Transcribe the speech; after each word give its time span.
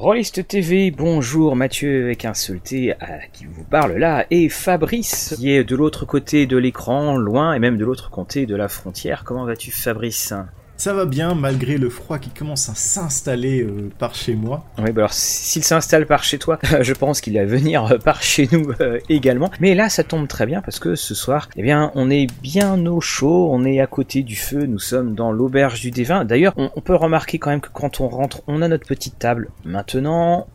Rollist 0.00 0.46
TV, 0.46 0.92
bonjour 0.92 1.56
Mathieu 1.56 2.04
avec 2.04 2.24
un 2.24 2.30
T 2.62 2.92
à 3.00 3.26
qui 3.32 3.46
vous 3.46 3.64
parle 3.64 3.96
là, 3.96 4.26
et 4.30 4.48
Fabrice 4.48 5.34
qui 5.36 5.50
est 5.50 5.64
de 5.64 5.74
l'autre 5.74 6.06
côté 6.06 6.46
de 6.46 6.56
l'écran, 6.56 7.16
loin 7.16 7.52
et 7.52 7.58
même 7.58 7.76
de 7.76 7.84
l'autre 7.84 8.08
côté 8.08 8.46
de 8.46 8.54
la 8.54 8.68
frontière. 8.68 9.24
Comment 9.24 9.44
vas-tu 9.44 9.72
Fabrice? 9.72 10.34
Ça 10.78 10.94
va 10.94 11.06
bien 11.06 11.34
malgré 11.34 11.76
le 11.76 11.90
froid 11.90 12.18
qui 12.18 12.30
commence 12.30 12.68
à 12.68 12.74
s'installer 12.74 13.62
euh, 13.62 13.90
par 13.98 14.14
chez 14.14 14.34
moi. 14.34 14.64
Oui, 14.78 14.92
bah 14.92 15.02
alors 15.02 15.12
s'il 15.12 15.64
s'installe 15.64 16.06
par 16.06 16.22
chez 16.22 16.38
toi, 16.38 16.58
je 16.80 16.92
pense 16.94 17.20
qu'il 17.20 17.34
va 17.34 17.44
venir 17.44 17.84
euh, 17.84 17.98
par 17.98 18.22
chez 18.22 18.48
nous 18.52 18.70
euh, 18.80 19.00
également. 19.08 19.50
Mais 19.60 19.74
là, 19.74 19.88
ça 19.88 20.04
tombe 20.04 20.28
très 20.28 20.46
bien 20.46 20.62
parce 20.62 20.78
que 20.78 20.94
ce 20.94 21.16
soir, 21.16 21.48
eh 21.56 21.62
bien, 21.62 21.90
on 21.96 22.10
est 22.10 22.28
bien 22.42 22.86
au 22.86 23.00
chaud, 23.00 23.48
on 23.50 23.64
est 23.64 23.80
à 23.80 23.88
côté 23.88 24.22
du 24.22 24.36
feu, 24.36 24.66
nous 24.66 24.78
sommes 24.78 25.16
dans 25.16 25.32
l'auberge 25.32 25.80
du 25.80 25.90
Dévin. 25.90 26.24
D'ailleurs, 26.24 26.54
on, 26.56 26.70
on 26.76 26.80
peut 26.80 26.94
remarquer 26.94 27.40
quand 27.40 27.50
même 27.50 27.60
que 27.60 27.70
quand 27.72 28.00
on 28.00 28.08
rentre, 28.08 28.42
on 28.46 28.62
a 28.62 28.68
notre 28.68 28.86
petite 28.86 29.18
table. 29.18 29.50
Maintenant, 29.64 30.46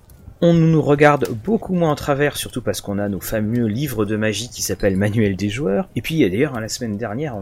on 0.45 0.53
nous 0.53 0.81
regarde 0.81 1.29
beaucoup 1.41 1.73
moins 1.73 1.91
en 1.91 1.95
travers, 1.95 2.35
surtout 2.35 2.61
parce 2.61 2.81
qu'on 2.81 2.99
a 2.99 3.07
nos 3.07 3.21
fameux 3.21 3.65
livres 3.65 4.03
de 4.03 4.17
magie 4.17 4.49
qui 4.49 4.61
s'appellent 4.61 4.97
Manuel 4.97 5.37
des 5.37 5.47
joueurs. 5.47 5.87
Et 5.95 6.01
puis 6.01 6.19
d'ailleurs, 6.19 6.59
la 6.59 6.67
semaine 6.67 6.97
dernière, 6.97 7.37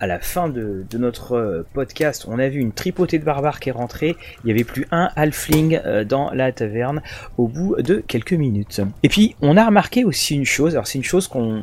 à 0.00 0.06
la 0.08 0.18
fin 0.18 0.48
de, 0.48 0.84
notre 0.94 1.36
euh, 1.36 1.64
podcast, 1.72 2.26
on 2.26 2.40
a 2.40 2.48
vu 2.48 2.58
une 2.58 2.72
tripotée 2.72 3.20
de 3.20 3.24
barbares 3.24 3.60
qui 3.60 3.68
est 3.68 3.72
rentrée. 3.72 4.16
Il 4.42 4.48
y 4.48 4.50
avait 4.50 4.64
plus 4.64 4.88
un 4.90 5.08
halfling 5.14 5.78
euh, 5.86 6.02
dans 6.02 6.32
la 6.32 6.50
taverne 6.50 7.00
au 7.38 7.46
bout 7.46 7.76
de 7.80 8.02
quelques 8.04 8.32
minutes. 8.32 8.80
Et 9.04 9.08
puis, 9.08 9.36
on 9.40 9.56
a 9.56 9.64
remarqué 9.64 10.04
aussi 10.04 10.34
une 10.34 10.44
chose, 10.44 10.74
alors 10.74 10.88
c'est 10.88 10.98
une 10.98 11.04
chose 11.04 11.28
qu'on 11.28 11.62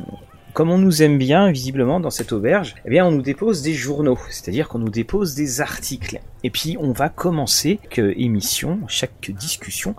comme 0.52 0.70
on 0.70 0.78
nous 0.78 1.02
aime 1.02 1.16
bien, 1.16 1.52
visiblement, 1.52 2.00
dans 2.00 2.10
cette 2.10 2.32
auberge, 2.32 2.74
eh 2.84 2.90
bien, 2.90 3.06
on 3.06 3.12
nous 3.12 3.22
dépose 3.22 3.62
des 3.62 3.72
journaux, 3.72 4.18
c'est-à-dire 4.30 4.68
qu'on 4.68 4.80
nous 4.80 4.88
dépose 4.88 5.36
des 5.36 5.60
articles. 5.60 6.20
Et 6.42 6.50
puis, 6.50 6.76
on 6.80 6.90
va 6.90 7.08
commencer 7.08 7.78
chaque 7.84 7.98
émission, 8.16 8.80
chaque 8.88 9.30
discussion, 9.30 9.94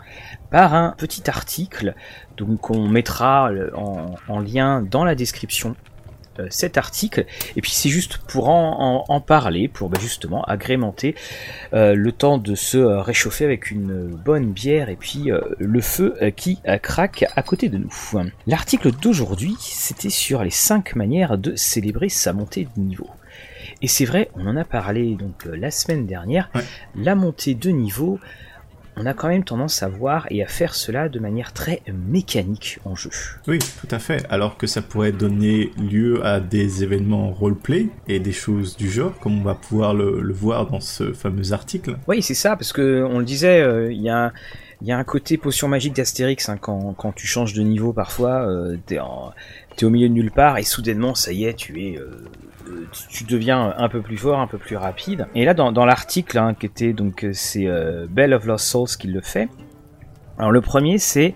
par 0.52 0.75
un 0.75 0.94
petit 0.97 1.30
article, 1.30 1.95
donc 2.38 2.69
on 2.69 2.88
mettra 2.88 3.49
en 4.27 4.39
lien 4.39 4.81
dans 4.81 5.03
la 5.03 5.16
description 5.16 5.75
euh, 6.39 6.47
cet 6.49 6.77
article. 6.77 7.25
Et 7.57 7.61
puis 7.61 7.71
c'est 7.71 7.89
juste 7.89 8.17
pour 8.17 8.47
en, 8.47 9.22
parler, 9.22 9.67
pour 9.67 9.89
bah, 9.89 9.99
justement 10.02 10.44
agrémenter 10.44 11.13
euh, 11.73 11.94
le 11.94 12.11
temps 12.13 12.38
de 12.38 12.55
se 12.55 12.77
euh, 12.77 13.02
réchauffer 13.02 13.44
avec 13.44 13.69
une 13.69 14.07
bonne 14.07 14.52
bière 14.52 14.88
et 14.88 14.95
puis 14.95 15.29
le 15.57 15.81
feu 15.81 16.17
qui 16.35 16.59
craque 16.81 17.25
à 17.35 17.44
côté 17.44 17.67
de 17.67 17.77
nous. 17.77 17.94
L'article 18.47 18.91
d'aujourd'hui, 18.91 19.55
c'était 19.59 20.09
sur 20.09 20.44
les 20.44 20.49
5 20.49 20.95
manières 20.95 21.38
de 21.38 21.55
célébrer 21.55 22.09
sa 22.09 22.33
montée 22.33 22.67
de 22.75 22.81
niveau. 22.81 23.07
Et 23.81 23.88
c'est 23.88 24.05
vrai, 24.05 24.29
on 24.35 24.47
en 24.47 24.55
a 24.55 24.63
parlé 24.63 25.16
donc 25.16 25.45
la 25.45 25.72
semaine 25.72 26.05
dernière, 26.05 26.49
la 26.95 27.16
montée 27.16 27.55
de 27.55 27.69
niveau, 27.72 28.19
on 29.02 29.05
a 29.07 29.13
quand 29.13 29.30
même 29.30 29.44
tendance 29.44 29.81
à 29.81 29.88
voir 29.88 30.27
et 30.30 30.44
à 30.44 30.47
faire 30.47 30.75
cela 30.75 31.09
de 31.09 31.19
manière 31.19 31.53
très 31.53 31.81
mécanique 31.91 32.80
en 32.85 32.95
jeu. 32.95 33.09
Oui, 33.47 33.57
tout 33.57 33.88
à 33.89 33.97
fait. 33.97 34.23
Alors 34.30 34.57
que 34.57 34.67
ça 34.67 34.83
pourrait 34.83 35.11
donner 35.11 35.71
lieu 35.77 36.23
à 36.23 36.39
des 36.39 36.83
événements 36.83 37.31
roleplay 37.31 37.88
et 38.07 38.19
des 38.19 38.31
choses 38.31 38.77
du 38.77 38.91
genre, 38.91 39.17
comme 39.19 39.39
on 39.39 39.44
va 39.44 39.55
pouvoir 39.55 39.95
le, 39.95 40.31
voir 40.31 40.67
dans 40.67 40.79
ce 40.79 41.13
fameux 41.13 41.52
article. 41.52 41.97
Oui, 42.07 42.22
c'est 42.22 42.35
ça, 42.35 42.55
parce 42.55 42.73
que 42.73 43.03
on 43.09 43.19
le 43.19 43.25
disait, 43.25 43.61
euh, 43.61 43.91
il 43.91 44.02
y 44.02 44.09
a 44.09 44.31
il 44.81 44.88
y 44.88 44.91
a 44.91 44.97
un 44.97 45.03
côté 45.03 45.38
potion 45.38 45.67
magique 45.67 45.95
d'Astérix 45.95 46.49
hein, 46.49 46.57
quand, 46.59 46.95
quand 46.97 47.11
tu 47.11 47.27
changes 47.27 47.53
de 47.53 47.61
niveau 47.61 47.94
parfois, 47.94 48.47
euh, 48.47 48.77
au 49.85 49.89
milieu 49.89 50.09
de 50.09 50.13
nulle 50.13 50.31
part 50.31 50.57
et 50.57 50.63
soudainement 50.63 51.15
ça 51.15 51.31
y 51.31 51.45
est, 51.45 51.53
tu 51.53 51.83
es 51.83 51.97
euh, 51.97 52.27
tu 53.09 53.23
deviens 53.23 53.73
un 53.77 53.89
peu 53.89 54.01
plus 54.01 54.17
fort, 54.17 54.39
un 54.39 54.47
peu 54.47 54.57
plus 54.57 54.75
rapide. 54.75 55.28
Et 55.35 55.45
là, 55.45 55.53
dans, 55.53 55.85
l'article 55.85 56.38
hein, 56.38 56.56
qui 56.57 56.66
était 56.66 56.94
donc 56.94 57.23
euh, 57.23 57.31
c'est 57.33 57.67
euh, 57.67 58.07
Bell 58.09 58.33
of 58.33 58.45
Lost 58.45 58.66
Souls 58.66 58.88
qui 59.00 59.07
le 59.07 59.22
fait. 59.22 59.50
Alors 60.38 60.51
le 60.51 60.61
premier, 60.61 60.97
c'est 60.97 61.33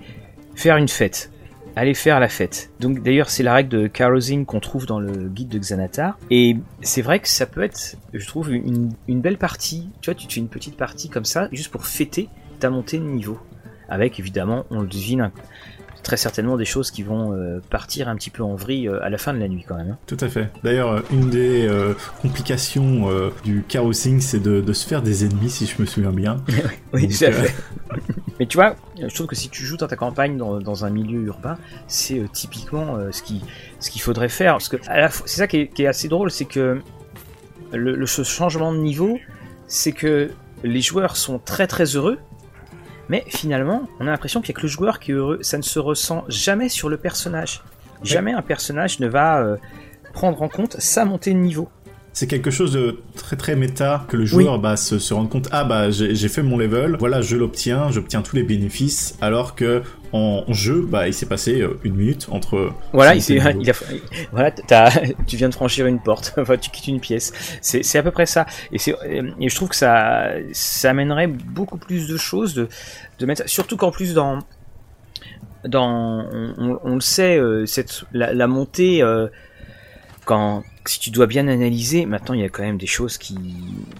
faire 0.55 0.77
une 0.77 0.87
fête. 0.87 1.31
Aller 1.75 1.93
faire 1.93 2.19
la 2.19 2.29
fête. 2.29 2.71
Donc 2.79 3.03
d'ailleurs, 3.03 3.29
c'est 3.29 3.43
la 3.43 3.53
règle 3.53 3.69
de 3.69 3.87
carousing 3.87 4.45
qu'on 4.45 4.61
trouve 4.61 4.85
dans 4.85 4.99
le 4.99 5.27
guide 5.27 5.49
de 5.49 5.59
Xanatar. 5.59 6.17
Et 6.29 6.55
c'est 6.81 7.01
vrai 7.01 7.19
que 7.19 7.27
ça 7.27 7.45
peut 7.45 7.63
être, 7.63 7.97
je 8.13 8.25
trouve, 8.25 8.53
une, 8.53 8.93
belle 9.07 9.37
partie. 9.37 9.89
Tu 10.01 10.09
vois, 10.09 10.15
tu 10.15 10.27
fais 10.29 10.39
une 10.39 10.47
petite 10.47 10.77
partie 10.77 11.09
comme 11.09 11.25
ça, 11.25 11.49
juste 11.51 11.71
pour 11.71 11.85
fêter 11.85 12.29
ta 12.59 12.69
montée 12.69 12.97
de 12.97 13.03
niveau. 13.03 13.37
Avec 13.89 14.19
évidemment, 14.19 14.65
on 14.71 14.79
le 14.79 14.87
devine, 14.87 15.31
très 16.05 16.17
certainement 16.17 16.55
des 16.55 16.65
choses 16.65 16.91
qui 16.91 17.01
vont 17.01 17.33
euh, 17.33 17.59
partir 17.69 18.07
un 18.07 18.15
petit 18.15 18.29
peu 18.29 18.43
en 18.43 18.53
vrille 18.53 18.87
euh, 18.87 19.03
à 19.03 19.09
la 19.09 19.17
fin 19.17 19.33
de 19.33 19.39
la 19.39 19.47
nuit 19.47 19.65
quand 19.67 19.75
même. 19.75 19.91
Hein. 19.91 19.97
Tout 20.05 20.17
à 20.21 20.29
fait. 20.29 20.49
D'ailleurs, 20.63 20.91
euh, 20.91 21.01
une 21.11 21.31
des 21.31 21.67
complications 22.21 23.09
du 23.43 23.63
carousing, 23.67 24.21
c'est 24.21 24.39
de, 24.39 24.73
se 24.73 24.87
faire 24.87 25.01
des 25.01 25.25
ennemis, 25.25 25.49
si 25.49 25.65
je 25.65 25.81
me 25.81 25.85
souviens 25.85 26.11
bien. 26.11 26.37
oui, 26.93 27.07
tout 27.07 27.25
à 27.25 27.31
fait. 27.31 27.55
Mais 28.39 28.45
tu 28.45 28.57
vois, 28.57 28.75
je 28.99 29.13
trouve 29.13 29.27
que 29.27 29.35
si 29.35 29.49
tu 29.49 29.63
joues 29.63 29.77
dans 29.77 29.87
ta 29.87 29.95
campagne 29.95 30.37
dans, 30.37 30.85
un 30.85 30.89
milieu 30.89 31.21
urbain, 31.21 31.57
c'est 31.87 32.21
typiquement 32.31 32.97
ce 33.11 33.23
qui 33.23 33.41
ce 33.79 33.89
qu'il 33.89 34.01
faudrait 34.01 34.29
faire. 34.29 34.53
Parce 34.53 34.69
que 34.69 34.77
c'est 35.25 35.37
ça 35.37 35.47
qui 35.47 35.69
est, 35.77 35.87
assez 35.87 36.07
drôle, 36.07 36.29
c'est 36.29 36.45
que 36.45 36.81
le, 37.73 37.95
le 37.95 38.05
changement 38.05 38.73
de 38.73 38.77
niveau, 38.77 39.17
c'est 39.67 39.93
que 39.93 40.29
les 40.63 40.81
joueurs 40.81 41.15
sont 41.15 41.39
très 41.39 41.65
très 41.65 41.95
heureux 41.95 42.19
mais 43.09 43.23
finalement, 43.27 43.87
on 43.99 44.07
a 44.07 44.11
l'impression 44.11 44.41
qu'il 44.41 44.53
n'y 44.53 44.57
a 44.57 44.59
que 44.61 44.65
le 44.65 44.71
joueur 44.71 44.99
qui 44.99 45.11
est 45.11 45.15
heureux. 45.15 45.39
Ça 45.41 45.57
ne 45.57 45.63
se 45.63 45.79
ressent 45.79 46.23
jamais 46.27 46.69
sur 46.69 46.89
le 46.89 46.97
personnage. 46.97 47.61
Jamais 48.03 48.33
un 48.33 48.41
personnage 48.41 48.99
ne 48.99 49.07
va 49.07 49.39
euh, 49.39 49.57
prendre 50.13 50.41
en 50.41 50.49
compte 50.49 50.75
sa 50.79 51.05
montée 51.05 51.33
de 51.33 51.39
niveau. 51.39 51.69
C'est 52.13 52.27
quelque 52.27 52.51
chose 52.51 52.71
de 52.71 53.01
très 53.15 53.35
très 53.35 53.57
méta 53.57 54.05
que 54.07 54.15
le 54.15 54.25
joueur 54.25 54.57
bah, 54.57 54.77
se, 54.77 54.99
se 54.99 55.13
rende 55.13 55.29
compte 55.29 55.49
ah 55.51 55.65
bah 55.65 55.91
j'ai 55.91 56.29
fait 56.29 56.43
mon 56.43 56.57
level, 56.57 56.95
voilà 56.97 57.21
je 57.21 57.35
l'obtiens, 57.35 57.91
j'obtiens 57.91 58.21
tous 58.21 58.37
les 58.37 58.43
bénéfices, 58.43 59.17
alors 59.19 59.53
que 59.53 59.83
en 60.15 60.53
jeu, 60.53 60.85
bah, 60.87 61.07
il 61.07 61.13
s'est 61.13 61.25
passé 61.25 61.61
euh, 61.61 61.77
une 61.83 61.95
minute 61.95 62.27
entre. 62.31 62.71
Voilà, 62.93 63.15
il, 63.15 63.21
il 63.29 63.69
a, 63.69 63.73
voilà, 64.31 64.51
tu 65.27 65.35
viens 65.35 65.49
de 65.49 65.53
franchir 65.53 65.87
une 65.87 65.99
porte, 65.99 66.33
tu 66.61 66.69
quittes 66.69 66.87
une 66.87 67.01
pièce. 67.01 67.33
C'est 67.61 67.97
à 67.97 68.03
peu 68.03 68.11
près 68.11 68.25
ça. 68.25 68.45
Et, 68.71 68.77
et 68.77 69.49
je 69.49 69.55
trouve 69.55 69.69
que 69.69 69.75
ça, 69.75 70.29
ça 70.53 70.91
amènerait 70.91 71.27
beaucoup 71.27 71.77
plus 71.77 72.07
de 72.07 72.15
choses 72.15 72.53
de, 72.53 72.69
de 73.19 73.25
mettre, 73.25 73.49
surtout 73.49 73.75
qu'en 73.75 73.91
plus 73.91 74.13
dans, 74.13 74.39
dans, 75.67 76.25
on, 76.57 76.95
le 76.95 77.01
sait, 77.01 77.37
euh, 77.37 77.65
la, 78.13 78.47
montée, 78.47 79.01
euh, 79.01 79.27
quand, 80.23 80.63
si 80.85 80.99
tu 80.99 81.09
dois 81.09 81.27
bien 81.27 81.47
analyser, 81.47 82.05
maintenant 82.05 82.35
il 82.35 82.41
y 82.41 82.45
a 82.45 82.49
quand 82.49 82.63
même 82.63 82.77
des 82.77 82.87
choses 82.87 83.17
qui, 83.17 83.37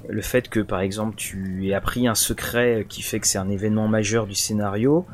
le 0.07 0.21
fait 0.21 0.47
que 0.47 0.59
par 0.59 0.79
exemple 0.79 1.15
tu 1.15 1.67
aies 1.67 1.73
appris 1.73 2.07
un 2.07 2.15
secret 2.15 2.85
qui 2.87 3.01
fait 3.01 3.19
que 3.19 3.27
c'est 3.27 3.37
un 3.37 3.49
événement 3.49 3.87
majeur 3.87 4.27
du 4.27 4.35
scénario, 4.35 5.05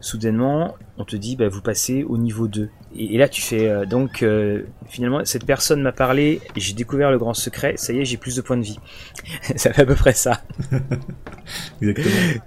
soudainement, 0.00 0.74
on 0.98 1.04
te 1.04 1.16
dit, 1.16 1.36
bah, 1.36 1.48
vous 1.48 1.60
passez 1.60 2.04
au 2.04 2.18
niveau 2.18 2.48
2. 2.48 2.70
Et, 2.96 3.18
là, 3.18 3.28
tu 3.28 3.42
fais, 3.42 3.68
euh, 3.68 3.84
donc, 3.84 4.22
euh, 4.22 4.62
finalement, 4.88 5.24
cette 5.24 5.44
personne 5.44 5.82
m'a 5.82 5.92
parlé, 5.92 6.40
j'ai 6.56 6.74
découvert 6.74 7.10
le 7.10 7.18
grand 7.18 7.34
secret, 7.34 7.74
ça 7.76 7.92
y 7.92 8.00
est, 8.00 8.04
j'ai 8.04 8.16
plus 8.16 8.36
de 8.36 8.42
points 8.42 8.56
de 8.56 8.62
vie. 8.62 8.78
ça 9.56 9.72
fait 9.72 9.82
à 9.82 9.86
peu 9.86 9.94
près 9.94 10.12
ça. 10.12 10.42
Exactement. 11.82 12.42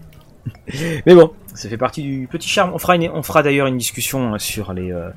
Mais 1.05 1.15
bon, 1.15 1.31
ça 1.53 1.69
fait 1.69 1.77
partie 1.77 2.01
du 2.01 2.27
petit 2.27 2.47
charme. 2.47 2.71
On 2.73 2.79
fera, 2.79 2.95
on 2.97 3.23
fera 3.23 3.43
d'ailleurs 3.43 3.67
une 3.67 3.77
discussion 3.77 4.33
hein, 4.33 4.39
sur 4.39 4.71
euh, 4.71 5.09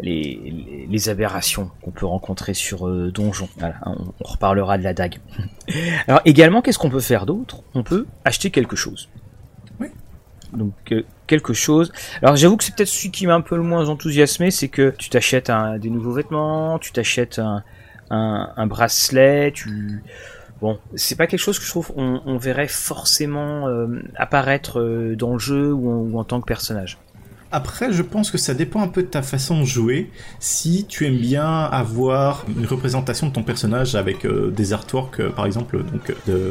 les, 0.00 0.86
les, 0.88 1.08
aberrations 1.08 1.70
qu'on 1.82 1.90
peut 1.92 2.06
rencontrer 2.06 2.54
sur 2.54 2.88
Donjon. 3.12 3.48
on, 3.60 3.92
on, 4.20 4.24
reparlera 4.24 4.78
de 4.78 4.82
la 4.82 4.94
dague. 4.94 5.18
Alors 6.08 6.20
également, 6.24 6.62
qu'est-ce 6.62 6.78
qu'on 6.78 6.90
peut 6.90 7.00
faire 7.00 7.26
d'autre? 7.26 7.62
On 7.74 7.82
peut 7.84 8.06
acheter 8.24 8.50
quelque 8.50 8.74
chose. 8.74 9.08
Donc 10.52 10.94
quelque 11.26 11.54
chose. 11.54 11.92
Alors 12.22 12.36
j'avoue 12.36 12.56
que 12.56 12.64
c'est 12.64 12.74
peut-être 12.74 12.88
celui 12.88 13.10
qui 13.10 13.26
m'a 13.26 13.34
un 13.34 13.40
peu 13.40 13.56
le 13.56 13.62
moins 13.62 13.88
enthousiasmé, 13.88 14.50
c'est 14.50 14.68
que 14.68 14.94
tu 14.98 15.08
t'achètes 15.08 15.50
des 15.78 15.90
nouveaux 15.90 16.12
vêtements, 16.12 16.78
tu 16.78 16.92
t'achètes 16.92 17.38
un, 17.38 17.64
un, 18.10 18.66
bracelet, 18.66 19.52
tu... 19.52 20.02
Bon, 20.60 20.78
c'est 20.94 21.16
pas 21.16 21.26
quelque 21.26 21.40
chose 21.40 21.58
que 21.58 21.64
je 21.64 21.70
trouve 21.70 21.92
on, 21.96 22.36
verrait 22.36 22.68
forcément 22.68 23.66
euh, 23.66 24.00
apparaître 24.14 24.78
euh, 24.78 25.16
dans 25.16 25.32
le 25.32 25.38
jeu 25.40 25.72
ou 25.72 26.16
en 26.16 26.24
tant 26.24 26.40
que 26.40 26.46
personnage. 26.46 26.98
Après, 27.52 27.92
je 27.92 28.02
pense 28.02 28.30
que 28.30 28.38
ça 28.38 28.54
dépend 28.54 28.80
un 28.80 28.88
peu 28.88 29.02
de 29.02 29.08
ta 29.08 29.20
façon 29.20 29.60
de 29.60 29.64
jouer. 29.66 30.10
Si 30.40 30.86
tu 30.88 31.06
aimes 31.06 31.18
bien 31.18 31.64
avoir 31.64 32.46
une 32.56 32.64
représentation 32.64 33.28
de 33.28 33.32
ton 33.32 33.42
personnage 33.42 33.94
avec 33.94 34.24
euh, 34.24 34.50
des 34.50 34.72
artworks, 34.72 35.20
euh, 35.20 35.28
par 35.28 35.44
exemple, 35.44 35.84
donc 35.84 36.14
de, 36.26 36.50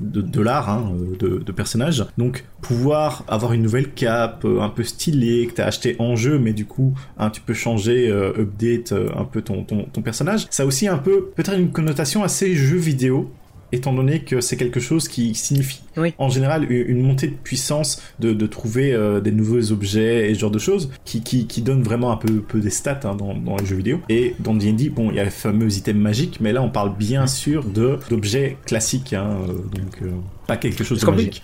de, 0.00 0.40
l'art 0.40 0.70
hein, 0.70 0.92
de, 1.18 1.38
de 1.38 1.52
personnage, 1.52 2.06
donc 2.16 2.46
pouvoir 2.62 3.24
avoir 3.28 3.52
une 3.52 3.62
nouvelle 3.62 3.92
cape 3.92 4.46
euh, 4.46 4.62
un 4.62 4.70
peu 4.70 4.82
stylée 4.82 5.46
que 5.46 5.52
t'as 5.52 5.66
acheté 5.66 5.96
en 5.98 6.16
jeu, 6.16 6.38
mais 6.38 6.54
du 6.54 6.64
coup, 6.64 6.94
tu 7.34 7.42
peux 7.42 7.54
changer, 7.54 8.10
update 8.10 8.94
un 9.16 9.24
peu 9.24 9.42
ton, 9.42 9.62
ton, 9.64 9.84
ton 9.84 10.00
personnage. 10.00 10.46
Ça 10.50 10.62
a 10.62 10.66
aussi 10.66 10.88
un 10.88 10.96
peu 10.96 11.26
peut-être 11.36 11.58
une 11.58 11.70
connotation 11.70 12.24
assez 12.24 12.54
jeu 12.54 12.78
vidéo 12.78 13.30
étant 13.72 13.92
donné 13.92 14.20
que 14.20 14.40
c'est 14.40 14.56
quelque 14.56 14.80
chose 14.80 15.08
qui 15.08 15.34
signifie 15.34 15.82
en 16.18 16.28
général 16.28 16.70
une 16.70 17.02
montée 17.02 17.28
de 17.28 17.34
puissance 17.34 18.02
de, 18.18 18.32
de 18.32 18.46
trouver 18.46 18.92
euh, 18.92 19.20
des 19.20 19.32
nouveaux 19.32 19.72
objets 19.72 20.30
et 20.30 20.34
ce 20.34 20.40
genre 20.40 20.50
de 20.50 20.58
choses 20.58 20.90
qui, 21.04 21.22
qui, 21.22 21.46
qui 21.46 21.62
donne 21.62 21.82
vraiment 21.82 22.12
un 22.12 22.16
peu, 22.16 22.40
peu 22.40 22.60
des 22.60 22.70
stats 22.70 23.00
hein, 23.04 23.14
dans, 23.14 23.34
dans, 23.34 23.56
les 23.56 23.66
jeux 23.66 23.76
vidéo. 23.76 24.00
Et 24.08 24.34
dans 24.38 24.54
D&D, 24.54 24.90
bon, 24.90 25.10
il 25.10 25.16
y 25.16 25.20
a 25.20 25.24
les 25.24 25.30
fameux 25.30 25.72
items 25.72 26.00
magiques, 26.00 26.38
mais 26.40 26.52
là 26.52 26.62
on 26.62 26.70
parle 26.70 26.96
bien 26.96 27.26
sûr 27.26 27.64
de 27.64 27.98
d'objets 28.08 28.56
classiques, 28.66 29.12
hein, 29.12 29.38
euh, 29.48 29.52
donc 29.52 30.02
euh, 30.02 30.10
pas 30.46 30.56
quelque 30.56 30.84
chose 30.84 31.00
de 31.00 31.10
magique. 31.10 31.42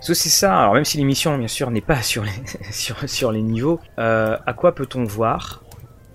c'est 0.00 0.14
ça. 0.14 0.58
Alors 0.58 0.74
même 0.74 0.84
si 0.84 0.98
l'émission, 0.98 1.36
bien 1.36 1.48
sûr, 1.48 1.70
n'est 1.70 1.80
pas 1.80 2.02
sur 2.02 2.24
les, 2.24 2.30
sur, 2.72 2.96
sur 3.08 3.32
les 3.32 3.42
niveaux, 3.42 3.80
à 3.96 4.52
quoi 4.56 4.74
peut-on 4.74 5.04
voir 5.04 5.62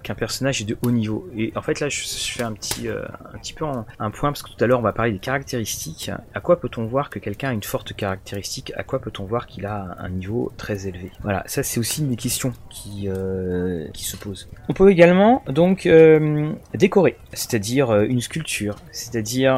qu'un 0.06 0.14
personnage 0.14 0.62
est 0.62 0.66
de 0.66 0.78
haut 0.84 0.92
niveau. 0.92 1.28
Et 1.36 1.52
en 1.56 1.64
fait 1.64 1.80
là, 1.80 1.90
je, 1.90 2.00
fais 2.06 2.44
un 2.44 2.54
petit, 2.54 2.88
euh, 2.88 3.04
un 3.34 3.40
petit 3.40 3.54
peu 3.54 3.66
un 3.66 4.12
point 4.12 4.30
parce 4.30 4.44
que 4.44 4.50
tout 4.50 4.64
à 4.64 4.68
l'heure 4.68 4.80
on 4.80 4.84
va 4.84 4.94
parler 4.94 5.12
des 5.12 5.20
caractéristiques. 5.20 6.12
À 6.36 6.40
quoi 6.40 6.60
peut-on 6.60 6.86
voir 6.86 7.10
que 7.10 7.18
quelqu'un 7.18 7.50
a 7.50 7.54
une 7.54 7.64
forte 7.64 7.94
caractéristique? 7.94 8.72
À 8.78 8.84
quoi 8.84 9.00
peut-on 9.00 9.26
voir 9.26 9.48
qu'il 9.48 9.66
a 9.66 9.98
un 9.98 10.10
niveau 10.10 10.54
très 10.58 10.88
élevé? 10.88 11.12
Voilà, 11.24 11.44
ça 11.48 11.64
c'est 11.64 11.80
aussi 11.80 12.02
une 12.02 12.10
des 12.10 12.16
questions 12.16 12.54
qui, 12.70 13.10
euh, 13.10 13.88
se 13.96 14.16
posent. 14.18 14.48
On 14.70 14.74
peut 14.74 14.92
également 14.92 15.44
donc 15.48 15.88
euh, 15.88 16.52
décorer, 16.76 17.18
c'est-à-dire 17.34 18.02
une 18.02 18.22
sculpture, 18.22 18.76
c'est-à-dire 18.92 19.56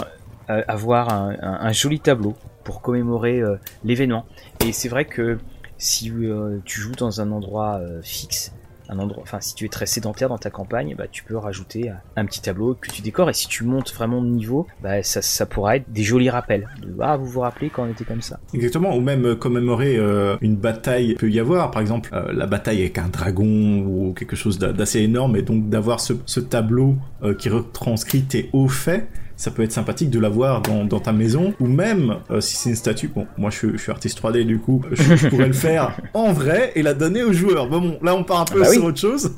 avoir 0.47 1.09
un, 1.09 1.71
joli 1.73 1.99
tableau 1.99 2.37
pour 2.63 2.81
commémorer 2.81 3.41
l'événement. 3.83 4.25
Et 4.65 4.71
c'est 4.71 4.87
vrai 4.87 5.03
que 5.03 5.37
si 5.77 6.13
tu 6.63 6.79
joues 6.79 6.95
dans 6.95 7.19
un 7.19 7.33
endroit 7.33 7.81
fixe, 8.03 8.53
un 8.89 8.99
endroit, 8.99 9.23
enfin 9.23 9.39
si 9.41 9.55
tu 9.55 9.65
es 9.65 9.69
très 9.69 9.85
sédentaire 9.85 10.29
dans 10.29 10.37
ta 10.37 10.49
campagne, 10.49 10.95
bah 10.97 11.05
tu 11.11 11.23
peux 11.23 11.37
rajouter 11.37 11.91
un 12.15 12.25
petit 12.25 12.41
tableau 12.41 12.75
que 12.75 12.89
tu 12.89 13.01
décores 13.01 13.29
et 13.29 13.33
si 13.33 13.47
tu 13.47 13.63
montes 13.63 13.93
vraiment 13.93 14.21
de 14.21 14.27
niveau, 14.27 14.67
bah 14.81 15.03
ça, 15.03 15.21
ça 15.21 15.45
pourra 15.45 15.77
être 15.77 15.91
des 15.91 16.03
jolis 16.03 16.29
rappels. 16.29 16.67
Ah 16.99 17.17
vous 17.17 17.25
vous 17.25 17.39
rappelez 17.41 17.69
quand 17.69 17.83
on 17.83 17.91
était 17.91 18.05
comme 18.05 18.21
ça. 18.21 18.39
Exactement, 18.53 18.95
ou 18.95 19.01
même 19.01 19.25
euh, 19.25 19.35
commémorer 19.35 19.97
euh, 19.97 20.37
une 20.41 20.55
bataille 20.55 21.15
peut 21.15 21.29
y 21.29 21.39
avoir, 21.39 21.71
par 21.71 21.81
exemple 21.81 22.09
euh, 22.13 22.31
la 22.33 22.45
bataille 22.45 22.79
avec 22.79 22.97
un 22.97 23.09
dragon 23.09 23.79
ou 23.79 24.13
quelque 24.13 24.35
chose 24.35 24.59
d'assez 24.59 25.01
énorme 25.01 25.35
et 25.35 25.41
donc 25.41 25.69
d'avoir 25.69 25.99
ce, 25.99 26.39
tableau 26.39 26.95
qui 27.39 27.49
retranscrit 27.49 28.23
tes 28.23 28.49
hauts 28.53 28.67
faits 28.67 29.07
ça 29.37 29.51
peut 29.51 29.63
être 29.63 29.71
sympathique 29.71 30.09
de 30.09 30.19
l'avoir 30.19 30.61
dans, 30.61 30.83
dans 30.83 30.99
ta 30.99 31.13
maison, 31.13 31.53
ou 31.59 31.67
même 31.67 32.17
euh, 32.31 32.41
si 32.41 32.57
c'est 32.57 32.69
une 32.69 32.75
statue, 32.75 33.07
bon, 33.07 33.27
moi 33.37 33.51
je, 33.51 33.77
suis 33.77 33.91
artiste 33.91 34.21
3D 34.21 34.43
du 34.43 34.59
coup, 34.59 34.81
je, 34.91 35.27
pourrais 35.29 35.47
le 35.47 35.53
faire 35.53 35.95
en 36.13 36.33
vrai 36.33 36.71
et 36.75 36.81
la 36.81 36.93
donner 36.93 37.23
aux 37.23 37.33
joueurs. 37.33 37.69
Bon, 37.69 37.79
bon 37.79 37.99
là 38.01 38.15
on 38.15 38.23
part 38.23 38.41
un 38.41 38.45
peu 38.45 38.61
ah 38.61 38.65
bah 38.65 38.73
sur 38.73 38.83
autre 38.83 38.99
chose. 38.99 39.35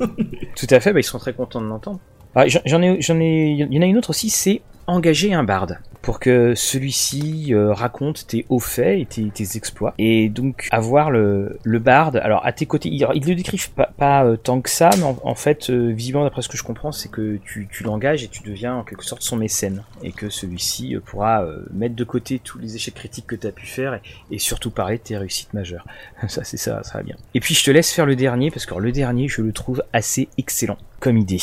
Tout 0.56 0.68
à 0.70 0.80
fait, 0.80 0.94
bah, 0.94 1.02
ils 1.02 1.04
sont 1.04 1.20
très 1.20 1.34
contents 1.34 1.62
de 1.62 1.68
l'entendre. 1.68 2.00
Ah, 2.34 2.46
j'en 2.48 2.82
ai, 2.82 3.02
j'en 3.02 3.20
ai, 3.20 3.52
il 3.52 3.74
y 3.74 3.80
en 3.80 3.82
a 3.82 3.86
une 3.86 3.98
autre 3.98 4.12
aussi, 4.12 4.30
c'est 4.30 4.62
engager 4.90 5.34
un 5.34 5.44
barde 5.44 5.80
pour 6.02 6.20
que 6.20 6.56
celui-ci 6.56 7.54
euh, 7.54 7.74
raconte 7.74 8.26
tes 8.28 8.46
hauts 8.50 8.60
faits 8.60 9.00
et 9.00 9.30
tes, 9.30 9.58
exploits. 9.58 9.94
Et 9.98 10.30
donc 10.30 10.68
avoir 10.72 11.12
le, 11.12 11.60
le 11.64 11.80
barde, 11.80 12.18
alors 12.18 12.46
à 12.46 12.54
tes 12.54 12.66
côtés, 12.66 12.90
il, 12.90 13.02
le 13.02 13.36
décrivent 13.36 13.72
pas, 13.72 13.92
pas 13.98 14.24
euh, 14.24 14.38
tant 14.38 14.62
que 14.62 14.70
ça, 14.70 14.90
mais 14.98 15.04
en, 15.04 15.36
fait, 15.36 15.70
euh, 15.70 15.92
visiblement 15.92 16.24
d'après 16.24 16.42
ce 16.42 16.48
que 16.48 16.58
je 16.58 16.64
comprends, 16.64 16.92
c'est 16.92 17.10
que 17.10 17.38
tu, 17.44 17.68
tu 17.72 17.84
l'engages 17.84 18.24
et 18.24 18.28
tu 18.28 18.44
deviens 18.44 18.76
en 18.76 18.84
quelque 18.84 19.04
sorte 19.04 19.22
son 19.22 19.36
mécène. 19.36 19.84
Et 20.02 20.12
que 20.12 20.30
celui-ci 20.30 20.96
pourra 21.06 21.46
mettre 21.72 21.96
de 21.96 22.04
côté 22.04 22.40
tous 22.40 22.58
les 22.58 22.76
échecs 22.76 22.94
critiques 22.94 23.28
que 23.28 23.36
tu 23.36 23.48
as 23.48 23.52
pu 23.52 23.66
faire 23.66 24.00
et, 24.32 24.40
surtout 24.40 24.72
parler 24.72 24.98
de 24.98 25.04
tes 25.04 25.18
réussites 25.18 25.54
majeures. 25.54 25.86
ça 26.28 26.44
c'est 26.44 26.58
ça, 26.58 26.82
ça 26.84 27.00
va 27.00 27.04
bien. 27.04 27.16
Et 27.34 27.40
puis 27.40 27.54
je 27.54 27.64
te 27.64 27.72
laisse 27.72 27.92
faire 27.92 28.06
le 28.06 28.16
dernier, 28.16 28.52
parce 28.52 28.66
que 28.66 28.76
le 28.76 28.92
dernier, 28.92 29.28
je 29.28 29.42
le 29.42 29.52
trouve 29.52 29.84
assez 29.94 30.30
excellent 30.38 30.78
comme 31.00 31.18
idée. 31.18 31.40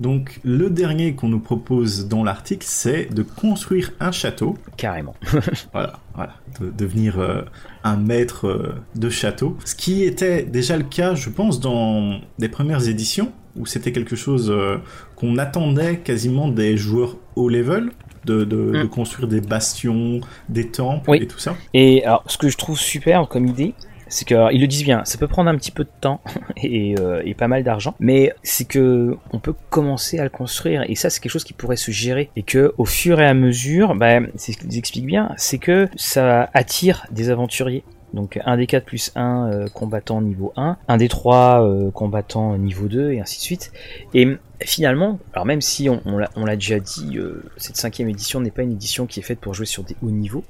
Donc 0.00 0.40
le 0.44 0.70
dernier 0.70 1.14
qu'on 1.14 1.28
nous 1.28 1.40
propose 1.40 2.08
dans 2.08 2.24
l'article, 2.24 2.66
c'est 2.66 3.12
de 3.14 3.22
construire 3.22 3.92
un 4.00 4.12
château. 4.12 4.56
Carrément. 4.78 5.14
voilà, 5.72 6.00
voilà, 6.14 6.34
de 6.58 6.70
devenir 6.70 7.20
euh, 7.20 7.42
un 7.84 7.96
maître 7.96 8.46
euh, 8.46 8.74
de 8.96 9.10
château. 9.10 9.58
Ce 9.66 9.74
qui 9.74 10.04
était 10.04 10.42
déjà 10.42 10.78
le 10.78 10.84
cas, 10.84 11.14
je 11.14 11.28
pense, 11.28 11.60
dans 11.60 12.18
les 12.38 12.48
premières 12.48 12.88
éditions, 12.88 13.30
où 13.56 13.66
c'était 13.66 13.92
quelque 13.92 14.16
chose 14.16 14.50
euh, 14.50 14.78
qu'on 15.16 15.36
attendait 15.36 15.98
quasiment 15.98 16.48
des 16.48 16.78
joueurs 16.78 17.16
haut 17.36 17.48
level. 17.48 17.90
De, 18.26 18.44
de, 18.44 18.82
mm. 18.84 18.88
construire 18.90 19.28
des 19.28 19.40
bastions, 19.40 20.20
des 20.50 20.68
temples 20.68 21.14
et 21.14 21.26
tout 21.26 21.38
ça. 21.38 21.56
Et 21.72 22.04
alors, 22.04 22.22
ce 22.26 22.36
que 22.36 22.50
je 22.50 22.58
trouve 22.58 22.78
super 22.78 23.26
comme 23.28 23.46
idée, 23.46 23.72
c'est 24.10 24.26
que 24.26 24.52
ils 24.52 24.60
le 24.60 24.66
disent 24.66 24.84
bien, 24.84 25.02
ça 25.04 25.16
peut 25.16 25.28
prendre 25.28 25.48
un 25.48 25.56
petit 25.56 25.70
peu 25.70 25.84
de 25.84 25.90
temps 26.00 26.20
euh, 26.64 27.22
et, 27.24 27.34
pas 27.34 27.48
mal 27.48 27.62
d'argent, 27.62 27.94
mais 28.00 28.34
c'est 28.42 28.66
que 28.66 29.16
on 29.32 29.38
peut 29.38 29.54
commencer 29.70 30.18
à 30.18 30.24
le 30.24 30.30
construire 30.30 30.84
et 30.86 30.94
ça 30.94 31.08
c'est 31.08 31.20
quelque 31.20 31.32
chose 31.32 31.44
qui 31.44 31.54
pourrait 31.54 31.76
se 31.76 31.90
gérer 31.90 32.28
et 32.36 32.42
que 32.42 32.74
au 32.76 32.84
fur 32.84 33.20
et 33.20 33.26
à 33.26 33.32
mesure, 33.32 33.94
bah, 33.94 34.20
c'est 34.34 34.52
ce 34.52 34.58
qu'ils 34.58 34.76
expliquent 34.76 35.06
bien, 35.06 35.32
c'est 35.36 35.58
que 35.58 35.88
ça 35.96 36.50
attire 36.52 37.06
des 37.10 37.30
aventuriers. 37.30 37.84
Donc 38.12 38.40
un 38.44 38.56
des 38.56 38.66
4 38.66 38.84
plus 38.84 39.12
1 39.14 39.50
euh, 39.52 39.68
combattant 39.68 40.20
niveau 40.20 40.52
1, 40.56 40.76
un 40.88 40.96
des 40.96 41.08
3 41.08 41.64
euh, 41.64 41.90
combattants 41.92 42.58
niveau 42.58 42.88
2 42.88 43.12
et 43.12 43.20
ainsi 43.20 43.38
de 43.38 43.42
suite. 43.42 43.72
Et 44.14 44.28
finalement, 44.62 45.20
alors 45.32 45.46
même 45.46 45.60
si 45.60 45.88
on 45.88 46.44
l'a 46.44 46.56
déjà 46.56 46.80
dit, 46.80 47.18
cette 47.56 47.76
cinquième 47.76 48.08
édition 48.08 48.40
n'est 48.40 48.50
pas 48.50 48.62
une 48.62 48.72
édition 48.72 49.06
qui 49.06 49.20
est 49.20 49.22
faite 49.22 49.38
pour 49.38 49.54
jouer 49.54 49.66
sur 49.66 49.84
des 49.84 49.94
hauts 50.02 50.10
niveaux. 50.10 50.44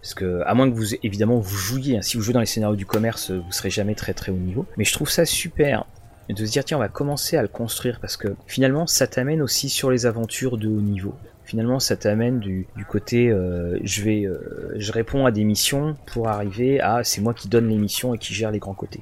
Parce 0.00 0.14
que, 0.14 0.42
à 0.46 0.54
moins 0.54 0.70
que 0.70 0.74
vous, 0.74 0.94
évidemment, 1.02 1.38
vous 1.38 1.56
jouiez, 1.56 1.98
hein, 1.98 2.02
si 2.02 2.16
vous 2.16 2.22
jouez 2.22 2.32
dans 2.32 2.40
les 2.40 2.46
scénarios 2.46 2.76
du 2.76 2.86
commerce, 2.86 3.30
vous 3.30 3.52
serez 3.52 3.70
jamais 3.70 3.94
très 3.94 4.14
très 4.14 4.32
haut 4.32 4.36
niveau. 4.36 4.66
Mais 4.76 4.84
je 4.84 4.92
trouve 4.92 5.10
ça 5.10 5.26
super 5.26 5.84
de 6.32 6.46
se 6.46 6.52
dire, 6.52 6.64
tiens, 6.64 6.76
on 6.76 6.80
va 6.80 6.88
commencer 6.88 7.36
à 7.36 7.42
le 7.42 7.48
construire 7.48 8.00
parce 8.00 8.16
que 8.16 8.34
finalement, 8.46 8.86
ça 8.86 9.06
t'amène 9.06 9.42
aussi 9.42 9.68
sur 9.68 9.90
les 9.90 10.06
aventures 10.06 10.58
de 10.58 10.68
haut 10.68 10.80
niveau. 10.80 11.14
Finalement, 11.44 11.80
ça 11.80 11.96
t'amène 11.96 12.38
du, 12.38 12.66
côté, 12.88 13.28
euh, 13.28 13.78
je 13.82 14.02
vais, 14.02 14.24
euh, 14.24 14.72
je 14.76 14.92
réponds 14.92 15.26
à 15.26 15.32
des 15.32 15.44
missions 15.44 15.96
pour 16.06 16.28
arriver 16.28 16.80
à, 16.80 17.02
c'est 17.02 17.20
moi 17.20 17.34
qui 17.34 17.48
donne 17.48 17.68
les 17.68 17.76
missions 17.76 18.14
et 18.14 18.18
qui 18.18 18.34
gère 18.34 18.52
les 18.52 18.60
grands 18.60 18.74
côtés. 18.74 19.00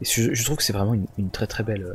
Et 0.00 0.04
je, 0.04 0.44
trouve 0.44 0.56
que 0.56 0.62
c'est 0.62 0.72
vraiment 0.72 0.94
une, 1.18 1.30
très 1.30 1.46
très 1.46 1.62
belle, 1.62 1.86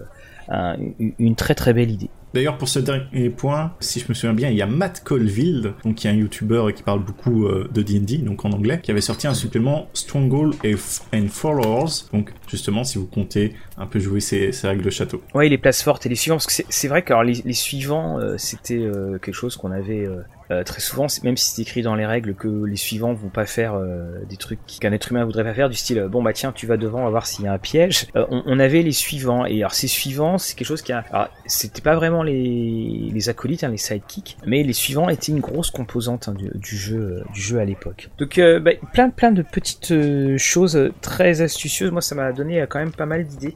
euh, 0.50 0.76
une 1.18 1.36
très 1.36 1.56
très 1.56 1.74
belle 1.74 1.92
idée. 1.92 2.10
D'ailleurs, 2.36 2.58
pour 2.58 2.68
ce 2.68 2.80
dernier 2.80 3.30
point, 3.30 3.72
si 3.80 4.02
je 4.02 4.08
me 4.10 4.14
souviens 4.14 4.34
bien, 4.34 4.50
il 4.50 4.58
y 4.58 4.62
a 4.62 4.66
Matt 4.66 5.02
Colville, 5.06 5.72
qui 5.96 6.08
est 6.08 6.10
un 6.10 6.16
YouTuber 6.16 6.66
qui 6.76 6.84
parle 6.84 7.00
beaucoup 7.00 7.46
euh, 7.46 7.70
de 7.74 7.82
D&D, 7.82 8.18
donc 8.18 8.44
en 8.44 8.52
anglais, 8.52 8.82
qui 8.84 8.92
avait 8.92 9.00
sorti 9.00 9.26
un 9.26 9.34
supplément 9.34 9.88
Stronghold 9.94 10.56
and 11.14 11.28
Followers. 11.30 12.10
Donc 12.12 12.34
justement, 12.50 12.84
si 12.84 12.98
vous 12.98 13.06
comptez 13.06 13.54
un 13.78 13.86
peu 13.86 14.00
jouer 14.00 14.20
ces, 14.20 14.52
règles 14.64 14.84
de 14.84 14.90
château. 14.90 15.22
Ouais, 15.34 15.48
les 15.48 15.58
places 15.58 15.82
fortes 15.82 16.06
et 16.08 16.10
les 16.10 16.16
suivants, 16.16 16.36
parce 16.36 16.48
que 16.48 16.64
c'est 16.68 16.88
vrai 16.90 17.04
que 17.04 17.14
les, 17.24 17.54
suivants, 17.54 18.20
euh, 18.20 18.36
c'était 18.38 18.82
euh, 18.82 19.18
quelque 19.18 19.34
chose 19.34 19.56
qu'on 19.56 19.72
avait 19.72 20.06
euh, 20.52 20.64
très 20.64 20.80
souvent, 20.80 21.08
même 21.24 21.38
si 21.38 21.56
c'est 21.56 21.62
écrit 21.62 21.82
dans 21.82 21.96
les 21.96 22.06
règles 22.06 22.36
que 22.36 22.48
les 22.48 22.76
suivants 22.76 23.14
vont 23.14 23.30
pas 23.30 23.46
faire 23.46 23.74
euh, 23.74 24.20
des 24.30 24.38
trucs 24.38 24.60
qu'un 24.80 24.92
être 24.92 25.12
humain 25.12 25.26
voudrait 25.26 25.44
pas 25.44 25.54
faire, 25.54 25.70
du 25.70 25.76
style 25.76 26.02
bon 26.10 26.22
bah 26.22 26.34
tiens 26.34 26.52
tu 26.52 26.68
vas 26.68 26.78
devant, 26.78 27.02
on 27.02 27.06
va 27.06 27.10
voir 27.10 27.26
s'il 27.26 27.46
y 27.46 27.48
a 27.48 27.54
un 27.54 27.58
piège. 27.58 28.08
Euh, 28.16 28.26
on, 28.30 28.60
avait 28.60 28.84
les 28.84 28.92
suivants 28.92 29.46
et 29.46 29.58
alors 29.58 29.74
ces 29.74 29.88
suivants 29.88 30.38
c'est 30.38 30.56
quelque 30.56 30.68
chose 30.68 30.82
qui 30.82 30.94
a, 30.94 31.04
c'était 31.46 31.82
pas 31.82 31.96
vraiment 31.96 32.24
les, 32.24 33.10
les 33.12 33.30
acolytes, 33.30 33.64
hein, 33.64 33.70
les 33.70 33.78
sidekicks, 33.78 34.38
mais 34.46 34.64
les 34.64 34.74
suivants 34.74 35.10
étaient 35.10 35.32
une 35.32 35.40
grosse 35.40 35.72
composante 35.72 36.28
hein, 36.28 36.36
du, 36.36 36.78
jeu 36.78 37.24
du 37.34 37.42
jeu 37.42 37.60
à 37.60 37.66
l'époque. 37.66 38.10
Donc 38.18 38.40
bah, 38.40 38.72
plein 38.94 39.10
plein 39.10 39.32
de 39.32 39.42
petites 39.42 39.94
choses 40.38 40.92
très 41.02 41.42
astucieuses. 41.42 41.92
Moi 41.92 42.02
ça 42.02 42.16
m'a 42.16 42.32
donné 42.32 42.66
quand 42.70 42.80
même 42.80 42.92
pas 42.92 43.06
mal 43.06 43.26
d'idées. 43.26 43.56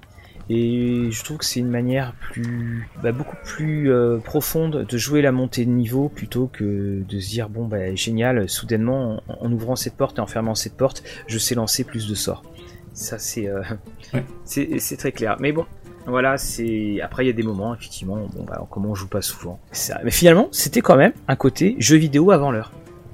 Et 0.50 1.12
je 1.12 1.24
trouve 1.24 1.38
que 1.38 1.46
c'est 1.46 1.60
une 1.60 1.70
manière 1.70 2.14
plus, 2.14 2.90
bah, 3.04 3.12
beaucoup 3.12 3.36
plus 3.44 3.92
euh, 3.92 4.18
profonde 4.18 4.88
de 4.90 4.98
jouer 4.98 5.22
la 5.22 5.32
montée 5.32 5.64
de 5.64 5.70
niveau 5.70 6.10
plutôt 6.10 6.48
que 6.48 7.04
de 7.08 7.20
se 7.20 7.30
dire 7.30 7.50
bon 7.50 7.68
bah 7.68 7.94
génial, 7.94 8.50
soudainement 8.50 9.22
en, 9.28 9.52
ouvrant 9.52 9.76
cette 9.76 9.96
porte 9.96 10.18
et 10.18 10.22
en 10.22 10.28
fermant 10.28 10.56
cette 10.56 10.76
porte, 10.76 11.04
je 11.28 11.38
sais 11.38 11.54
lancer 11.54 11.84
plus 11.84 12.08
de 12.08 12.16
sorts. 12.16 12.44
Ça 12.94 13.20
c'est 13.20 13.48
euh, 13.48 13.62
c'est 14.44 14.98
très 14.98 15.12
clair. 15.12 15.38
Mais 15.40 15.52
bon, 15.52 15.68
voilà, 16.08 16.40
c'est 16.40 17.00
après 17.02 17.26
il 17.26 17.28
y 17.28 17.32
a 17.32 17.34
des 17.34 17.44
moments 17.44 17.76
effectivement, 17.76 18.18
bon 18.34 18.44
bah 18.44 18.66
comment 18.72 18.90
on 18.90 18.96
joue 18.96 19.08
pas 19.08 19.22
souvent. 19.22 19.60
Ça... 19.72 20.02
Mais 20.04 20.12
finalement, 20.12 20.48
c'était 20.52 20.82
quand 20.82 20.98
même 20.98 21.14
un 21.28 21.36
côté 21.36 21.76
jeu 21.78 21.98
vidéo 21.98 22.32
avant 22.32 22.50
l'heure. 22.50 22.72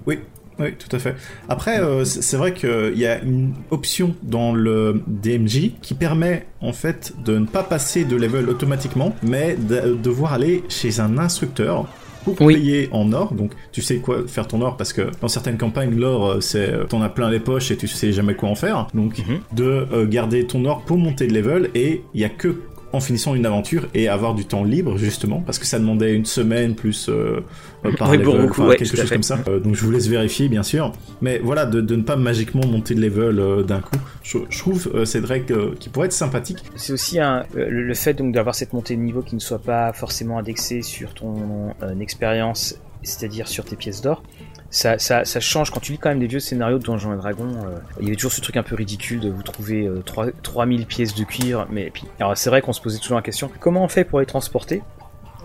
Oui, 0.08 0.20
oui, 0.60 0.74
tout 0.78 0.94
à 0.96 1.00
fait. 1.00 1.16
Après, 1.50 1.82
euh, 1.82 2.06
c'est 2.06 2.38
vrai 2.38 2.54
qu'il 2.54 2.98
y 2.98 3.06
a 3.06 3.22
une 3.22 3.54
option 3.72 4.16
dans 4.24 4.54
le 4.54 5.02
DMJ 5.08 5.72
qui 5.82 5.94
permet 5.94 6.46
en 6.62 6.74
fait 6.74 7.14
de 7.24 7.38
ne 7.38 7.46
pas 7.46 7.64
passer 7.64 8.06
de 8.06 8.16
level 8.16 8.50
automatiquement, 8.50 9.16
mais 9.22 9.56
de 9.56 9.96
devoir 9.96 10.34
aller 10.34 10.64
chez 10.70 11.00
un 11.00 11.18
instructeur 11.18 11.88
pour 12.24 12.36
payer 12.36 12.90
en 12.92 13.12
or. 13.14 13.34
Donc 13.34 13.52
tu 13.72 13.82
sais 13.82 13.98
quoi 13.98 14.24
faire 14.28 14.48
ton 14.48 14.62
or 14.62 14.78
parce 14.78 14.94
que 14.94 15.12
dans 15.22 15.28
certaines 15.28 15.58
campagnes 15.58 15.96
l'or 15.96 16.26
euh, 16.26 16.42
c'est 16.42 16.72
euh, 16.72 16.86
t'en 16.86 17.04
as 17.04 17.10
plein 17.10 17.30
les 17.30 17.40
poches 17.40 17.70
et 17.70 17.78
tu 17.78 17.88
sais 17.88 18.12
jamais 18.12 18.34
quoi 18.34 18.50
en 18.50 18.56
faire. 18.56 18.88
Donc 18.94 19.20
mhm. 19.20 19.40
de 19.54 20.06
garder 20.06 20.48
ton 20.48 20.66
or 20.66 20.82
pour 20.82 20.98
monter 20.98 21.28
de 21.28 21.34
level 21.34 21.70
et 21.76 22.02
il 22.14 22.22
y 22.22 22.26
a 22.26 22.30
que 22.30 22.56
en 22.96 23.00
finissant 23.00 23.36
une 23.36 23.46
aventure 23.46 23.88
et 23.94 24.08
avoir 24.08 24.34
du 24.36 24.46
temps 24.46 24.64
libre 24.64 24.98
justement 24.98 25.42
parce 25.42 25.60
que 25.60 25.66
ça 25.66 25.80
demandait 25.80 26.14
une 26.14 26.26
semaine 26.26 26.76
plus 26.76 27.10
euh, 27.10 27.42
euh, 27.86 27.92
par 27.98 28.16
level, 28.16 28.50
quelque 28.78 28.98
chose 28.98 29.10
comme 29.10 29.24
ça. 29.24 29.40
Euh, 29.48 29.60
donc 29.60 29.76
je 29.76 29.84
vous 29.84 29.92
laisse 29.92 30.08
vérifier 30.08 30.48
bien 30.50 30.64
sûr. 30.64 30.92
Mais 31.22 31.40
voilà 31.40 31.66
de, 31.66 31.82
ne 31.82 32.02
pas 32.02 32.16
magiquement 32.16 32.66
monter 32.66 32.96
de 32.96 33.02
level 33.02 33.66
d'un 33.66 33.82
coup. 33.82 33.96
Je, 34.24 34.40
trouve 34.58 35.06
Cédric 35.06 35.52
qui 35.80 35.90
pourrait 35.90 36.08
être 36.08 36.14
sympathique. 36.14 36.64
C'est 36.76 36.94
aussi 36.94 37.20
un, 37.20 37.46
le 37.56 37.94
fait 37.94 38.14
donc 38.14 38.34
d'avoir 38.34 38.56
cette 38.56 38.74
montée 38.74 38.96
de 38.96 39.02
niveau 39.02 39.22
qui 39.22 39.36
ne 39.36 39.40
soit 39.40 39.62
pas 39.62 39.94
forcément 39.94 40.38
indexée 40.38 40.82
sur 40.82 41.14
ton 41.14 41.74
expérience, 42.00 42.80
c'est-à-dire 43.04 43.48
sur 43.48 43.66
tes 43.66 43.76
pièces 43.76 44.02
d'or 44.02 44.24
ça, 44.70 45.00
ça, 45.00 45.26
ça, 45.26 45.40
change 45.40 45.72
quand 45.72 45.80
tu 45.80 45.94
lis 45.94 45.98
quand 45.98 46.10
même 46.10 46.20
des 46.20 46.28
vieux 46.28 46.40
scénarios 46.40 46.80
de 46.80 46.84
Donjons 46.84 47.14
et 47.14 47.18
Dragons. 47.18 47.56
Euh, 47.66 47.78
il 48.00 48.06
y 48.06 48.08
avait 48.08 48.16
toujours 48.16 48.34
ce 48.34 48.42
truc 48.42 48.58
un 48.58 48.64
peu 48.64 48.76
ridicule 48.76 49.20
de 49.20 49.30
vous 49.30 49.44
trouver 49.44 49.86
euh, 49.86 50.02
3, 50.06 50.28
3000 50.44 50.86
pièces 50.86 51.16
de 51.16 51.24
cuir. 51.24 51.68
Mais 51.70 51.90
puis, 51.94 52.04
alors 52.20 52.38
c'est 52.38 52.50
vrai 52.50 52.62
qu'on 52.62 52.74
se 52.74 52.82
posait 52.82 53.00
toujours 53.00 53.16
la 53.18 53.24
question 53.24 53.50
comment 53.60 53.84
on 53.84 53.88
fait 53.88 54.04
pour 54.04 54.20
les 54.20 54.26
transporter? 54.26 54.82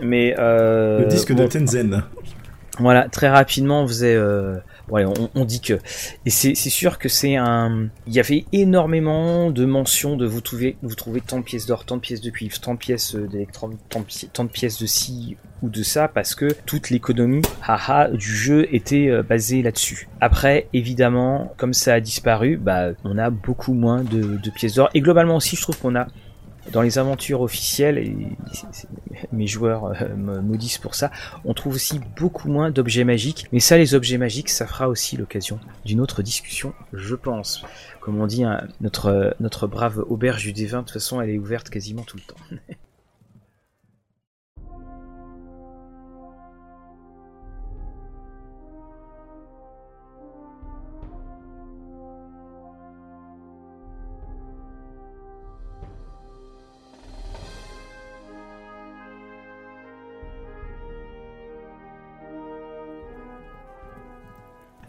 Mais 0.03 0.35
euh, 0.39 1.01
le 1.01 1.07
disque 1.07 1.33
de 1.33 1.47
Tenzen. 1.47 2.03
Voilà, 2.79 3.09
très 3.09 3.29
rapidement 3.29 3.83
on 3.83 3.87
faisait. 3.87 4.15
Euh, 4.15 4.57
ouais, 4.91 5.05
on, 5.35 5.45
dit 5.45 5.61
que. 5.61 5.79
Et 6.27 6.31
c'est 6.31 6.55
sûr 6.55 6.99
que 6.99 7.09
c'est 7.09 7.37
un. 7.37 7.89
Il 8.07 8.15
y 8.15 8.21
avait 8.21 8.45
énormément 8.53 9.51
de 9.51 9.65
mentions 9.65 10.17
de 10.17 10.27
vous 10.27 10.41
trouvez 10.41 10.77
tant 11.27 11.39
de 11.39 11.45
pièces 11.45 11.67
d'or, 11.67 11.85
tant 11.85 11.97
de 11.97 12.01
pièces 12.01 12.21
de 12.21 12.31
cuivre, 12.31 12.59
tant 12.61 12.75
de 12.75 12.79
pièces 12.79 13.15
d'électron, 13.15 13.71
tant, 13.89 14.45
de 14.45 14.51
pièces 14.51 14.81
de 14.81 14.87
ci 14.87 15.37
ou 15.63 15.69
de 15.69 15.83
ça, 15.83 16.09
parce 16.09 16.35
que 16.35 16.49
toute 16.65 16.91
l'économie, 16.91 17.43
haha, 17.67 18.09
du 18.09 18.35
jeu 18.35 18.67
était 18.75 19.09
euh, 19.09 19.23
basée 19.23 19.63
là-dessus. 19.63 20.09
Après, 20.21 20.69
évidemment, 20.73 21.53
comme 21.59 21.75
ça 21.75 21.95
a 21.95 22.01
disparu, 22.01 22.57
bah, 22.57 22.91
on 23.05 23.19
a 23.19 23.29
beaucoup 23.29 23.75
moins 23.75 24.03
de 24.03 24.51
pièces 24.51 24.75
d'or. 24.75 24.89
Et 24.95 25.01
globalement 25.01 25.37
aussi, 25.37 25.57
je 25.57 25.63
trouve 25.63 25.79
qu'on 25.79 25.97
a 25.97 26.07
dans 26.73 26.83
les 26.83 26.99
aventures 26.99 27.41
officielles, 27.41 27.99
et 27.99 28.17
mes 29.33 29.47
joueurs 29.47 29.87
euh, 29.87 30.15
me 30.17 30.41
maudissent 30.41 30.79
pour 30.79 30.95
ça, 30.95 31.11
on 31.45 31.55
trouve 31.55 31.75
aussi 31.75 32.01
beaucoup 32.17 32.49
moins 32.49 32.71
d'objets 32.71 33.05
magiques. 33.05 33.47
Mais 33.53 33.61
ça, 33.61 33.77
les 33.77 33.95
objets 33.95 34.19
magiques, 34.19 34.49
ça 34.49 34.67
fera 34.67 34.89
aussi 34.89 35.17
l'occasion 35.17 35.59
d'une 35.85 36.01
autre 36.01 36.23
discussion, 36.23 36.73
je 36.93 37.15
pense. 37.15 37.65
Comme 38.01 38.21
on 38.21 38.27
dit, 38.27 38.45
hein, 38.45 38.67
notre, 38.81 39.35
notre 39.41 39.67
brave 39.67 40.05
auberge 40.09 40.43
du 40.43 40.53
dévin, 40.53 40.79
de 40.79 40.85
toute 40.85 40.95
façon, 40.95 41.21
elle 41.21 41.31
est 41.31 41.39
ouverte 41.39 41.71
quasiment 41.71 42.03
tout 42.03 42.17
le 42.17 42.23
temps. 42.23 42.67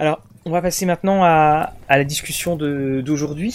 Alors, 0.01 0.23
on 0.45 0.49
va 0.49 0.63
passer 0.63 0.87
maintenant 0.87 1.23
à, 1.23 1.73
la 1.87 2.03
discussion 2.03 2.55
d'aujourd'hui. 2.55 3.51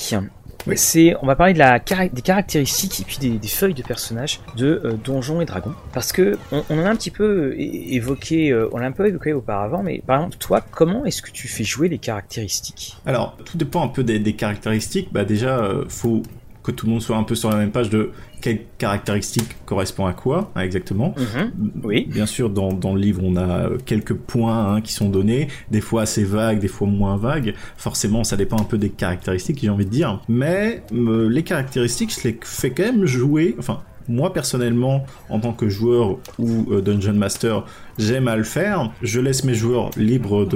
C'est, 0.76 1.17
on 1.21 1.26
va 1.26 1.35
parler 1.35 1.55
de 1.55 1.59
la, 1.59 1.81
des 1.81 2.23
caractéristiques 2.23 3.00
et 3.00 3.05
puis 3.05 3.19
des, 3.19 3.49
feuilles 3.49 3.75
de 3.75 3.83
personnages 3.83 4.41
de 4.57 4.81
euh, 4.85 4.93
Donjons 4.93 5.41
et 5.41 5.45
Dragons. 5.45 5.75
Parce 5.93 6.12
que 6.12 6.38
on, 6.53 6.62
en 6.71 6.85
a 6.85 6.88
un 6.88 6.95
petit 6.95 7.11
peu 7.11 7.57
évoqué, 7.59 8.53
euh, 8.53 8.69
on 8.73 8.79
l'a 8.79 8.87
un 8.87 8.93
peu 8.93 9.09
évoqué 9.09 9.33
auparavant, 9.33 9.83
mais 9.83 10.00
par 10.07 10.19
exemple, 10.19 10.37
toi, 10.38 10.61
comment 10.61 11.05
est-ce 11.05 11.21
que 11.21 11.33
tu 11.33 11.49
fais 11.49 11.65
jouer 11.65 11.88
les 11.88 11.99
caractéristiques? 11.99 12.97
Alors, 13.07 13.37
tout 13.45 13.59
dépend 13.59 13.85
un 13.85 13.88
peu 13.88 14.05
des, 14.05 14.33
caractéristiques. 14.35 15.12
Bah 15.12 15.25
déjà, 15.25 15.59
euh, 15.59 15.85
faut 15.88 16.23
que 16.66 16.73
tout 16.73 16.87
le 16.87 16.92
monde 16.92 17.02
soit 17.02 17.16
un 17.16 17.23
peu 17.23 17.37
sur 17.37 17.49
la 17.49 17.56
même 17.56 17.70
page 17.70 17.90
de 17.90 18.11
quelle 18.40 18.58
caractéristique 18.76 19.56
correspond 19.66 20.06
à 20.06 20.12
quoi 20.12 20.50
hein, 20.56 20.62
exactement. 20.62 21.14
Mhm. 21.16 21.70
oui. 21.85 22.08
Bien 22.11 22.26
sûr, 22.26 22.50
dans, 22.50 22.73
dans 22.73 22.92
le 22.92 23.00
livre, 23.00 23.23
on 23.23 23.37
a 23.37 23.70
quelques 23.85 24.14
points 24.14 24.75
hein, 24.75 24.80
qui 24.80 24.92
sont 24.92 25.08
donnés, 25.08 25.46
des 25.70 25.80
fois 25.80 26.02
assez 26.02 26.25
vagues, 26.25 26.58
des 26.58 26.68
fois 26.68 26.88
moins 26.88 27.16
vagues. 27.16 27.54
Forcément, 27.76 28.25
ça 28.25 28.37
dépend 28.37 28.58
un 28.58 28.64
peu 28.64 28.78
des 28.78 28.90
caractéristiques, 28.90 29.61
j'ai 29.62 29.68
envie 29.68 29.87
de 29.87 29.90
dire. 29.90 30.20
Mais 30.28 30.82
les 30.92 31.42
caractéristiques, 31.44 32.12
je 32.20 32.28
les 32.28 32.38
fais 32.42 32.70
quand 32.70 32.82
même 32.82 33.06
jouer. 33.06 33.54
Enfin, 33.58 33.80
moi 34.08 34.32
personnellement, 34.32 35.04
en 35.28 35.40
tant 35.40 35.52
que 35.52 35.68
joueur 35.68 36.18
ou 36.38 36.72
euh, 36.72 36.80
dungeon 36.80 37.14
master, 37.14 37.64
j'aime 37.98 38.28
à 38.28 38.36
le 38.36 38.44
faire. 38.44 38.92
Je 39.02 39.20
laisse 39.20 39.44
mes 39.44 39.54
joueurs 39.54 39.90
libres 39.96 40.46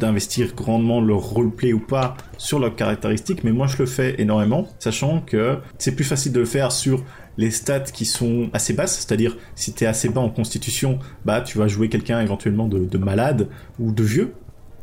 d'investir 0.00 0.54
grandement 0.54 1.00
leur 1.00 1.20
roleplay 1.20 1.72
ou 1.72 1.80
pas 1.80 2.16
sur 2.38 2.58
leurs 2.58 2.74
caractéristiques, 2.74 3.44
mais 3.44 3.52
moi 3.52 3.66
je 3.66 3.78
le 3.78 3.86
fais 3.86 4.14
énormément, 4.18 4.68
sachant 4.78 5.20
que 5.20 5.58
c'est 5.78 5.94
plus 5.94 6.04
facile 6.04 6.32
de 6.32 6.40
le 6.40 6.46
faire 6.46 6.72
sur 6.72 7.02
les 7.38 7.50
stats 7.50 7.80
qui 7.80 8.04
sont 8.06 8.48
assez 8.52 8.72
basses, 8.72 8.96
c'est-à-dire 8.96 9.36
si 9.54 9.72
t'es 9.72 9.86
assez 9.86 10.08
bas 10.08 10.20
en 10.20 10.30
constitution, 10.30 10.98
bah 11.24 11.42
tu 11.42 11.58
vas 11.58 11.68
jouer 11.68 11.88
quelqu'un 11.88 12.20
éventuellement 12.20 12.66
de, 12.66 12.78
de 12.78 12.98
malade 12.98 13.48
ou 13.78 13.92
de 13.92 14.02
vieux, 14.02 14.32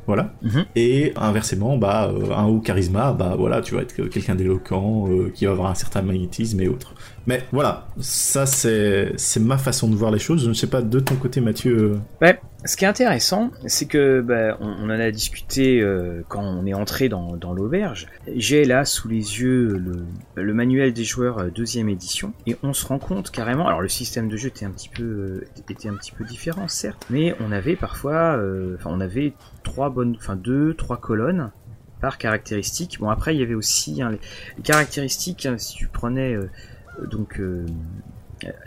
voilà. 0.05 0.33
Mhm. 0.41 0.65
Et 0.75 1.13
inversement, 1.15 1.77
bah, 1.77 2.11
euh, 2.13 2.33
un 2.33 2.45
haut 2.45 2.59
charisme, 2.59 2.93
bah 2.93 3.35
voilà, 3.37 3.61
tu 3.61 3.75
vas 3.75 3.81
être 3.81 3.93
quelqu'un 3.93 4.35
d'éloquent, 4.35 5.07
euh, 5.09 5.31
qui 5.33 5.45
va 5.45 5.51
avoir 5.51 5.69
un 5.71 5.75
certain 5.75 6.01
magnétisme 6.01 6.59
et 6.61 6.67
autres. 6.67 6.93
Mais 7.25 7.43
voilà, 7.51 7.87
ça 7.99 8.45
c'est 8.45 9.15
ma 9.39 9.57
façon 9.57 9.87
de 9.87 9.95
voir 9.95 10.11
les 10.11 10.19
choses. 10.19 10.43
Je 10.43 10.49
ne 10.49 10.53
sais 10.53 10.67
pas 10.67 10.81
de 10.81 10.99
ton 10.99 11.15
côté, 11.15 11.39
Mathieu. 11.39 11.77
Euh. 11.77 11.97
Ouais. 12.21 12.39
Ce 12.65 12.77
qui 12.77 12.85
est 12.85 12.87
intéressant, 12.87 13.51
c'est 13.65 13.87
que 13.87 14.21
bah, 14.21 14.57
on, 14.61 14.85
en 14.85 14.89
a 14.89 15.11
discuté 15.11 15.85
quand 16.29 16.41
on 16.41 16.65
est 16.65 16.73
entré 16.73 17.09
dans, 17.09 17.35
l'auberge. 17.53 18.07
J'ai 18.37 18.63
là 18.63 18.85
sous 18.85 19.09
les 19.09 19.41
yeux 19.41 19.83
le, 20.35 20.53
manuel 20.53 20.93
des 20.93 21.03
joueurs 21.03 21.51
deuxième 21.51 21.89
édition 21.89 22.31
et 22.47 22.55
on 22.63 22.71
se 22.71 22.85
rend 22.85 22.99
compte 22.99 23.31
carrément. 23.31 23.67
Alors 23.67 23.81
le 23.81 23.89
système 23.89 24.29
de 24.29 24.37
jeu 24.37 24.47
était 24.47 24.63
un 24.63 24.71
petit 24.71 24.87
peu 24.87 25.43
était 25.69 25.89
un 25.89 25.95
petit 25.95 26.13
peu 26.13 26.23
différent 26.23 26.69
certes, 26.69 27.05
mais 27.09 27.35
on 27.41 27.51
avait 27.51 27.75
parfois, 27.75 28.39
enfin 28.75 28.89
on 28.93 29.01
avait 29.01 29.33
trois 29.63 29.89
bonnes, 29.89 30.15
enfin 30.17 30.37
deux, 30.37 30.73
trois 30.73 30.97
colonnes 30.97 31.51
par 31.99 32.17
caractéristique. 32.17 32.97
Bon 33.01 33.09
après 33.09 33.35
il 33.35 33.41
y 33.41 33.43
avait 33.43 33.55
aussi 33.55 34.01
hein, 34.01 34.11
les, 34.11 34.63
caractéristiques. 34.63 35.45
Hein, 35.47 35.57
si 35.57 35.75
tu 35.75 35.87
prenais 35.87 36.37
euh, 36.99 37.07
donc 37.07 37.39
euh, 37.39 37.65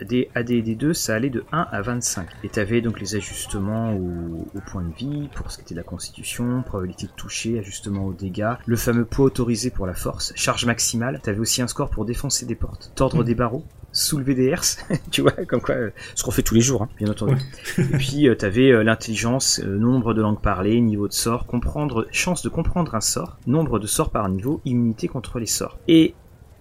des 0.01 0.29
ADD2, 0.35 0.93
ça 0.93 1.15
allait 1.15 1.29
de 1.29 1.43
1 1.51 1.67
à 1.71 1.81
25. 1.81 2.27
Et 2.43 2.49
tu 2.49 2.59
avais 2.59 2.81
donc 2.81 2.99
les 2.99 3.15
ajustements 3.15 3.95
au, 3.95 4.59
point 4.71 4.81
de 4.81 4.93
vie, 4.93 5.29
pour 5.35 5.51
ce 5.51 5.57
qui 5.57 5.63
était 5.63 5.75
de 5.75 5.79
la 5.79 5.83
constitution, 5.83 6.63
probabilité 6.63 7.07
de 7.07 7.11
toucher, 7.11 7.59
ajustement 7.59 8.05
aux 8.05 8.13
dégâts, 8.13 8.53
le 8.65 8.75
fameux 8.75 9.05
poids 9.05 9.25
autorisé 9.25 9.69
pour 9.69 9.85
la 9.85 9.93
force, 9.93 10.33
charge 10.35 10.65
maximale. 10.65 11.19
Tu 11.23 11.29
avais 11.29 11.39
aussi 11.39 11.61
un 11.61 11.67
score 11.67 11.89
pour 11.89 12.05
défoncer 12.05 12.45
des 12.45 12.55
portes, 12.55 12.91
tordre 12.95 13.23
des 13.23 13.35
barreaux, 13.35 13.63
soulever 13.91 14.35
des 14.35 14.45
herses, 14.45 14.77
tu 15.11 15.21
vois, 15.21 15.31
comme 15.31 15.61
quoi, 15.61 15.75
euh, 15.75 15.89
ce 16.15 16.23
qu'on 16.23 16.31
fait 16.31 16.43
tous 16.43 16.55
les 16.55 16.61
jours, 16.61 16.83
hein, 16.83 16.89
bien 16.97 17.09
entendu. 17.09 17.35
Et 17.77 17.83
puis, 17.83 18.27
euh, 18.27 18.35
tu 18.37 18.45
avais 18.45 18.71
euh, 18.71 18.83
l'intelligence, 18.83 19.59
nombre 19.59 20.13
de 20.13 20.21
langues 20.21 20.41
parlées, 20.41 20.81
niveau 20.81 21.07
de 21.07 21.13
sort, 21.13 21.45
comprendre, 21.45 22.07
chance 22.11 22.41
de 22.41 22.49
comprendre 22.49 22.95
un 22.95 23.01
sort, 23.01 23.37
nombre 23.47 23.79
de 23.79 23.87
sorts 23.87 24.11
par 24.11 24.27
niveau, 24.29 24.61
immunité 24.65 25.07
contre 25.07 25.39
les 25.39 25.45
sorts. 25.45 25.77
Et 25.87 26.13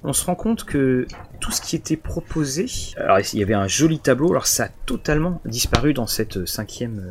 on 0.07 0.13
se 0.13 0.25
rend 0.25 0.35
compte 0.35 0.65
que 0.65 1.07
tout 1.41 1.51
ce 1.51 1.61
qui 1.61 1.77
était 1.77 1.97
proposé, 1.97 2.67
alors 2.97 3.19
il 3.19 3.39
y 3.39 3.43
avait 3.43 3.55
un 3.55 3.69
joli 3.69 3.99
tableau, 3.99 4.31
alors 4.31 4.47
ça 4.47 4.65
a 4.65 4.69
totalement 4.87 5.41
disparu 5.45 5.93
dans 5.93 6.07
cette 6.07 6.47
cinquième 6.47 7.03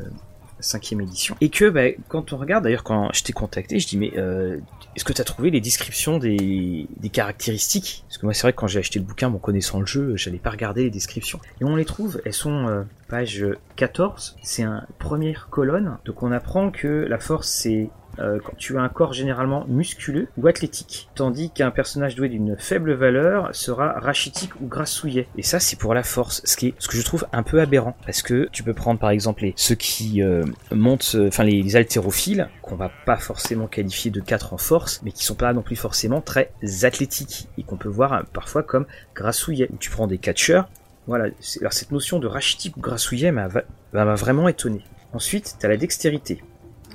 cinquième 0.60 1.02
édition. 1.02 1.36
Et 1.42 1.50
que 1.50 1.70
bah, 1.70 1.90
quand 2.08 2.34
on 2.34 2.38
regarde, 2.38 2.64
d'ailleurs 2.64 2.84
quand 2.84 3.10
je 3.14 3.24
t'ai 3.24 3.34
contacté, 3.34 3.80
je 3.80 3.88
dis 3.88 3.98
mais 3.98 4.14
euh, 4.18 4.58
est-ce 4.96 5.04
que 5.04 5.14
tu 5.14 5.24
trouvé 5.24 5.52
les 5.52 5.62
descriptions 5.62 6.18
des, 6.18 6.88
caractéristiques? 7.12 8.04
Parce 8.08 8.18
que 8.18 8.26
moi 8.26 8.34
c'est 8.34 8.42
vrai 8.42 8.54
que 8.54 8.58
quand 8.58 8.68
j'ai 8.68 8.80
acheté 8.80 9.00
le 9.00 9.06
bouquin, 9.06 9.30
bon 9.30 9.38
connaissant 9.38 9.80
le 9.80 9.86
jeu, 9.86 10.16
j'allais 10.16 10.40
pas 10.40 10.50
regarder 10.50 10.84
les 10.84 10.90
descriptions. 10.90 11.40
Et 11.62 11.66
on 11.66 11.76
les 11.76 11.86
trouve, 11.86 12.22
elles 12.26 12.34
sont 12.34 12.68
euh, 12.68 12.84
page 13.08 13.46
14, 13.76 14.38
c'est 14.42 14.64
une 14.64 14.86
première 15.00 15.50
colonne. 15.50 15.98
Donc 16.06 16.24
on 16.24 16.32
apprend 16.32 16.72
que 16.72 17.06
la 17.08 17.20
force 17.20 17.50
c'est 17.50 17.90
euh, 18.20 18.40
quand 18.44 18.56
tu 18.58 18.78
as 18.78 18.82
un 18.82 18.90
corps 18.90 19.14
généralement 19.14 19.66
musculeux 19.68 20.28
ou 20.38 20.48
athlétique, 20.48 21.10
tandis 21.16 21.52
qu'un 21.52 21.72
personnage 21.72 22.16
doué 22.16 22.30
d'une 22.30 22.56
faible 22.58 22.94
valeur 22.94 23.54
sera 23.56 24.00
rachitique 24.00 24.60
ou 24.62 24.68
grassouillet. 24.68 25.28
Et 25.38 25.44
ça, 25.44 25.60
c'est 25.60 25.78
pour 25.78 25.94
la 25.94 26.04
force, 26.04 26.42
ce 26.46 26.56
qui 26.56 26.74
que 26.74 26.98
je 26.98 27.02
trouve 27.02 27.26
un 27.34 27.44
peu 27.44 27.60
aberrant, 27.60 27.96
parce 28.06 28.22
que 28.22 28.48
tu 28.52 28.64
peux 28.64 28.74
prendre 28.74 29.00
par 29.00 29.10
exemple 29.10 29.44
les, 29.44 29.54
ceux 29.56 29.76
qui 29.76 30.22
euh, 30.22 30.44
montent, 30.72 31.14
euh, 31.16 31.28
enfin 31.28 31.44
les, 31.44 31.62
les 31.62 31.76
haltérophiles, 31.76 32.50
qu'on 32.62 32.76
va 32.76 32.92
pas 33.06 33.18
forcément 33.18 33.68
qualifier 33.68 34.12
de 34.12 34.22
4 34.22 34.54
en 34.54 34.58
force, 34.58 35.02
mais 35.04 35.12
qui 35.12 35.24
sont 35.24 35.36
pas 35.36 35.54
non 35.54 35.62
plus 35.62 35.76
forcément 35.76 36.22
très 36.22 36.52
athlétiques 36.84 37.48
et 37.58 37.64
qu'on 37.64 37.78
peut 37.78 37.90
voir 37.90 38.26
parfois 38.34 38.64
comme 38.64 38.86
grassouillet. 39.16 39.70
Tu 39.80 39.90
prends 39.90 40.08
des 40.08 40.18
catcheurs, 40.18 40.70
voilà. 41.08 41.26
Alors 41.60 41.74
cette 41.74 41.92
notion 41.92 42.20
de 42.20 42.28
rachitique 42.28 42.78
ou 42.78 42.82
grassouillet 42.82 43.32
m'a 43.32 43.50
vraiment 43.92 44.48
étonné. 44.48 44.82
Ensuite, 45.14 45.56
tu 45.60 45.66
as 45.66 45.70
la 45.70 45.78
dextérité. 45.78 46.42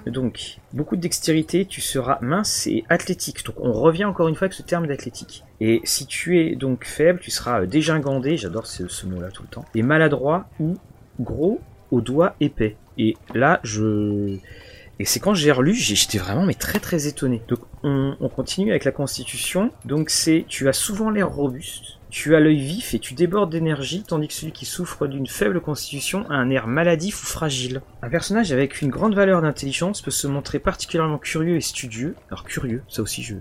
Donc, 0.07 0.59
beaucoup 0.73 0.97
de 0.97 1.00
dextérité, 1.00 1.64
tu 1.66 1.80
seras 1.80 2.19
mince 2.21 2.66
et 2.66 2.85
athlétique. 2.88 3.45
Donc, 3.45 3.57
on 3.59 3.73
revient 3.73 4.04
encore 4.04 4.28
une 4.28 4.35
fois 4.35 4.47
avec 4.47 4.54
ce 4.54 4.62
terme 4.62 4.87
d'athlétique. 4.87 5.45
Et 5.61 5.80
si 5.85 6.07
tu 6.07 6.40
es 6.40 6.57
donc 6.57 6.85
faible, 6.85 7.21
tu 7.21 7.30
seras 7.30 7.66
dégingandé, 7.66 8.37
j'adore 8.37 8.66
ce, 8.66 9.07
mot-là 9.07 9.30
tout 9.30 9.42
le 9.42 9.49
temps, 9.49 9.64
et 9.75 9.83
maladroit 9.83 10.49
ou 10.59 10.76
gros 11.21 11.61
aux 11.90 12.00
doigts 12.00 12.35
épais. 12.40 12.76
Et 12.99 13.16
là, 13.35 13.61
je... 13.62 14.37
Et 14.99 15.07
c'est 15.07 15.19
quand 15.19 15.33
j'ai 15.33 15.50
relu, 15.50 15.75
j'étais 15.75 16.19
vraiment 16.19 16.45
mais 16.45 16.52
très 16.52 16.78
très 16.78 17.07
étonné. 17.07 17.40
Donc 17.49 17.61
on, 17.83 18.16
on 18.21 18.28
continue 18.28 18.71
avec 18.71 18.85
la 18.85 18.92
constitution. 18.92 19.71
Donc 19.87 20.11
c'est, 20.11 20.45
tu 20.47 20.69
as 20.69 20.75
souvent 20.75 21.09
l'air 21.09 21.30
robuste, 21.30 22.00
tu 22.11 22.35
as 22.35 22.40
l'œil 22.40 22.61
vif 22.61 22.95
et 22.95 22.99
tu 22.99 23.14
débordes 23.14 23.50
d'énergie, 23.50 24.02
tandis 24.07 24.29
que 24.29 24.35
celui 24.35 24.52
qui 24.52 24.67
souffre 24.67 25.07
d'une 25.07 25.26
faible 25.26 25.61
constitution 25.61 26.29
a 26.29 26.35
un 26.35 26.50
air 26.50 26.67
maladif 26.67 27.23
ou 27.23 27.26
fragile. 27.26 27.83
Un 28.02 28.11
personnage 28.11 28.52
avec 28.52 28.83
une 28.83 28.90
grande 28.90 29.14
valeur 29.14 29.43
d'intelligence 29.43 30.02
peut 30.02 30.11
se 30.11 30.26
montrer 30.26 30.59
particulièrement 30.59 31.19
curieux 31.19 31.57
et 31.57 31.61
studieux. 31.61 32.14
Alors 32.31 32.45
curieux, 32.45 32.83
ça 32.88 33.02
aussi 33.02 33.23
je... 33.23 33.35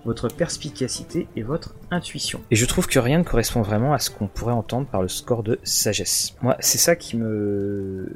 votre 0.05 0.29
perspicacité 0.29 1.29
et 1.37 1.43
votre 1.43 1.75
intuition. 1.91 2.41
Et 2.51 2.57
je 2.57 2.67
trouve 2.67 2.87
que 2.87 2.99
rien 2.99 3.19
ne 3.19 3.25
correspond 3.25 3.63
vraiment 3.63 3.93
à 3.95 3.99
ce 3.99 4.11
qu'on 4.11 4.27
pourrait 4.27 4.53
entendre 4.53 4.87
par 4.87 5.03
le 5.03 5.09
score 5.09 5.43
de 5.43 5.59
sagesse. 5.63 6.35
Moi, 6.43 6.57
c'est 6.61 6.79
ça 6.79 6.97
qui 6.97 7.17
me... 7.17 8.09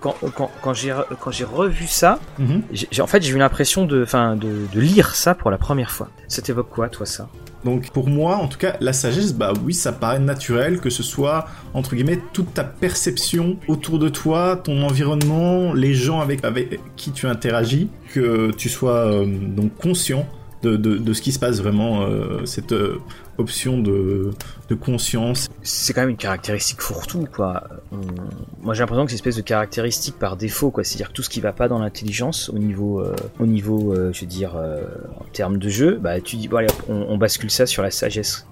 Quand, 0.00 0.14
quand, 0.34 0.50
quand 0.62 0.74
j'ai 0.74 0.94
quand 1.20 1.30
j'ai 1.30 1.44
revu 1.44 1.86
ça, 1.86 2.18
Mhm. 2.38 2.62
j'ai- 2.72 3.02
en 3.02 3.06
fait 3.06 3.22
j'ai 3.22 3.32
eu 3.34 3.38
l'impression 3.38 3.84
de, 3.86 4.04
de, 4.04 4.66
de 4.74 4.80
lire 4.80 5.14
ça 5.14 5.34
pour 5.34 5.50
la 5.50 5.58
première 5.58 5.90
fois. 5.90 6.08
Ça 6.28 6.40
t'évoque 6.42 6.70
quoi, 6.70 6.88
toi, 6.88 7.04
ça? 7.06 7.28
Donc 7.64 7.90
pour 7.90 8.08
moi, 8.08 8.36
en 8.36 8.48
tout 8.48 8.56
cas, 8.56 8.76
la 8.80 8.94
sagesse, 8.94 9.34
bah 9.34 9.52
oui, 9.62 9.74
ça 9.74 9.92
paraît 9.92 10.18
naturel 10.18 10.80
que 10.80 10.88
ce 10.88 11.02
soit, 11.02 11.46
entre 11.74 11.94
guillemets, 11.94 12.18
toute 12.32 12.54
ta 12.54 12.64
perception 12.64 13.58
autour 13.68 13.98
de 13.98 14.08
toi, 14.08 14.56
ton 14.56 14.82
environnement, 14.82 15.74
les 15.74 15.92
gens 15.92 16.20
avec, 16.20 16.42
avec 16.44 16.80
qui 16.96 17.12
tu 17.12 17.26
interagis, 17.26 17.90
que 18.14 18.50
tu 18.52 18.70
sois 18.70 19.04
euh, 19.12 19.26
donc 19.26 19.76
conscient 19.76 20.26
de, 20.62 20.76
de, 20.76 20.98
de 20.98 21.12
ce 21.12 21.22
qui 21.22 21.32
se 21.32 21.38
passe 21.38 21.60
vraiment, 21.60 22.02
euh, 22.02 22.44
cette 22.44 22.72
euh, 22.72 22.98
option 23.38 23.78
de, 23.78 24.30
de 24.68 24.74
conscience. 24.74 25.48
c'est 25.62 25.92
quand 25.94 26.02
même 26.02 26.10
une 26.10 26.16
caractéristique 26.16 26.80
fourre-tout, 26.82 27.26
quoi. 27.34 27.64
On- 27.92 27.96
Moi, 28.62 28.74
j'ai 28.74 28.80
l'impression 28.80 29.04
que 29.06 29.10
c'est 29.10 29.14
une 29.16 29.20
espèce 29.20 29.36
de 29.36 29.40
caractéristique 29.42 30.18
par 30.18 30.36
défaut, 30.36 30.70
quoi. 30.70 30.84
C'est-à-dire 30.84 31.08
que 31.08 31.14
tout 31.14 31.22
ce 31.22 31.30
qui 31.30 31.40
va 31.40 31.52
pas 31.52 31.68
dans 31.68 31.78
l'intelligence, 31.78 32.50
au 32.50 32.58
niveau, 32.58 33.00
euh, 33.00 33.14
au 33.38 33.46
niveau, 33.46 33.94
euh, 33.94 34.10
je 34.12 34.20
veux 34.20 34.26
dire, 34.26 34.52
euh, 34.56 34.82
en 35.18 35.24
termes 35.32 35.56
de 35.58 35.68
jeu, 35.70 35.98
bah, 36.02 36.20
tu 36.20 36.36
dis, 36.36 36.48
bon, 36.48 36.58
allez, 36.58 36.68
on 36.88 37.16
bascule 37.16 37.50
ça 37.50 37.64
sur 37.66 37.82
la 37.82 37.90
sagesse. 37.90 38.46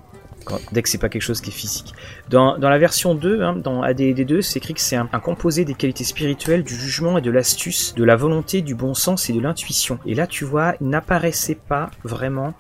Dès 0.73 0.83
que 0.83 0.89
c'est 0.89 0.99
pas 0.99 1.09
quelque 1.09 1.23
chose 1.23 1.41
qui 1.41 1.51
est 1.51 1.53
physique. 1.53 1.95
Dans, 2.29 2.57
la 2.57 2.79
version 2.79 3.15
2, 3.15 3.43
hein, 3.43 3.57
dans 3.57 3.83
AD&D2, 3.83 4.43
c'est 4.43 4.59
écrit 4.59 4.75
que 4.75 4.81
c'est 4.81 4.97
un, 4.97 5.09
un 5.13 5.21
composé 5.21 5.65
des 5.65 5.75
qualités 5.75 6.05
spirituelles, 6.05 6.63
du 6.63 6.75
jugement 6.75 7.19
et 7.19 7.21
de 7.21 7.31
l'astuce, 7.31 7.95
de 7.95 8.05
la 8.05 8.17
volonté, 8.17 8.63
du 8.63 8.75
bon 8.75 8.95
sens 8.95 9.31
et 9.31 9.33
de 9.33 9.41
l'intuition. 9.41 9.99
Et 10.07 10.15
là, 10.15 10.27
tu 10.27 10.45
vois, 10.45 10.75
il 10.81 10.89
n'apparaissait 10.89 11.59
pas 11.69 11.91
vraiment 12.05 12.55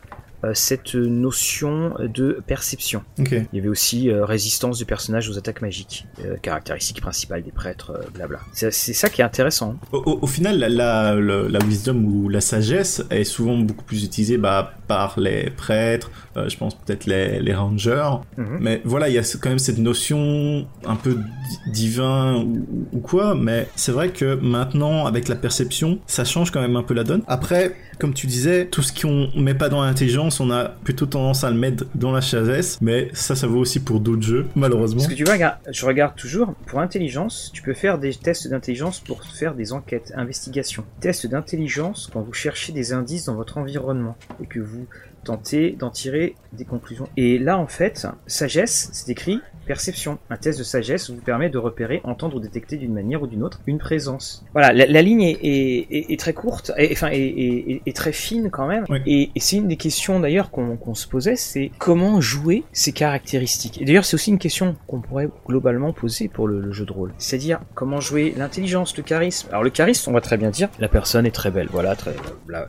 cette 0.55 0.95
notion 0.95 1.95
de 2.01 2.41
perception. 2.47 3.03
Il 3.19 3.47
y 3.53 3.59
avait 3.59 3.69
aussi 3.69 4.11
euh, 4.11 4.25
résistance 4.25 4.79
du 4.79 4.85
personnage 4.85 5.29
aux 5.29 5.37
attaques 5.39 5.63
magiques, 5.63 6.07
euh, 6.25 6.37
caractéristique 6.41 7.01
principale 7.01 7.43
des 7.43 7.51
prêtres, 7.53 7.91
euh, 7.93 8.09
blabla. 8.15 8.41
C'est 8.53 8.71
ça 8.73 9.09
qui 9.09 9.21
est 9.21 9.25
intéressant. 9.25 9.77
Au, 9.93 9.99
au- 9.99 10.19
au 10.23 10.27
final, 10.27 10.59
la, 10.59 10.69
la, 10.69 11.15
la- 11.15 11.49
la 11.49 11.59
wisdom 11.65 12.05
ou 12.05 12.29
la 12.29 12.41
sagesse 12.41 13.03
est 13.11 13.25
souvent 13.25 13.57
beaucoup 13.59 13.85
plus 13.85 14.05
utilisée 14.05 14.39
bah, 14.39 14.75
par 14.87 15.19
les 15.19 15.51
prêtres, 15.51 16.11
euh, 16.37 16.49
je 16.49 16.57
pense 16.57 16.75
peut-être 16.77 17.07
les, 17.07 17.41
les 17.41 17.55
rangers. 17.55 18.09
Mhm. 18.37 18.59
Mais 18.61 18.81
voilà, 18.85 19.09
il 19.09 19.15
y 19.15 19.19
a 19.19 19.23
quand 19.41 19.49
même 19.49 19.59
cette 19.59 19.79
notion 19.79 20.67
un 20.87 20.97
peu 20.97 21.15
di- 21.15 21.73
divin 21.73 22.37
ou, 22.37 22.67
ou 22.93 22.99
quoi. 23.01 23.35
Mais 23.35 23.69
c'est 23.77 23.93
vrai 23.93 24.11
que 24.11 24.35
maintenant, 24.37 25.07
avec 25.07 25.29
la 25.29 25.35
perception, 25.37 25.99
ça 26.07 26.25
change 26.25 26.51
quand 26.51 26.61
même 26.61 26.77
un 26.77 26.83
peu 26.83 26.95
la 26.95 27.05
donne. 27.05 27.23
Après, 27.27 27.75
comme 27.99 28.15
tu 28.15 28.27
disais, 28.27 28.67
tout 28.67 28.83
ce 28.83 28.93
qu'on 28.93 29.29
met 29.39 29.55
pas 29.55 29.69
dans 29.69 29.83
l'intelligence, 29.83 30.41
on 30.41 30.51
a 30.51 30.69
plutôt 30.69 31.07
tendance 31.07 31.45
à 31.45 31.51
le 31.51 31.57
mettre 31.57 31.85
dans 31.95 32.13
la 32.13 32.21
sagesse. 32.21 32.79
Mais 32.81 33.09
ça, 33.13 33.35
ça 33.35 33.47
vaut 33.47 33.59
aussi 33.59 33.81
pour 33.81 34.01
d'autres 34.01 34.23
jeux, 34.23 34.47
malheureusement. 34.55 35.01
Parce 35.01 35.13
que 35.13 35.15
tu 35.15 35.25
vois, 35.25 35.37
je 35.71 35.87
regarde 35.87 36.15
toujours, 36.17 36.55
pour 36.67 36.81
intelligence, 36.81 37.51
tu 37.53 37.63
peux 37.63 37.75
faire 37.75 37.99
des 37.99 38.15
tests 38.15 38.49
d'intelligence 38.49 39.01
pour 39.01 39.25
faire 39.25 39.55
des 39.55 39.73
enquêtes, 39.73 40.13
investigations. 40.17 40.85
Test 41.01 41.27
d'intelligence 41.27 42.09
quand 42.13 42.21
vous 42.23 42.33
cherchez 42.33 42.73
des 42.73 42.93
indices 42.93 43.27
dans 43.27 43.35
votre 43.35 43.59
environnement 43.59 44.17
et 44.43 44.47
que 44.47 44.61
vous 44.61 44.87
tentez 45.25 45.73
d'en 45.73 45.91
tirer 45.91 46.37
des 46.53 46.65
conclusions. 46.65 47.09
Et 47.17 47.39
là, 47.39 47.59
en 47.59 47.67
fait, 47.67 48.07
sagesse, 48.27 48.91
c'est 48.93 49.11
écrit 49.11 49.41
perception. 49.69 50.19
Un 50.31 50.37
test 50.37 50.59
de 50.59 50.65
sagesse 50.65 51.11
vous 51.11 51.21
permet 51.21 51.51
de 51.51 51.59
repérer, 51.59 52.01
entendre 52.03 52.37
ou 52.37 52.41
détecter 52.41 52.77
d'une 52.77 52.93
manière 52.93 53.23
ou 53.23 53.27
d'une 53.29 53.45
autre 53.45 53.61
une 53.69 53.79
présence. 53.79 54.45
Voilà, 54.53 54.73
la, 54.73 54.87
la 54.87 55.03
ligne 55.03 55.23
est, 55.23 55.39
est- 55.43 55.87
est- 55.91 56.13
est 56.13 56.19
très 56.19 56.33
courte, 56.33 56.73
et, 56.77 56.89
enfin, 56.93 57.11
est, 57.13 57.97
très 57.97 58.13
fine 58.13 58.51
quand 58.51 58.67
même. 58.67 58.85
Oui. 58.89 58.99
Et, 59.07 59.31
et 59.35 59.41
c'est 59.41 59.57
une 59.57 59.69
des 59.69 59.77
questions 59.77 60.19
d'ailleurs 60.19 60.51
qu'on 60.51 60.95
se 60.95 61.07
posait, 61.07 61.37
c'est 61.37 61.71
comment 61.79 62.21
jouer 62.21 62.65
ces 62.73 62.93
caractéristiques. 62.93 63.81
Et 63.81 63.85
d'ailleurs, 63.85 64.05
c'est 64.05 64.15
aussi 64.15 64.31
une 64.31 64.39
question 64.39 64.75
qu'on 64.89 65.01
pourrait 65.01 65.29
globalement 65.47 65.93
poser 65.93 66.29
pour 66.29 66.49
le, 66.49 66.61
le 66.61 66.73
jeu 66.73 66.87
de 66.87 66.93
rôle. 66.93 67.13
C'est-à-dire 67.19 67.61
comment 67.75 68.01
jouer 68.01 68.35
l'intelligence, 68.37 68.97
le 68.97 69.03
charisme. 69.03 69.49
Alors 69.51 69.63
le 69.63 69.71
charisme, 69.71 70.11
on 70.11 70.15
va 70.15 70.21
très 70.21 70.37
bien 70.39 70.51
dire, 70.51 70.69
la 70.79 70.89
personne 70.89 71.27
est 71.27 71.31
très 71.31 71.51
belle, 71.51 71.69
voilà, 71.71 71.95
très, 71.95 72.15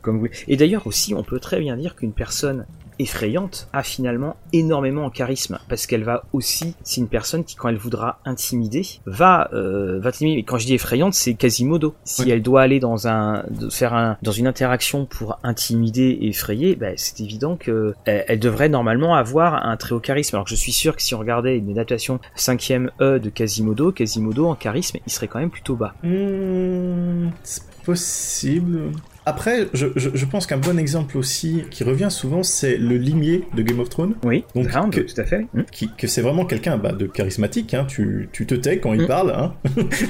comme 0.02 0.18
vous. 0.20 0.28
Et 0.48 0.56
d'ailleurs 0.56 0.86
aussi, 0.86 1.14
on 1.14 1.22
peut 1.22 1.40
très 1.40 1.60
bien 1.60 1.76
dire 1.76 1.96
qu'une 1.96 2.12
personne 2.12 2.66
effrayante 3.00 3.68
a 3.72 3.82
finalement 3.82 4.36
énormément 4.52 5.04
en 5.04 5.10
charisme 5.10 5.58
parce 5.68 5.86
qu'elle 5.86 6.04
va 6.04 6.24
aussi 6.32 6.74
c'est 6.82 7.00
une 7.00 7.08
personne 7.08 7.44
qui 7.44 7.56
quand 7.56 7.68
elle 7.68 7.76
voudra 7.76 8.18
intimider 8.24 8.82
va 9.06 9.48
euh, 9.52 9.98
va 10.00 10.12
t'intimider. 10.12 10.36
Mais 10.36 10.42
quand 10.44 10.58
je 10.58 10.66
dis 10.66 10.74
effrayante 10.74 11.14
c'est 11.14 11.34
quasimodo 11.34 11.94
si 12.04 12.22
Oui. 12.22 12.30
elle 12.30 12.42
doit 12.42 12.62
aller 12.62 12.80
dans 12.80 13.08
un 13.08 13.44
faire 13.70 13.94
un 13.94 14.16
dans 14.22 14.32
une 14.32 14.46
interaction 14.46 15.06
pour 15.06 15.38
intimider 15.42 16.08
et 16.20 16.28
effrayer 16.28 16.76
ben, 16.76 16.94
c'est 16.96 17.20
évident 17.20 17.56
que 17.56 17.94
elle, 18.04 18.24
elle 18.28 18.38
devrait 18.38 18.68
normalement 18.68 19.14
avoir 19.14 19.66
un 19.66 19.76
très 19.76 19.92
haut 19.92 20.00
charisme 20.00 20.36
alors 20.36 20.44
que 20.44 20.50
je 20.50 20.56
suis 20.56 20.72
sûr 20.72 20.94
que 20.96 21.02
si 21.02 21.14
on 21.14 21.18
regardait 21.18 21.58
une 21.58 21.70
adaptation 21.70 22.20
5ème 22.36 22.90
E 23.00 23.18
de 23.18 23.30
Quasimodo 23.30 23.92
Quasimodo 23.92 24.46
en 24.46 24.54
charisme 24.54 24.98
il 25.06 25.12
serait 25.12 25.28
quand 25.28 25.38
même 25.40 25.50
plutôt 25.50 25.76
bas 25.76 25.94
Hmm, 26.02 27.30
c'est 27.42 27.62
possible. 27.84 28.92
Après, 29.30 29.68
je, 29.74 29.86
je, 29.96 30.10
je 30.12 30.24
pense 30.26 30.46
qu'un 30.46 30.58
bon 30.58 30.78
exemple 30.78 31.16
aussi 31.16 31.62
qui 31.70 31.84
revient 31.84 32.08
souvent, 32.10 32.42
c'est 32.42 32.76
le 32.76 32.96
limier 32.96 33.44
de 33.54 33.62
Game 33.62 33.78
of 33.80 33.88
Thrones, 33.88 34.14
oui 34.24 34.44
Donc, 34.54 34.70
Round, 34.72 34.92
que- 34.92 35.00
tout 35.00 35.20
à 35.20 35.24
fait 35.24 35.46
Hmm. 35.54 35.62
qui, 35.70 35.88
que 35.96 36.06
c'est 36.08 36.20
vraiment 36.20 36.44
quelqu'un 36.44 36.76
bah, 36.76 36.92
de 36.92 37.06
charismatique. 37.06 37.72
Hein, 37.74 37.86
tu, 37.88 38.28
tu 38.32 38.44
te 38.46 38.54
tais 38.54 38.78
quand 38.78 38.92
il 38.92 39.02
Mm. 39.02 39.06
parle. 39.06 39.30
Hein. 39.30 39.54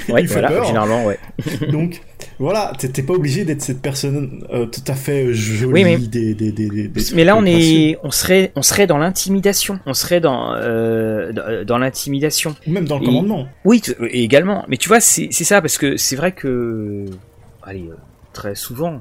ouais, 0.09 0.23
il 0.23 0.29
fait 0.29 0.35
voilà 0.35 0.49
peur. 0.49 0.65
généralement 0.67 1.05
ouais 1.05 1.19
Donc 1.71 2.01
voilà, 2.39 2.73
t'es 2.79 3.03
pas 3.03 3.13
obligé 3.13 3.45
d'être 3.45 3.61
cette 3.63 3.83
personne 3.83 4.45
euh, 4.53 4.67
tout 4.67 4.81
à 4.87 4.95
fait 4.95 5.33
jolie. 5.35 5.73
Oui, 5.73 5.85
mais- 5.85 5.99
Des, 5.99 6.35
des, 6.35 6.53
des, 6.53 6.69
des- 6.69 6.89
des 6.89 7.03
Mais 7.15 7.25
là, 7.25 7.37
on 7.37 7.45
est, 7.45 7.99
on 8.03 8.11
serait, 8.11 8.53
on 8.57 8.63
serait 8.63 8.87
dans 8.87 8.99
l'intimidation. 8.99 9.79
On 9.87 9.95
serait 9.95 10.21
dans, 10.21 10.55
euh, 10.55 11.33
dans, 11.33 11.65
dans 11.67 11.79
l'intimidation. 11.79 12.55
Même 12.67 12.87
dans 12.87 12.97
le 12.99 13.03
Et- 13.03 13.07
commandement. 13.07 13.47
Oui, 13.65 13.83
également. 14.11 14.65
Mais 14.69 14.77
tu 14.79 14.89
vois, 14.89 15.01
c'est, 15.01 15.29
c'est 15.31 15.45
ça 15.45 15.61
parce 15.61 15.77
que 15.79 15.97
c'est 15.97 16.17
vrai 16.17 16.33
que, 16.33 17.05
allez, 17.63 17.87
euh, 17.91 17.95
très 18.33 18.55
souvent, 18.55 19.01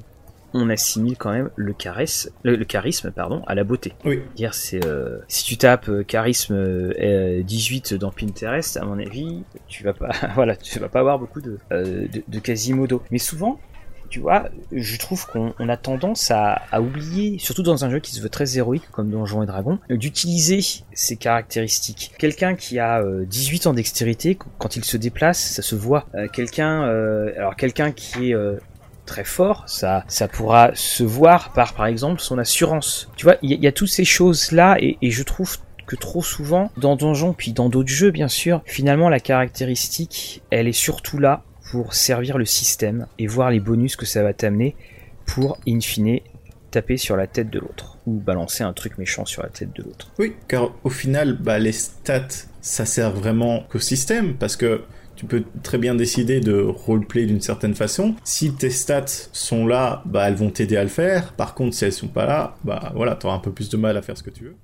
on 0.53 0.69
assimile 0.69 1.15
quand 1.17 1.31
même 1.31 1.49
le 1.55 1.73
caresse, 1.73 2.31
le, 2.43 2.55
le 2.55 2.65
charisme, 2.65 3.11
pardon, 3.11 3.43
à 3.47 3.55
la 3.55 3.63
beauté. 3.63 3.93
Oui. 4.05 4.21
Dire, 4.35 4.53
c'est, 4.53 4.85
euh, 4.85 5.19
si 5.27 5.43
tu 5.43 5.57
tapes 5.57 5.89
euh, 5.89 6.03
charisme 6.03 6.53
euh, 6.55 7.41
18 7.43 7.93
dans 7.95 8.11
Pinterest, 8.11 8.77
à 8.77 8.85
mon 8.85 8.97
avis, 8.99 9.43
tu 9.67 9.83
vas 9.83 9.93
pas, 9.93 10.09
voilà, 10.35 10.55
tu 10.55 10.79
vas 10.79 10.89
pas 10.89 10.99
avoir 11.01 11.19
beaucoup 11.19 11.41
de, 11.41 11.57
euh, 11.71 12.07
de, 12.07 12.23
de 12.27 12.39
Quasimodo. 12.39 13.01
Mais 13.11 13.17
souvent, 13.19 13.59
tu 14.09 14.19
vois, 14.19 14.49
je 14.71 14.97
trouve 14.97 15.27
qu'on 15.27 15.53
on 15.59 15.69
a 15.69 15.77
tendance 15.77 16.31
à, 16.31 16.63
à 16.71 16.81
oublier, 16.81 17.37
surtout 17.37 17.61
dans 17.61 17.85
un 17.85 17.91
jeu 17.91 17.99
qui 17.99 18.11
se 18.15 18.21
veut 18.21 18.29
très 18.29 18.57
héroïque 18.57 18.89
comme 18.91 19.11
Donjons 19.11 19.43
et 19.43 19.45
Dragons, 19.45 19.77
euh, 19.91 19.97
d'utiliser 19.97 20.61
ces 20.93 21.15
caractéristiques. 21.15 22.11
Quelqu'un 22.17 22.55
qui 22.55 22.79
a 22.79 23.01
euh, 23.01 23.23
18 23.25 23.67
ans 23.67 23.73
d'extérité, 23.73 24.33
qu- 24.33 24.45
quand 24.57 24.75
il 24.75 24.83
se 24.83 24.97
déplace, 24.97 25.39
ça 25.39 25.61
se 25.61 25.75
voit. 25.75 26.07
Euh, 26.15 26.27
quelqu'un, 26.27 26.83
euh, 26.87 27.31
alors 27.37 27.55
quelqu'un 27.55 27.91
qui 27.91 28.31
est 28.31 28.33
euh, 28.35 28.55
très 29.09 29.25
fort, 29.25 29.63
ça, 29.67 30.05
ça 30.07 30.27
pourra 30.29 30.71
se 30.75 31.03
voir 31.03 31.51
par, 31.53 31.73
par 31.73 31.87
exemple, 31.87 32.21
son 32.21 32.37
assurance. 32.37 33.09
Tu 33.17 33.25
vois, 33.25 33.35
il 33.41 33.51
y, 33.61 33.67
a- 33.67 33.71
toutes 33.71 33.89
ces 33.89 34.05
choses-là 34.05 34.77
et, 34.79 34.97
et 35.01 35.11
je 35.11 35.23
trouve 35.23 35.57
que 35.85 35.95
trop 35.95 36.21
souvent, 36.23 36.71
dans 36.77 36.95
Donjon, 36.95 37.33
puis 37.33 37.51
dans 37.51 37.67
d'autres 37.67 37.89
jeux, 37.89 38.11
bien 38.11 38.27
sûr, 38.27 38.61
finalement, 38.65 39.09
la 39.09 39.19
caractéristique, 39.19 40.41
elle 40.51 40.67
est 40.67 40.71
surtout 40.73 41.17
là 41.17 41.43
pour 41.71 41.93
servir 41.93 42.37
le 42.37 42.45
système 42.45 43.07
et 43.17 43.27
voir 43.27 43.51
les 43.51 43.59
bonus 43.59 43.95
que 43.95 44.05
ça 44.05 44.23
va 44.23 44.33
t'amener 44.33 44.75
pour, 45.25 45.57
in 45.67 45.79
fine, 45.81 46.19
taper 46.71 46.97
sur 46.97 47.15
la 47.15 47.27
tête 47.27 47.49
de 47.49 47.59
l'autre 47.59 47.97
ou 48.05 48.13
balancer 48.19 48.63
un 48.63 48.73
truc 48.73 48.97
méchant 48.97 49.25
sur 49.25 49.41
la 49.43 49.49
tête 49.49 49.75
de 49.75 49.83
l'autre. 49.83 50.11
Oui, 50.19 50.33
car 50.47 50.71
au 50.83 50.89
final, 50.89 51.33
bah, 51.39 51.57
les 51.59 51.71
stats, 51.71 52.27
ça 52.61 52.85
sert 52.85 53.11
vraiment 53.11 53.63
qu'au 53.69 53.79
système, 53.79 54.35
parce 54.35 54.55
que 54.55 54.83
tu 55.19 55.25
peux 55.25 55.43
très 55.63 55.77
bien 55.77 55.95
décider 55.95 56.39
de 56.39 56.61
roleplay 56.61 57.25
d'une 57.25 57.41
certaine 57.41 57.75
façon. 57.75 58.15
Si 58.23 58.53
tes 58.53 58.69
stats 58.69 59.03
sont 59.33 59.67
là, 59.67 60.01
bah, 60.05 60.29
elles 60.29 60.35
vont 60.35 60.49
t'aider 60.49 60.77
à 60.77 60.83
le 60.83 60.89
faire. 60.89 61.33
Par 61.33 61.55
contre, 61.55 61.75
si 61.75 61.83
elles 61.83 61.91
sont 61.91 62.07
pas 62.07 62.25
là, 62.25 62.55
bah, 62.63 62.93
voilà, 62.95 63.15
t'auras 63.15 63.35
un 63.35 63.39
peu 63.39 63.51
plus 63.51 63.67
de 63.67 63.75
mal 63.75 63.97
à 63.97 64.01
faire 64.01 64.17
ce 64.17 64.23
que 64.23 64.29
tu 64.29 64.45
veux. 64.45 64.55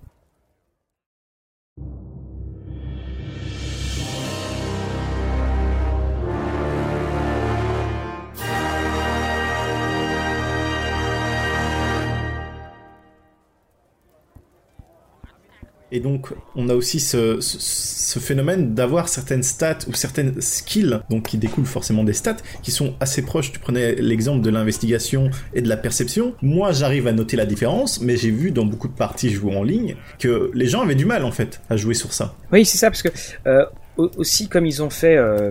Et 15.96 16.02
donc, 16.02 16.34
on 16.58 16.68
a 16.68 16.76
aussi 16.76 17.00
ce, 17.00 17.40
phénomène 18.20 18.74
d'avoir 18.74 19.08
certaines 19.08 19.44
stats 19.44 19.78
ou 19.88 19.94
certaines 19.94 20.42
skills, 20.42 21.00
donc 21.10 21.30
qui 21.30 21.38
découlent 21.38 21.66
forcément 21.66 22.04
des 22.04 22.12
stats, 22.12 22.36
qui 22.64 22.72
sont 22.72 22.96
assez 23.00 23.22
proches. 23.22 23.54
Tu 23.54 23.60
prenais 23.60 23.96
l'exemple 23.96 24.44
de 24.44 24.50
l'investigation 24.50 25.30
et 25.54 25.62
de 25.62 25.70
la 25.70 25.78
perception. 25.78 26.34
Moi, 26.42 26.74
j'arrive 26.74 27.08
à 27.08 27.14
noter 27.14 27.38
la 27.38 27.46
différence, 27.46 28.02
mais 28.02 28.18
j'ai 28.18 28.30
vu 28.30 28.52
dans 28.52 28.66
beaucoup 28.66 28.90
de 28.90 28.94
parties 28.94 29.30
jouées 29.30 29.56
en 29.56 29.64
ligne 29.64 29.96
que 30.20 30.52
les 30.54 30.66
gens 30.68 30.82
avaient 30.82 30.96
du 30.96 31.06
mal, 31.06 31.24
en 31.24 31.32
fait, 31.32 31.62
à 31.70 31.78
jouer 31.78 31.94
sur 31.94 32.12
ça. 32.12 32.36
Oui, 32.52 32.66
c'est 32.66 32.78
ça, 32.78 32.90
parce 32.90 33.02
que 33.02 33.10
euh, 33.48 33.66
aussi, 33.96 34.50
comme 34.50 34.66
ils 34.66 34.84
ont 34.84 34.90
fait 34.90 35.16
euh, 35.16 35.50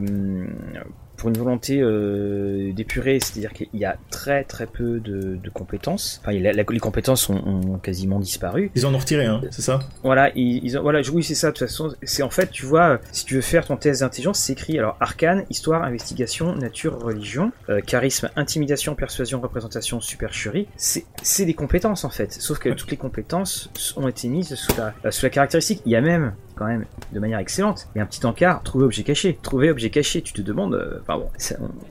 une 1.29 1.39
volonté 1.39 1.81
euh, 1.81 2.73
d'épurer, 2.73 3.19
c'est-à-dire 3.21 3.53
qu'il 3.53 3.69
y 3.75 3.85
a 3.85 3.97
très 4.11 4.45
très 4.45 4.67
peu 4.67 5.01
de, 5.01 5.39
compétences. 5.53 6.21
Enfin, 6.23 6.33
les 6.33 6.81
compétences 6.81 7.29
ont, 7.29 7.79
quasiment 7.83 8.19
disparu. 8.19 8.71
Ils 8.75 8.87
en 8.87 8.95
ont 8.95 8.99
retiré, 8.99 9.27
hein, 9.27 9.41
c'est 9.51 9.63
ça? 9.63 9.81
Voilà, 10.03 10.31
ils, 10.35 10.77
ont, 10.79 10.83
voilà, 10.83 11.01
oui, 11.13 11.23
c'est 11.23 11.35
ça. 11.35 11.49
De 11.49 11.53
toute 11.53 11.69
façon, 11.69 11.95
c'est 12.03 12.23
en 12.23 12.31
fait, 12.31 12.51
tu 12.51 12.67
vois, 12.67 12.99
si 13.13 13.25
tu 13.25 13.35
veux 13.35 13.41
faire 13.41 13.67
ton 13.67 13.77
test 13.77 14.01
d'intelligence, 14.01 14.39
c'est 14.39 14.55
écrit 14.55 14.79
alors 14.79 14.97
arcane, 15.01 15.45
histoire, 15.51 15.83
investigation, 15.85 16.55
nature, 16.57 16.99
religion, 16.99 17.53
euh, 17.69 17.81
charisme, 17.81 18.31
intimidation, 18.37 18.95
persuasion, 18.95 19.41
représentation, 19.41 20.01
supercherie. 20.01 20.67
C'est 20.77 21.45
des 21.45 21.55
compétences 21.55 22.05
en 22.05 22.11
fait, 22.11 22.33
sauf 22.33 22.59
que 22.59 22.71
toutes 22.71 22.91
les 22.91 22.97
compétences 22.97 23.71
ont 23.97 24.09
été 24.09 24.29
mises 24.29 24.55
sous 24.55 24.73
la, 24.77 25.11
sous 25.11 25.25
la 25.25 25.31
caractéristique. 25.31 25.83
Il 25.87 25.93
y 25.93 25.97
a 25.97 26.01
même 26.01 26.35
quand 26.55 26.67
même 26.67 26.85
de 27.13 27.21
manière 27.21 27.39
excellente. 27.39 27.89
Et 27.95 28.01
un 28.01 28.07
petit 28.07 28.25
encart, 28.27 28.63
trouver 28.63 28.85
objet 28.85 29.03
caché. 29.03 29.39
Trouver 29.43 29.71
objet 29.71 29.91
caché, 29.91 30.23
tu 30.23 30.33
te 30.33 30.43
demandes. 30.43 30.75
Euh, 30.75 30.99
enfin 31.03 31.19
bon, 31.19 31.29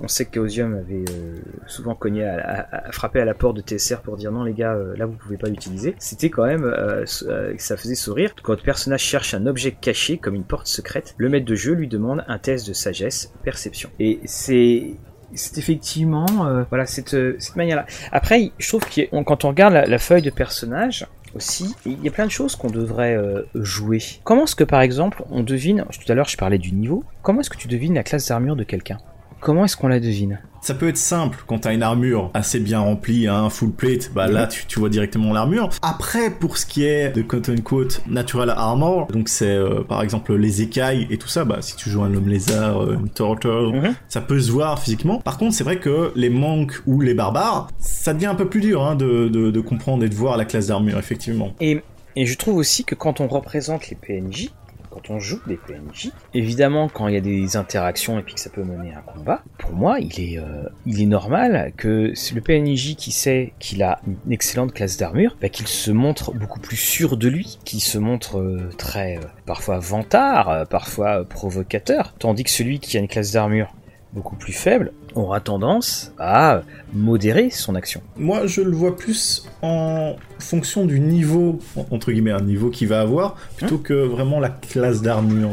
on, 0.02 0.08
sait 0.08 0.26
que 0.26 0.34
Chaosium 0.36 0.76
avait 0.76 1.06
euh, 1.10 1.39
souvent 1.67 1.95
cogné 1.95 2.26
à, 2.26 2.67
à, 2.71 2.91
frappé 2.91 3.19
à 3.19 3.26
la 3.26 3.34
porte 3.34 3.58
de 3.58 3.62
TSR 3.62 4.02
pour 4.02 4.17
dire 4.17 4.32
non 4.32 4.43
les 4.43 4.54
gars, 4.54 4.73
euh, 4.73 4.95
là 4.97 5.06
vous 5.06 5.13
pouvez 5.13 5.38
pas 5.38 5.47
l'utiliser. 5.47 5.95
C'était 5.99 6.30
quand 6.30 6.45
même, 6.45 6.73
ça 7.06 7.78
faisait 7.78 7.95
sourire. 7.95 8.34
Quand 8.41 8.54
votre 8.54 8.63
personnage 8.63 9.02
cherche 9.02 9.34
un 9.34 9.45
objet 9.45 9.71
caché 9.71 10.17
comme 10.17 10.36
une 10.36 10.43
porte 10.43 10.67
secrète, 10.67 11.15
le 11.17 11.30
maître 11.30 11.45
de 11.45 11.56
jeu 11.56 11.73
lui 11.73 11.88
demande 11.88 12.23
un 12.28 12.38
test 12.38 12.67
de 12.67 12.73
sagesse, 12.73 13.34
perception. 13.43 13.89
Et 13.99 14.19
c'est 14.26 14.95
c'est 15.36 15.58
effectivement 15.58 16.28
voilà 16.69 16.86
cette, 16.86 17.15
cette 17.39 17.56
manière-là. 17.56 17.88
Après, 18.12 18.52
je 18.60 18.67
trouve 18.67 18.86
que 18.86 19.23
quand 19.23 19.45
on 19.45 19.49
regarde 19.49 19.73
la, 19.73 19.97
feuille 19.97 20.21
de 20.21 20.30
personnage, 20.30 21.08
aussi. 21.35 21.75
Il 21.85 22.03
y 22.03 22.07
a 22.07 22.11
plein 22.11 22.25
de 22.25 22.31
choses 22.31 22.55
qu'on 22.55 22.69
devrait 22.69 23.15
euh, 23.15 23.43
jouer. 23.55 24.01
Comment 24.23 24.43
est-ce 24.43 24.55
que 24.55 24.63
par 24.63 24.81
exemple 24.81 25.23
on 25.29 25.43
devine, 25.43 25.85
tout 25.89 26.11
à 26.11 26.15
l'heure 26.15 26.27
je 26.27 26.37
parlais 26.37 26.57
du 26.57 26.71
niveau, 26.71 27.03
comment 27.21 27.41
est-ce 27.41 27.49
que 27.49 27.57
tu 27.57 27.67
devines 27.67 27.93
la 27.93 28.03
classe 28.03 28.27
d'armure 28.27 28.55
de 28.55 28.63
quelqu'un? 28.63 28.97
Comment 29.39 29.65
est-ce 29.65 29.75
qu'on 29.75 29.87
la 29.87 29.99
devine? 29.99 30.39
Ça 30.63 30.73
peut 30.73 30.88
être 30.88 30.97
simple 30.97 31.43
quand 31.45 31.60
t'as 31.60 31.73
une 31.73 31.84
armure 31.84 32.32
assez 32.34 32.60
bien 32.60 32.80
remplie, 32.80 33.28
un 33.28 33.45
hein, 33.45 33.49
full 33.49 33.71
plate, 33.71 34.12
bah 34.15 34.28
là 34.28 34.47
tu, 34.47 34.80
vois 34.80 34.89
directement 34.89 35.34
l'armure. 35.34 35.69
Après, 35.82 36.32
pour 36.32 36.58
ce 36.58 36.65
qui 36.65 36.86
est 36.86 37.12
de 37.12 37.21
quote 37.21 37.49
unquote 37.49 38.02
natural 38.08 38.49
armor, 38.49 39.08
donc 39.08 39.28
c'est 39.28 39.45
euh, 39.45 39.84
par 39.84 40.02
exemple 40.02 40.34
les 40.36 40.62
écailles 40.62 41.06
et 41.10 41.17
tout 41.17 41.28
ça, 41.28 41.43
bah 41.43 41.58
si 41.62 41.76
tu 41.76 41.89
joues 41.89 42.02
un 42.02 42.13
homme 42.15 42.30
lézard, 42.30 42.82
euh, 42.82 42.97
une 42.99 43.10
turtle, 43.10 43.73
mhm. 43.73 43.95
ça 44.08 44.21
peut 44.21 44.39
se 44.39 44.52
voir 44.52 44.80
physiquement. 44.80 45.19
Par 45.19 45.38
contre, 45.38 45.54
c'est 45.54 45.65
vrai 45.65 45.80
que 45.80 46.12
les 46.15 46.30
monks 46.30 46.82
ou 46.88 47.02
les 47.02 47.13
barbares, 47.13 47.67
ça 47.80 48.13
devient 48.13 48.28
un 48.28 48.36
peu 48.36 48.47
plus 48.47 48.62
dur 48.62 48.84
hein, 48.84 48.95
de, 48.95 49.28
de, 49.28 49.62
comprendre 49.62 50.04
et 50.04 50.10
de 50.10 50.15
voir 50.15 50.38
la 50.38 50.45
classe 50.45 50.67
d'armure 50.67 50.97
effectivement. 50.97 51.54
Et, 51.60 51.82
et 52.15 52.26
je 52.26 52.38
trouve 52.38 52.56
aussi 52.56 52.86
que 52.86 52.95
quand 52.95 53.19
on 53.19 53.28
représente 53.28 53.89
les 53.89 53.97
PNJ, 53.97 54.49
quand 54.93 55.10
on 55.10 55.19
joue 55.19 55.39
des 55.47 55.58
PNJ, 55.58 56.12
évidemment 56.36 56.88
quand 56.88 57.08
il 57.08 57.15
y 57.15 57.17
a 57.17 57.21
des 57.21 57.58
interactions 57.58 58.19
et 58.19 58.21
puis 58.21 58.36
que 58.36 58.39
ça 58.39 58.51
peut 58.51 58.63
mener 58.63 58.93
à 58.93 58.99
un 58.99 59.01
combat, 59.01 59.43
pour 59.58 59.73
moi 59.73 59.99
il 59.99 60.19
est, 60.19 60.38
euh, 60.38 60.69
il 60.86 61.01
est 61.01 61.08
normal 61.08 61.73
que 61.75 62.13
le 62.34 62.41
PNJ 62.41 62.95
qui 62.95 63.12
sait 63.12 63.53
qu'il 63.60 63.82
a 63.82 63.99
une 64.06 64.32
excellente 64.32 64.73
classe 64.73 64.97
d'armure, 64.97 65.36
bah, 65.41 65.49
qu'il 65.49 65.67
se 65.67 65.91
montre 65.91 66.32
beaucoup 66.34 66.60
plus 66.60 66.77
sûr 66.77 67.17
de 67.17 67.27
lui, 67.27 67.58
qu'il 67.65 67.82
se 67.82 67.97
montre 67.97 68.39
euh, 68.39 68.69
très 68.77 69.17
euh, 69.17 69.21
parfois 69.47 69.79
vantard, 69.79 70.67
parfois 70.67 71.23
provocateur, 71.25 72.13
tandis 72.19 72.43
que 72.43 72.51
celui 72.51 72.79
qui 72.79 72.97
a 72.97 72.99
une 72.99 73.08
classe 73.08 73.32
d'armure 73.32 73.73
beaucoup 74.13 74.36
plus 74.36 74.54
faible 74.54 74.91
aura 75.15 75.39
tendance 75.39 76.12
à 76.19 76.62
modérer 76.93 77.49
son 77.49 77.76
action. 77.76 78.02
Moi, 78.17 78.47
je 78.47 78.62
le 78.62 78.76
vois 78.76 78.95
plus 78.95 79.45
en 79.62 80.15
fonction 80.39 80.86
du 80.86 80.99
niveau, 80.99 81.60
entre 81.91 82.12
guillemets, 82.12 82.32
un 82.32 82.41
niveau 82.41 82.69
qu'il 82.69 82.88
va 82.88 83.02
avoir, 83.02 83.36
plutôt 83.58 83.78
que 83.78 83.93
vraiment 83.93 84.39
la 84.39 84.49
classe 84.49 85.02
d'armure. 85.02 85.52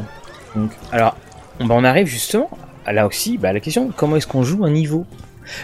Donc... 0.55 0.71
Alors, 0.93 1.17
on 1.59 1.69
en 1.71 1.85
arrive 1.85 2.07
justement, 2.07 2.51
là 2.87 3.07
aussi, 3.07 3.39
bah, 3.39 3.53
la 3.53 3.61
question, 3.61 3.91
comment 3.95 4.17
est-ce 4.17 4.27
qu'on 4.27 4.43
joue 4.43 4.65
un 4.65 4.71
niveau? 4.71 5.07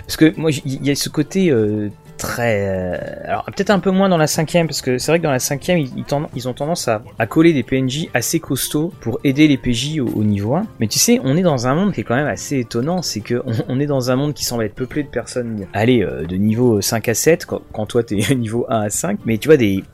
Parce 0.01 0.17
que 0.17 0.33
moi, 0.37 0.51
il 0.65 0.85
y 0.85 0.91
a 0.91 0.95
ce 0.95 1.09
côté 1.09 1.51
euh, 1.51 1.91
très. 2.27 2.67
Euh, 2.67 2.97
alors 3.25 3.45
peut-être 3.45 3.71
un 3.71 3.79
peu 3.79 3.91
moins 3.91 4.09
dans 4.09 4.17
la 4.17 4.27
cinquième, 4.27 4.67
parce 4.67 4.83
que 4.83 4.99
c'est 4.99 5.11
vrai 5.11 5.19
que 5.19 5.25
dans 5.25 5.31
la 5.31 5.39
cinquième, 5.39 5.79
ils, 5.79 6.49
ont 6.49 6.53
tendance 6.53 6.89
à, 6.89 7.01
coller 7.27 7.53
des 7.53 7.63
PNJ 7.63 8.09
assez 8.15 8.41
costauds 8.41 8.93
pour 9.01 9.21
aider 9.25 9.49
les 9.49 9.57
PJ 9.57 10.01
au, 10.01 10.25
niveau 10.25 10.55
1. 10.55 10.67
Mais 10.81 10.89
tu 10.89 10.99
sais, 10.99 11.21
on 11.23 11.37
est 11.37 11.43
dans 11.43 11.67
un 11.67 11.75
monde 11.75 11.93
qui 11.93 12.01
est 12.01 12.05
quand 12.05 12.17
même 12.17 12.27
assez 12.27 12.59
étonnant, 12.59 13.03
c'est 13.03 13.21
que 13.21 13.43
on, 13.69 13.81
est 13.81 13.87
dans 13.87 14.11
un 14.11 14.17
monde 14.17 14.35
qui 14.35 14.45
semble 14.45 14.65
être 14.65 14.75
peuplé 14.75 15.03
de 15.03 15.09
personnes, 15.09 15.67
allez, 15.73 16.03
euh, 16.03 16.25
de 16.25 16.37
niveau 16.37 16.81
5 16.81 17.09
à 17.09 17.15
7, 17.15 17.47
quand, 17.47 17.63
quand 17.73 17.87
toi 17.87 18.03
t'es 18.03 18.17
niveau 18.35 18.67
1 18.69 18.81
à 18.81 18.91
5, 18.91 19.21
mais 19.25 19.39
tu 19.39 19.49
vois 19.49 19.57
des 19.57 19.85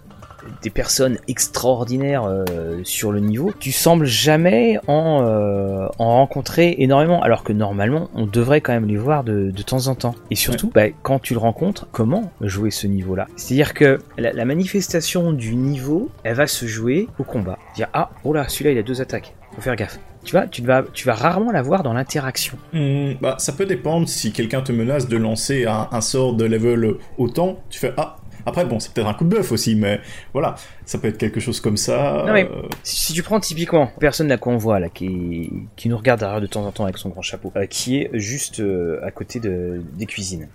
des 0.62 0.70
personnes 0.70 1.18
extraordinaires 1.28 2.24
euh, 2.24 2.80
sur 2.84 3.12
le 3.12 3.20
niveau, 3.20 3.52
tu 3.58 3.72
sembles 3.72 4.06
jamais 4.06 4.78
en, 4.86 5.22
euh, 5.22 5.86
en 5.98 6.10
rencontrer 6.16 6.76
énormément, 6.78 7.22
alors 7.22 7.44
que 7.44 7.52
normalement 7.52 8.08
on 8.14 8.26
devrait 8.26 8.60
quand 8.60 8.72
même 8.72 8.86
les 8.86 8.96
voir 8.96 9.24
de, 9.24 9.50
de 9.50 9.62
temps 9.62 9.86
en 9.88 9.94
temps. 9.94 10.14
Et 10.30 10.36
surtout, 10.36 10.70
bah, 10.74 10.86
quand 11.02 11.18
tu 11.18 11.34
le 11.34 11.40
rencontres, 11.40 11.86
comment 11.92 12.30
jouer 12.40 12.70
ce 12.70 12.86
niveau-là? 12.86 13.26
C'est-à-dire 13.36 13.74
que 13.74 14.00
la, 14.18 14.44
manifestation 14.44 15.32
du 15.32 15.54
niveau, 15.54 16.10
elle 16.24 16.34
va 16.34 16.46
se 16.46 16.66
jouer 16.66 17.08
au 17.18 17.24
combat. 17.24 17.58
Dire 17.74 17.88
ah, 17.92 18.10
oh 18.24 18.32
là, 18.32 18.48
celui-là 18.48 18.72
il 18.72 18.78
a 18.78 18.82
deux 18.82 19.00
attaques, 19.00 19.34
faut 19.54 19.60
faire 19.60 19.76
gaffe. 19.76 19.98
Tu 20.24 20.32
vois, 20.32 20.46
tu 20.46 20.62
vas, 20.62 20.84
tu 20.92 21.06
vas 21.06 21.14
rarement 21.14 21.50
la 21.50 21.62
voir 21.62 21.82
dans 21.82 21.92
l'interaction. 21.92 22.56
Hmm, 22.72 23.14
bah, 23.20 23.36
ça 23.38 23.52
peut 23.52 23.66
dépendre 23.66 24.08
si 24.08 24.32
quelqu'un 24.32 24.62
te 24.62 24.70
menace 24.70 25.08
de 25.08 25.16
lancer 25.16 25.66
un, 25.66 25.88
un 25.90 26.00
sort 26.00 26.34
de 26.34 26.44
level 26.44 26.94
autant. 27.18 27.58
Tu 27.68 27.80
fais 27.80 27.92
ah, 27.96 28.16
après, 28.46 28.64
bon, 28.64 28.78
c'est 28.80 28.92
peut-être 28.92 29.08
un 29.08 29.14
coup 29.14 29.24
de 29.24 29.30
bœuf 29.30 29.52
aussi, 29.52 29.74
mais 29.74 30.00
voilà, 30.32 30.54
ça 30.84 30.98
peut 30.98 31.08
être 31.08 31.18
quelque 31.18 31.40
chose 31.40 31.60
comme 31.60 31.76
ça. 31.76 32.24
Non, 32.26 32.32
mais 32.32 32.44
euh. 32.44 32.62
si, 32.82 33.12
tu 33.12 33.22
prends 33.22 33.40
typiquement 33.40 33.90
personne 34.00 34.28
là 34.28 34.36
qu'on 34.36 34.56
voit 34.56 34.80
là, 34.80 34.88
qui, 34.88 35.50
qui 35.76 35.88
nous 35.88 35.96
regarde 35.96 36.20
derrière 36.20 36.40
de 36.40 36.46
temps 36.46 36.64
en 36.64 36.72
temps 36.72 36.84
avec 36.84 36.98
son 36.98 37.08
grand 37.08 37.22
chapeau, 37.22 37.52
euh, 37.56 37.66
qui 37.66 37.98
est 37.98 38.10
juste 38.14 38.60
euh, 38.60 39.00
à 39.04 39.10
côté 39.10 39.40
de, 39.40 39.82
des 39.94 40.06
cuisines, 40.06 40.48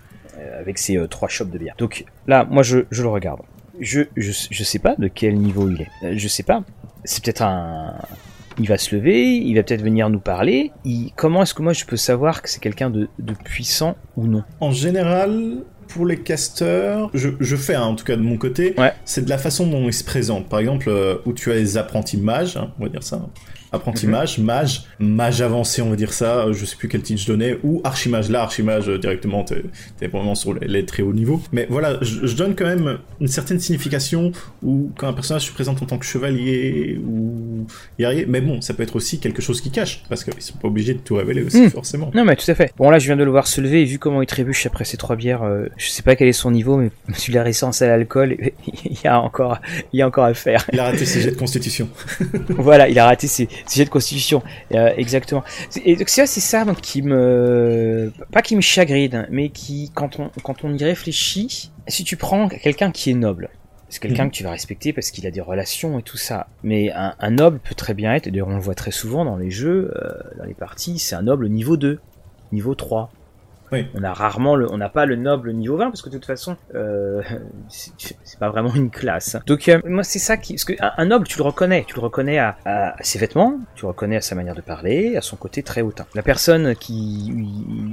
avec 0.60 0.78
ses 0.78 0.96
trois 1.08 1.28
shops 1.28 1.50
de 1.50 1.58
bière. 1.58 1.74
Donc 1.78 2.04
là, 2.28 2.46
moi, 2.48 2.62
je, 2.62 2.80
je 2.90 3.02
le 3.02 3.08
regarde. 3.08 3.40
Je, 3.80 4.02
je, 4.16 4.32
je 4.50 4.64
sais 4.64 4.78
pas 4.78 4.94
de 4.96 5.08
quel 5.08 5.36
niveau 5.36 5.68
il 5.68 5.82
est. 5.82 6.16
Je 6.16 6.28
sais 6.28 6.44
pas. 6.44 6.62
C'est 7.04 7.24
peut-être 7.24 7.42
un, 7.42 7.94
il 8.58 8.66
va 8.66 8.78
se 8.78 8.94
lever, 8.94 9.36
il 9.36 9.54
va 9.54 9.62
peut-être 9.62 9.82
venir 9.82 10.10
nous 10.10 10.20
parler. 10.20 10.72
Comment 11.16 11.42
est-ce 11.42 11.54
que 11.54 11.62
moi 11.62 11.72
je 11.72 11.84
peux 11.84 11.96
savoir 11.96 12.42
que 12.42 12.48
c'est 12.48 12.60
quelqu'un 12.60 12.90
de, 12.90 13.08
de, 13.18 13.34
puissant 13.34 13.96
ou 14.16 14.26
non? 14.26 14.42
En 14.60 14.72
général, 14.72 15.62
pour 15.88 16.06
les 16.06 16.18
casteurs, 16.18 17.10
je, 17.14 17.56
fais 17.56 17.74
hein, 17.74 17.82
en 17.82 17.94
tout 17.94 18.04
cas 18.04 18.16
de 18.16 18.22
mon 18.22 18.36
côté, 18.36 18.74
c'est 19.04 19.24
de 19.24 19.30
la 19.30 19.38
façon 19.38 19.66
dont 19.66 19.86
ils 19.86 19.94
se 19.94 20.04
présentent. 20.04 20.48
Par 20.48 20.60
exemple, 20.60 20.88
euh, 20.88 21.16
où 21.26 21.32
tu 21.32 21.50
as 21.50 21.54
les 21.54 21.76
apprentis 21.76 22.18
mages, 22.18 22.56
hein, 22.56 22.70
on 22.78 22.84
va 22.84 22.88
dire 22.88 23.02
ça 23.02 23.20
apprenti 23.72 24.06
mhm. 24.06 24.12
mage, 24.12 24.38
mage, 24.38 24.84
mage 24.98 25.42
avancé, 25.42 25.82
on 25.82 25.90
va 25.90 25.96
dire 25.96 26.12
ça, 26.12 26.46
euh, 26.46 26.52
je 26.52 26.64
sais 26.64 26.76
plus 26.76 26.88
quel 26.88 27.02
titre 27.02 27.20
je 27.20 27.26
donnais, 27.26 27.58
ou 27.62 27.80
archimage. 27.84 28.30
Là, 28.30 28.42
archimage, 28.42 28.88
euh, 28.88 28.98
directement, 28.98 29.44
t'es 29.44 30.06
vraiment 30.06 30.34
sur 30.34 30.54
les, 30.54 30.84
très 30.84 31.02
hauts 31.02 31.12
niveaux. 31.12 31.40
Mais 31.52 31.66
voilà, 31.68 31.98
je, 32.02 32.34
donne 32.34 32.54
quand 32.54 32.66
même 32.66 32.98
une 33.20 33.28
certaine 33.28 33.58
signification 33.58 34.32
où 34.62 34.90
quand 34.96 35.08
un 35.08 35.12
personnage 35.12 35.46
se 35.46 35.52
présente 35.52 35.82
en 35.82 35.86
tant 35.86 35.98
que 35.98 36.04
chevalier 36.04 37.00
ou 37.04 37.47
guerrier, 37.98 38.26
mais 38.28 38.40
bon, 38.40 38.60
ça 38.60 38.74
peut 38.74 38.82
être 38.82 38.96
aussi 38.96 39.20
quelque 39.20 39.42
chose 39.42 39.60
qui 39.60 39.70
cache, 39.70 40.04
parce 40.08 40.24
qu'ils 40.24 40.40
sont 40.40 40.58
pas 40.58 40.68
obligés 40.68 40.94
de 40.94 41.00
tout 41.00 41.16
révéler 41.16 41.42
aussi, 41.42 41.62
hmm. 41.62 41.70
forcément. 41.70 42.10
Non, 42.14 42.24
mais 42.24 42.36
tout 42.36 42.50
à 42.50 42.54
fait. 42.54 42.72
Bon, 42.76 42.90
là, 42.90 42.98
je 42.98 43.06
viens 43.06 43.16
de 43.16 43.24
le 43.24 43.30
voir 43.30 43.46
se 43.46 43.60
lever, 43.60 43.82
et 43.82 43.84
vu 43.84 43.98
comment 43.98 44.22
il 44.22 44.26
trébuche 44.26 44.66
après 44.66 44.84
ces 44.84 44.96
trois 44.96 45.16
bières, 45.16 45.42
euh, 45.42 45.66
je 45.76 45.88
sais 45.88 46.02
pas 46.02 46.16
quel 46.16 46.28
est 46.28 46.32
son 46.32 46.50
niveau, 46.50 46.76
mais 46.76 46.90
sur 47.14 47.34
la 47.34 47.42
récence 47.42 47.82
à 47.82 47.86
l'alcool, 47.86 48.36
il 48.84 48.98
y 49.02 49.06
a 49.06 49.20
encore, 49.20 49.58
il 49.92 49.98
y 49.98 50.02
a 50.02 50.06
encore 50.06 50.24
à 50.24 50.34
faire. 50.34 50.64
Il 50.72 50.80
a 50.80 50.84
raté 50.84 51.04
ses 51.04 51.20
jets 51.20 51.30
de 51.30 51.36
constitution. 51.38 51.88
voilà, 52.50 52.88
il 52.88 52.98
a 52.98 53.06
raté 53.06 53.26
ses, 53.26 53.48
sujet 53.66 53.84
de 53.84 53.90
constitution. 53.90 54.42
Euh, 54.74 54.90
exactement. 54.96 55.44
Et 55.84 55.96
donc 55.96 56.08
c'est 56.08 56.26
ça 56.26 56.64
qui 56.82 57.02
me, 57.02 58.12
pas 58.32 58.42
qui 58.42 58.56
me 58.56 58.60
chagrine, 58.60 59.26
mais 59.30 59.50
qui, 59.50 59.90
quand 59.94 60.18
on, 60.20 60.30
quand 60.42 60.64
on 60.64 60.76
y 60.76 60.84
réfléchit, 60.84 61.70
si 61.86 62.04
tu 62.04 62.16
prends 62.16 62.48
quelqu'un 62.48 62.90
qui 62.90 63.10
est 63.10 63.14
noble, 63.14 63.50
c'est 63.88 64.00
quelqu'un 64.00 64.24
mhm. 64.24 64.30
que 64.30 64.36
tu 64.36 64.44
vas 64.44 64.50
respecter 64.50 64.92
parce 64.92 65.10
qu'il 65.10 65.26
a 65.26 65.30
des 65.30 65.40
relations 65.40 65.98
et 65.98 66.02
tout 66.02 66.16
ça. 66.16 66.48
Mais 66.62 66.90
un, 66.92 67.30
noble 67.30 67.58
peut 67.58 67.74
très 67.74 67.94
bien 67.94 68.14
être, 68.14 68.28
d'ailleurs 68.28 68.48
on 68.48 68.56
le 68.56 68.60
voit 68.60 68.74
très 68.74 68.90
souvent 68.90 69.24
dans 69.24 69.36
les 69.36 69.50
jeux, 69.50 69.92
euh, 69.96 70.10
dans 70.38 70.44
les 70.44 70.54
parties, 70.54 70.98
c'est 70.98 71.14
un 71.14 71.22
noble 71.22 71.48
niveau 71.48 71.76
2, 71.76 71.98
niveau 72.52 72.74
3. 72.74 73.10
On 73.72 74.02
a 74.02 74.12
rarement 74.12 74.56
le, 74.56 74.70
on 74.70 74.78
n'a 74.78 74.88
pas 74.88 75.06
le 75.06 75.16
noble 75.16 75.52
niveau 75.52 75.76
20 75.76 75.86
parce 75.86 76.02
que 76.02 76.08
de 76.08 76.14
toute 76.14 76.26
façon, 76.26 76.56
euh, 76.74 77.22
c'est 77.68 78.38
pas 78.38 78.50
vraiment 78.50 78.74
une 78.74 78.90
classe. 78.90 79.36
Donc 79.46 79.68
euh, 79.68 79.80
moi 79.84 80.02
c'est 80.02 80.18
ça 80.18 80.36
qui, 80.36 80.54
parce 80.54 80.64
que 80.64 80.74
un, 80.80 81.04
noble 81.06 81.26
tu 81.26 81.38
le 81.38 81.44
reconnais, 81.44 81.84
tu 81.86 81.94
le 81.94 82.00
reconnais 82.00 82.38
à, 82.38 82.56
à, 82.64 82.94
ses 83.02 83.18
vêtements, 83.18 83.58
tu 83.74 83.82
le 83.82 83.88
reconnais 83.88 84.16
à 84.16 84.20
sa 84.20 84.34
manière 84.34 84.54
de 84.54 84.60
parler, 84.60 85.16
à 85.16 85.20
son 85.20 85.36
côté 85.36 85.62
très 85.62 85.82
hautain. 85.82 86.06
La 86.14 86.22
personne 86.22 86.74
qui, 86.76 87.32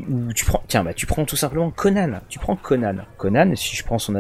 où 0.10 0.34
tu 0.34 0.46
prends, 0.46 0.64
tiens 0.68 0.84
bah 0.84 0.94
tu 0.94 1.06
prends 1.06 1.26
tout 1.26 1.36
simplement 1.36 1.72
Conan, 1.72 2.20
tu 2.30 2.40
prends 2.40 2.56
Conan. 2.56 2.96
Conan, 3.18 3.56
si 3.56 3.76
je 3.76 3.84
prends 3.84 4.00
son 4.00 4.14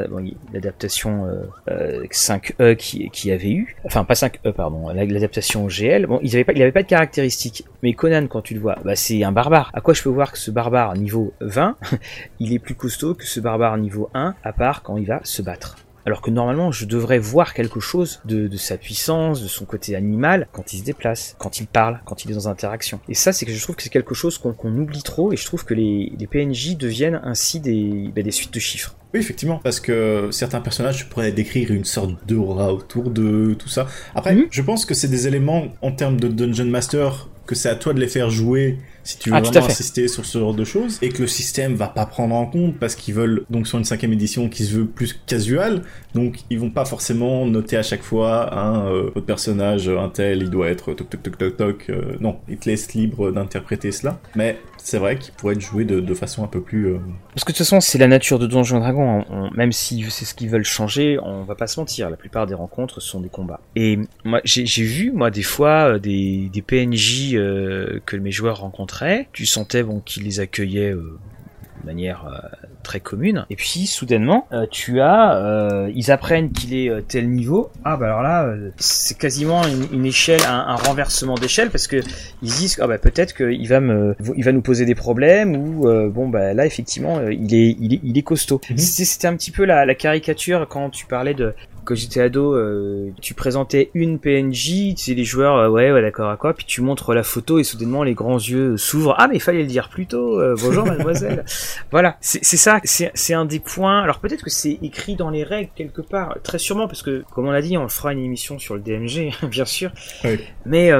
l'adaptation 0.53 1.25
euh, 1.69 2.03
5e 2.11 2.53
euh, 2.59 2.75
qui, 2.75 3.09
qui 3.09 3.31
avait 3.31 3.51
eu, 3.51 3.77
enfin 3.85 4.03
pas 4.03 4.15
5e 4.15 4.51
pardon, 4.51 4.89
l'adaptation 4.89 5.69
GL, 5.69 6.05
bon 6.05 6.19
il 6.21 6.33
avait 6.35 6.43
pas, 6.43 6.53
il 6.53 6.61
avait 6.61 6.71
pas 6.71 6.83
de 6.83 6.87
caractéristiques, 6.87 7.65
mais 7.81 7.93
Conan 7.93 8.27
quand 8.27 8.41
tu 8.41 8.53
le 8.53 8.59
vois, 8.59 8.75
bah 8.83 8.95
c'est 8.95 9.23
un 9.23 9.31
barbare. 9.31 9.71
À 9.73 9.81
quoi 9.81 9.93
je 9.93 10.03
peux 10.03 10.09
voir 10.09 10.31
que 10.31 10.37
ce 10.37 10.51
barbare 10.51 10.95
niveau 10.95 11.33
20, 11.47 11.77
il 12.39 12.53
est 12.53 12.59
plus 12.59 12.75
costaud 12.75 13.13
que 13.13 13.25
ce 13.25 13.39
barbare 13.39 13.77
niveau 13.77 14.09
1, 14.13 14.35
à 14.43 14.53
part 14.53 14.83
quand 14.83 14.97
il 14.97 15.07
va 15.07 15.21
se 15.23 15.41
battre. 15.41 15.75
Alors 16.05 16.21
que 16.21 16.29
normalement, 16.29 16.71
je 16.71 16.85
devrais 16.85 17.17
voir 17.17 17.55
quelque 17.55 17.79
chose 17.79 18.21
de, 18.25 18.55
sa 18.57 18.77
puissance, 18.77 19.41
de 19.41 19.47
son 19.47 19.65
côté 19.65 19.95
animal, 19.95 20.47
quand 20.51 20.71
il 20.71 20.79
se 20.79 20.83
déplace, 20.83 21.35
quand 21.39 21.59
il 21.59 21.65
parle, 21.65 21.99
quand 22.05 22.23
il 22.23 22.31
est 22.31 22.35
dans 22.35 22.47
interaction. 22.47 22.99
Et 23.09 23.15
ça, 23.15 23.33
c'est 23.33 23.45
que 23.45 23.51
je 23.51 23.61
trouve 23.61 23.75
que 23.75 23.81
c'est 23.81 23.89
quelque 23.89 24.13
chose 24.13 24.37
qu'on 24.37 24.77
oublie 24.77 25.01
trop, 25.01 25.33
et 25.33 25.35
je 25.35 25.45
trouve 25.45 25.65
que 25.65 25.73
les, 25.73 26.15
PNJ 26.29 26.77
deviennent 26.77 27.19
ainsi 27.23 27.59
des, 27.59 28.11
bah, 28.15 28.21
des 28.21 28.31
suites 28.31 28.53
de 28.53 28.59
chiffres. 28.59 28.95
Oui, 29.15 29.19
effectivement, 29.19 29.59
parce 29.63 29.79
que 29.79 30.29
certains 30.31 30.61
personnages, 30.61 30.97
tu 30.97 31.05
pourrais 31.05 31.31
décrire 31.31 31.71
une 31.71 31.85
sorte 31.85 32.11
d'aura 32.27 32.71
autour 32.71 33.09
de 33.09 33.55
tout 33.57 33.69
ça. 33.69 33.87
Après, 34.13 34.35
mhm. 34.35 34.47
je 34.51 34.61
pense 34.61 34.85
que 34.85 34.93
c'est 34.93 35.07
des 35.07 35.27
éléments 35.27 35.69
en 35.81 35.91
termes 35.91 36.19
de 36.19 36.27
Dungeon 36.27 36.65
Master 36.65 37.29
que 37.45 37.55
c'est 37.55 37.69
à 37.69 37.75
toi 37.75 37.93
de 37.93 37.99
les 37.99 38.07
faire 38.07 38.29
jouer 38.29 38.77
si 39.03 39.19
tu 39.19 39.29
veux 39.29 39.35
ah, 39.35 39.41
vraiment 39.41 39.67
insister 39.67 40.07
sur 40.07 40.25
ce 40.25 40.39
genre 40.39 40.55
de 40.55 40.63
choses 40.63 40.97
et 41.01 41.09
que 41.09 41.21
le 41.21 41.27
système 41.27 41.75
va 41.75 41.87
pas 41.87 42.07
prendre 42.07 42.33
en 42.33 42.47
compte 42.47 42.77
parce 42.79 42.95
qu'ils 42.95 43.13
veulent 43.13 43.45
donc 43.51 43.67
sur 43.67 43.77
une 43.77 43.83
cinquième 43.83 44.13
édition 44.13 44.49
qui 44.49 44.63
se 44.63 44.75
veut 44.75 44.85
plus 44.85 45.13
casual 45.27 45.83
donc 46.15 46.39
ils 46.49 46.59
vont 46.59 46.71
pas 46.71 46.85
forcément 46.85 47.45
noter 47.45 47.77
à 47.77 47.83
chaque 47.83 48.01
fois 48.01 48.57
un 48.57 48.87
euh, 48.87 49.11
votre 49.13 49.27
personnage 49.27 49.87
un 49.89 50.09
tel 50.09 50.41
il 50.41 50.49
doit 50.49 50.69
être 50.69 50.93
toc 50.93 51.09
toc 51.09 51.21
toc 51.21 51.37
toc 51.37 51.57
toc 51.57 51.85
euh, 51.89 52.15
non 52.19 52.39
ils 52.49 52.57
te 52.57 52.69
laissent 52.69 52.93
libre 52.93 53.31
d'interpréter 53.31 53.91
cela. 53.91 54.19
Mais 54.35 54.59
c'est 54.85 54.99
vrai 54.99 55.17
qu'il 55.17 55.33
pourrait 55.33 55.55
être 55.55 55.61
joué 55.61 55.83
de, 55.83 56.13
façon 56.13 56.43
un 56.43 56.47
peu 56.47 56.61
plus. 56.61 56.85
Euh, 56.85 56.99
Parce 57.33 57.43
que 57.43 57.51
de 57.51 57.57
toute 57.57 57.65
façon, 57.65 57.81
c'est 57.81 57.97
la 57.97 58.07
nature 58.07 58.37
de 58.37 58.45
Donjons 58.45 58.79
Dragon. 58.79 59.25
même 59.55 59.71
si 59.71 60.05
c'est 60.09 60.25
ce 60.25 60.35
qu'ils 60.35 60.49
veulent 60.49 60.63
changer, 60.63 61.17
on 61.23 61.41
va 61.43 61.55
pas 61.55 61.65
se 61.65 61.79
mentir. 61.79 62.11
La 62.11 62.17
plupart 62.17 62.45
des 62.45 62.53
rencontres 62.53 63.01
sont 63.01 63.19
des 63.19 63.27
combats. 63.29 63.59
Et 63.75 63.97
moi, 64.23 64.41
j'ai 64.43 64.83
vu 64.83 65.11
moi 65.11 65.31
des 65.31 65.41
fois 65.41 65.95
euh, 65.95 65.99
des, 65.99 66.49
des 66.53 66.61
PNJ 66.61 67.33
euh, 67.33 67.99
que 68.05 68.15
mes 68.15 68.31
joueurs 68.31 68.59
rencontraient. 68.59 69.27
Tu 69.33 69.47
sentais 69.47 69.81
bon 69.81 70.01
qu'ils 70.01 70.23
les 70.23 70.39
accueillaient 70.39 70.93
de 71.85 71.87
manière 71.87 72.25
très 72.85 72.99
commune. 72.99 73.45
Et 73.49 73.55
puis 73.55 73.87
soudainement, 73.87 74.47
euh, 74.53 74.65
tu 74.71 75.01
as, 75.01 75.35
euh, 75.35 75.91
ils 75.93 76.11
apprennent 76.11 76.51
qu'il 76.51 76.73
est 76.73 76.89
euh, 76.89 77.01
tel 77.01 77.29
niveau. 77.29 77.71
Ah 77.83 77.97
bah 77.97 78.05
alors 78.05 78.21
là, 78.21 78.53
c'est 78.77 79.17
quasiment 79.17 79.61
une, 79.91 80.05
échelle, 80.05 80.41
un, 80.47 80.75
renversement 80.75 81.35
d'échelle 81.35 81.69
parce 81.69 81.87
que 81.87 81.97
ils 82.41 82.49
disent 82.49 82.77
ah 82.81 82.87
bah 82.87 82.97
peut-être 82.97 83.35
qu'il 83.35 83.67
va 83.67 83.79
me, 83.79 84.15
il 84.37 84.43
va 84.43 84.51
nous 84.51 84.61
poser 84.61 84.85
des 84.85 84.95
problèmes 84.95 85.55
ou 85.55 85.87
bon 86.09 86.29
bah 86.29 86.53
là 86.53 86.65
effectivement 86.65 87.19
il 87.27 87.53
est, 87.53 87.75
il 87.79 87.93
est, 87.95 87.99
il 88.03 88.17
est 88.17 88.21
costaud. 88.21 88.61
Mhm. 88.69 88.77
C'était 88.77 89.27
un 89.27 89.35
petit 89.35 89.51
peu 89.51 89.65
la, 89.65 89.85
la 89.85 89.95
caricature 89.95 90.67
quand 90.69 90.89
tu 90.89 91.05
parlais 91.05 91.33
de 91.33 91.53
quand 91.85 91.95
j'étais 91.95 92.19
ado, 92.19 92.55
euh, 92.55 93.11
tu 93.21 93.33
présentais 93.33 93.91
une 93.93 94.19
PNJ, 94.19 94.95
tu 94.95 94.97
sais, 94.97 95.13
les 95.13 95.23
joueurs, 95.23 95.55
euh, 95.55 95.69
ouais, 95.69 95.91
ouais, 95.91 96.01
d'accord, 96.01 96.29
à 96.29 96.37
quoi, 96.37 96.53
puis 96.53 96.65
tu 96.65 96.81
montres 96.81 97.13
la 97.13 97.23
photo 97.23 97.59
et 97.59 97.63
soudainement 97.63 98.03
les 98.03 98.13
grands 98.13 98.37
yeux 98.37 98.75
s'ouvrent. 98.75 99.15
Ah, 99.17 99.27
mais 99.27 99.35
il 99.35 99.41
fallait 99.41 99.61
le 99.61 99.67
dire 99.67 99.89
plus 99.89 100.07
tôt. 100.07 100.39
Euh, 100.39 100.55
bonjour, 100.61 100.85
mademoiselle. 100.85 101.45
voilà, 101.91 102.17
c'est 102.19 102.43
ça, 102.43 102.81
c'est 102.83 103.33
un 103.33 103.45
des 103.45 103.59
points. 103.59 104.01
Alors 104.01 104.19
peut-être 104.19 104.43
que 104.43 104.49
c'est 104.49 104.79
écrit 104.81 105.15
dans 105.15 105.29
les 105.29 105.43
règles 105.43 105.69
quelque 105.75 106.01
part, 106.01 106.37
très 106.43 106.57
sûrement, 106.57 106.87
parce 106.87 107.03
que 107.03 107.23
comme 107.31 107.47
on 107.47 107.51
l'a 107.51 107.61
dit, 107.61 107.77
on 107.77 107.87
fera 107.87 108.11
une 108.11 108.23
émission 108.23 108.59
sur 108.59 108.75
le 108.75 108.81
DMG, 108.81 109.31
bien 109.49 109.65
sûr. 109.65 109.91
Oui. 110.23 110.39
Mais 110.65 110.91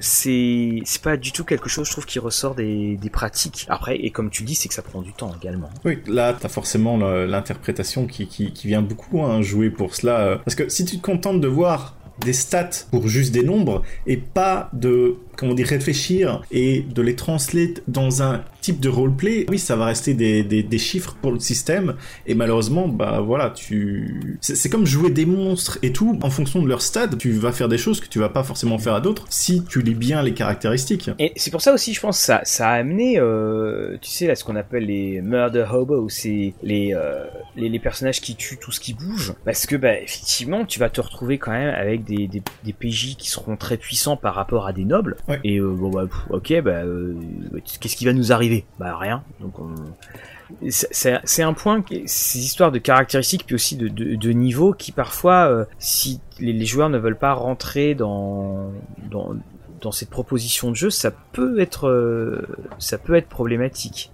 c'est 0.00 0.80
c'est 0.84 1.02
pas 1.02 1.16
du 1.16 1.32
tout 1.32 1.44
quelque 1.44 1.68
chose 1.68 1.86
je 1.86 1.92
trouve 1.92 2.06
qui 2.06 2.18
ressort 2.18 2.54
des, 2.54 2.96
des 2.96 3.10
pratiques. 3.10 3.66
Après 3.68 3.96
et 3.96 4.10
comme 4.10 4.30
tu 4.30 4.42
dis 4.42 4.54
c'est 4.54 4.68
que 4.68 4.74
ça 4.74 4.82
prend 4.82 5.02
du 5.02 5.12
temps 5.12 5.32
également. 5.40 5.70
Oui 5.84 5.98
là 6.06 6.36
t'as 6.38 6.48
forcément 6.48 6.96
l'interprétation 6.98 8.06
qui, 8.06 8.26
qui, 8.26 8.52
qui, 8.52 8.66
vient 8.66 8.82
beaucoup 8.82 9.22
hein, 9.22 9.42
jouer 9.42 9.70
pour 9.70 9.94
cela 9.94 10.20
euh, 10.20 10.36
parce 10.44 10.54
que 10.54 10.68
si 10.68 10.84
tu 10.84 10.98
te 10.98 11.02
contentes 11.02 11.40
de 11.40 11.48
voir 11.48 11.96
des 12.20 12.32
stats 12.32 12.70
pour 12.90 13.08
juste 13.08 13.32
des 13.32 13.42
nombres 13.42 13.82
et 14.06 14.16
pas 14.16 14.68
de 14.72 15.16
comment 15.40 15.54
dire 15.54 15.68
réfléchir 15.68 16.42
et 16.50 16.82
de 16.82 17.00
les 17.00 17.16
translater 17.16 17.82
dans 17.88 18.22
un 18.22 18.44
type 18.60 18.78
de 18.78 18.90
roleplay, 18.90 19.46
oui, 19.48 19.58
ça 19.58 19.74
va 19.74 19.86
rester 19.86 20.12
des, 20.12 20.42
des, 20.42 20.78
chiffres 20.78 21.16
pour 21.22 21.32
le 21.32 21.40
système. 21.40 21.94
Et 22.26 22.34
malheureusement, 22.34 22.88
bah 22.88 23.22
voilà, 23.24 23.48
tu, 23.48 24.38
c'est 24.42 24.68
comme 24.68 24.84
jouer 24.84 25.10
des 25.10 25.24
monstres 25.24 25.78
et 25.82 25.92
tout. 25.92 26.18
En 26.22 26.28
fonction 26.28 26.62
de 26.62 26.68
leur 26.68 26.82
stade, 26.82 27.16
tu 27.16 27.32
vas 27.32 27.52
faire 27.52 27.68
des 27.68 27.78
choses 27.78 28.00
que 28.00 28.06
tu 28.06 28.18
vas 28.18 28.28
pas 28.28 28.42
forcément 28.42 28.76
faire 28.76 28.94
à 28.94 29.00
d'autres 29.00 29.24
si 29.30 29.64
tu 29.64 29.80
lis 29.80 29.94
bien 29.94 30.22
les 30.22 30.34
caractéristiques. 30.34 31.10
Et 31.18 31.32
c'est 31.36 31.50
pour 31.50 31.62
ça 31.62 31.72
aussi, 31.72 31.94
je 31.94 32.00
pense, 32.00 32.18
ça, 32.18 32.42
ça 32.44 32.68
a 32.68 32.72
amené, 32.74 33.18
euh, 33.18 33.96
tu 34.02 34.10
sais, 34.10 34.26
là, 34.26 34.34
ce 34.34 34.44
qu'on 34.44 34.56
appelle 34.56 34.84
les 34.84 35.22
murder 35.22 35.64
hobos, 35.72 36.10
c'est 36.10 36.52
les, 36.62 36.92
euh, 36.94 37.24
les, 37.56 37.70
les 37.70 37.78
personnages 37.78 38.20
qui 38.20 38.36
tuent 38.36 38.58
tout 38.60 38.72
ce 38.72 38.80
qui 38.80 38.92
bouge. 38.92 39.32
Parce 39.46 39.64
que, 39.64 39.76
bah, 39.76 39.98
effectivement, 39.98 40.66
tu 40.66 40.78
vas 40.78 40.90
te 40.90 41.00
retrouver 41.00 41.38
quand 41.38 41.52
même 41.52 41.74
avec 41.74 42.04
des, 42.04 42.28
des 42.28 42.72
PJ 42.72 43.16
qui 43.16 43.30
seront 43.30 43.56
très 43.56 43.78
puissants 43.78 44.18
par 44.18 44.34
rapport 44.34 44.66
à 44.66 44.74
des 44.74 44.84
nobles. 44.84 45.16
Et 45.44 45.58
euh, 45.58 45.70
bon, 45.70 45.90
bah, 45.90 46.06
ok, 46.30 46.60
bah, 46.62 46.70
euh, 46.84 47.14
qu'est-ce 47.80 47.96
qui 47.96 48.04
va 48.04 48.12
nous 48.12 48.32
arriver? 48.32 48.64
Bah 48.78 48.96
rien. 48.96 49.22
Donc 49.40 49.54
c'est 50.68 51.42
un 51.42 51.52
point, 51.52 51.84
ces 52.06 52.38
histoires 52.40 52.72
de 52.72 52.78
caractéristiques 52.78 53.44
puis 53.46 53.54
aussi 53.54 53.76
de, 53.76 53.88
de, 53.88 54.30
niveau 54.30 54.72
qui 54.72 54.90
parfois, 54.90 55.48
euh, 55.48 55.64
si 55.78 56.20
les, 56.40 56.66
joueurs 56.66 56.88
ne 56.88 56.98
veulent 56.98 57.18
pas 57.18 57.34
rentrer 57.34 57.94
dans, 57.94 58.72
dans, 59.10 59.36
dans 59.80 59.92
cette 59.92 60.10
proposition 60.10 60.70
de 60.70 60.76
jeu, 60.76 60.90
ça 60.90 61.10
peut 61.10 61.60
être, 61.60 62.44
ça 62.78 62.98
peut 62.98 63.14
être 63.14 63.28
problématique. 63.28 64.10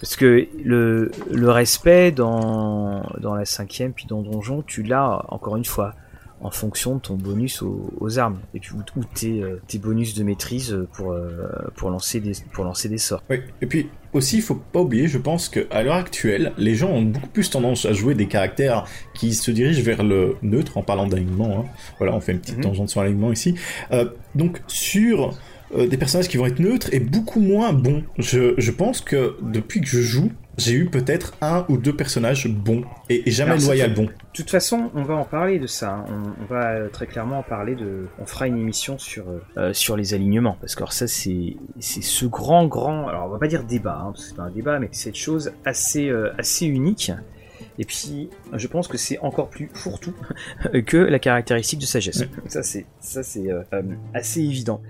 Parce 0.00 0.14
que 0.14 0.46
le, 0.62 1.10
le 1.30 1.50
respect 1.50 2.12
dans, 2.12 3.02
dans 3.18 3.34
la 3.34 3.44
cinquième 3.44 3.92
puis 3.92 4.06
dans 4.06 4.22
Donjon, 4.22 4.62
tu 4.62 4.82
l'as 4.82 5.24
encore 5.28 5.56
une 5.56 5.64
fois 5.64 5.94
en 6.40 6.50
fonction 6.50 6.96
de 6.96 7.00
ton 7.00 7.14
bonus 7.14 7.62
aux, 7.62 8.18
armes 8.18 8.38
et 8.54 8.60
puis 8.60 8.72
ou, 8.74 9.04
tes, 9.14 9.42
euh, 9.42 9.60
tes, 9.66 9.78
bonus 9.78 10.14
de 10.14 10.22
maîtrise 10.22 10.78
pour, 10.92 11.12
euh, 11.12 11.48
pour, 11.76 11.90
lancer 11.90 12.20
des, 12.20 12.32
pour 12.52 12.64
lancer 12.64 12.88
des 12.88 12.98
sorts. 12.98 13.22
Oui, 13.30 13.38
et 13.62 13.66
puis 13.66 13.88
aussi, 14.12 14.36
il 14.36 14.42
faut 14.42 14.54
pas 14.54 14.80
oublier, 14.80 15.08
je 15.08 15.18
pense 15.18 15.48
qu'à 15.48 15.82
l'heure 15.82 15.94
actuelle, 15.96 16.52
les 16.58 16.74
gens 16.74 16.90
ont 16.90 17.02
beaucoup 17.02 17.28
plus 17.28 17.50
tendance 17.50 17.84
à 17.86 17.92
jouer 17.92 18.14
des 18.14 18.26
caractères 18.26 18.84
qui 19.14 19.34
se 19.34 19.50
dirigent 19.50 19.82
vers 19.82 20.02
le 20.02 20.36
neutre 20.42 20.78
en 20.78 20.82
parlant 20.82 21.06
d'alignement. 21.06 21.60
Hein. 21.60 21.64
Voilà, 21.98 22.14
on 22.14 22.20
fait 22.20 22.32
une 22.32 22.40
petite 22.40 22.58
mhm. 22.58 22.64
tangente 22.64 22.88
sur 22.90 23.02
l'alignement 23.02 23.32
ici. 23.32 23.54
Euh, 23.92 24.10
donc, 24.34 24.60
sur 24.66 25.36
des 25.76 25.96
personnages 25.96 26.28
qui 26.28 26.36
vont 26.36 26.46
être 26.46 26.60
neutres 26.60 26.90
et 26.92 27.00
beaucoup 27.00 27.40
moins 27.40 27.72
bons. 27.72 28.04
Je, 28.18 28.54
je 28.56 28.70
pense 28.70 29.00
que 29.00 29.36
depuis 29.42 29.80
que 29.80 29.88
je 29.88 30.00
joue, 30.00 30.30
j'ai 30.56 30.72
eu 30.72 30.86
peut-être 30.86 31.34
un 31.42 31.66
ou 31.68 31.76
deux 31.76 31.94
personnages 31.94 32.48
bons 32.48 32.84
et, 33.08 33.30
jamais 33.30 33.58
loyal 33.58 33.94
bon. 33.94 34.04
De 34.04 34.10
toute 34.32 34.50
façon, 34.50 34.90
on 34.94 35.02
va 35.02 35.14
en 35.14 35.24
parler 35.24 35.58
de 35.58 35.66
ça. 35.66 35.92
Hein. 35.92 36.34
On, 36.40 36.44
va 36.46 36.70
euh, 36.70 36.88
très 36.88 37.06
clairement 37.06 37.40
en 37.40 37.42
parler 37.42 37.74
de. 37.74 38.06
On 38.18 38.26
fera 38.26 38.46
une 38.46 38.58
émission 38.58 38.98
sur 38.98 39.28
euh, 39.28 39.42
euh, 39.56 39.72
sur 39.72 39.96
les 39.96 40.14
alignements 40.14 40.56
parce 40.60 40.74
que 40.74 40.82
ça 40.90 41.06
c'est 41.06 41.56
c'est 41.78 42.02
ce 42.02 42.26
grand 42.26 42.66
grand. 42.66 43.08
Alors 43.08 43.26
on 43.26 43.28
va 43.28 43.38
pas 43.38 43.48
dire 43.48 43.64
débat, 43.64 44.00
hein, 44.00 44.12
parce 44.12 44.24
que 44.24 44.28
c'est 44.30 44.36
pas 44.36 44.44
un 44.44 44.50
débat, 44.50 44.78
mais 44.78 44.88
cette 44.92 45.16
chose 45.16 45.52
assez 45.64 46.10
assez 46.38 46.66
unique. 46.66 47.12
Et 47.78 47.84
puis, 47.84 48.30
je 48.54 48.66
pense 48.68 48.88
que 48.88 48.96
c'est 48.96 49.18
encore 49.18 49.50
plus 49.50 49.68
fourre-tout 49.74 50.14
que 50.86 50.96
la 50.96 51.18
caractéristique 51.18 51.78
de 51.78 51.84
sagesse. 51.84 52.24
Ça, 52.46 52.62
c'est 52.62 52.86
ça, 53.00 53.22
c'est 53.22 53.48
assez 54.14 54.40
évident. 54.40 54.80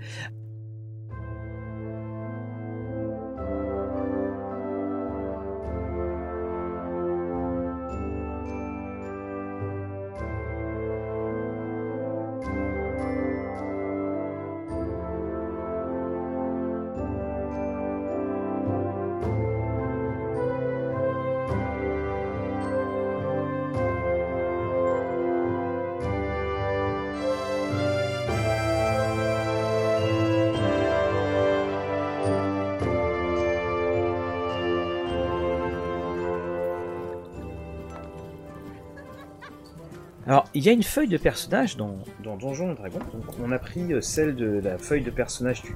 Il 40.53 40.65
y 40.65 40.69
a 40.69 40.73
une 40.73 40.83
feuille 40.83 41.07
de 41.07 41.17
personnage 41.17 41.77
dans, 41.77 41.97
dans 42.23 42.35
Donjon 42.35 42.73
et 42.73 42.75
Dragon. 42.75 42.99
Donc, 43.13 43.25
on 43.41 43.51
a 43.51 43.59
pris 43.59 43.93
euh, 43.93 44.01
celle 44.01 44.35
de 44.35 44.59
la 44.59 44.77
feuille 44.77 45.03
de 45.03 45.11
personnage 45.11 45.61
du 45.61 45.73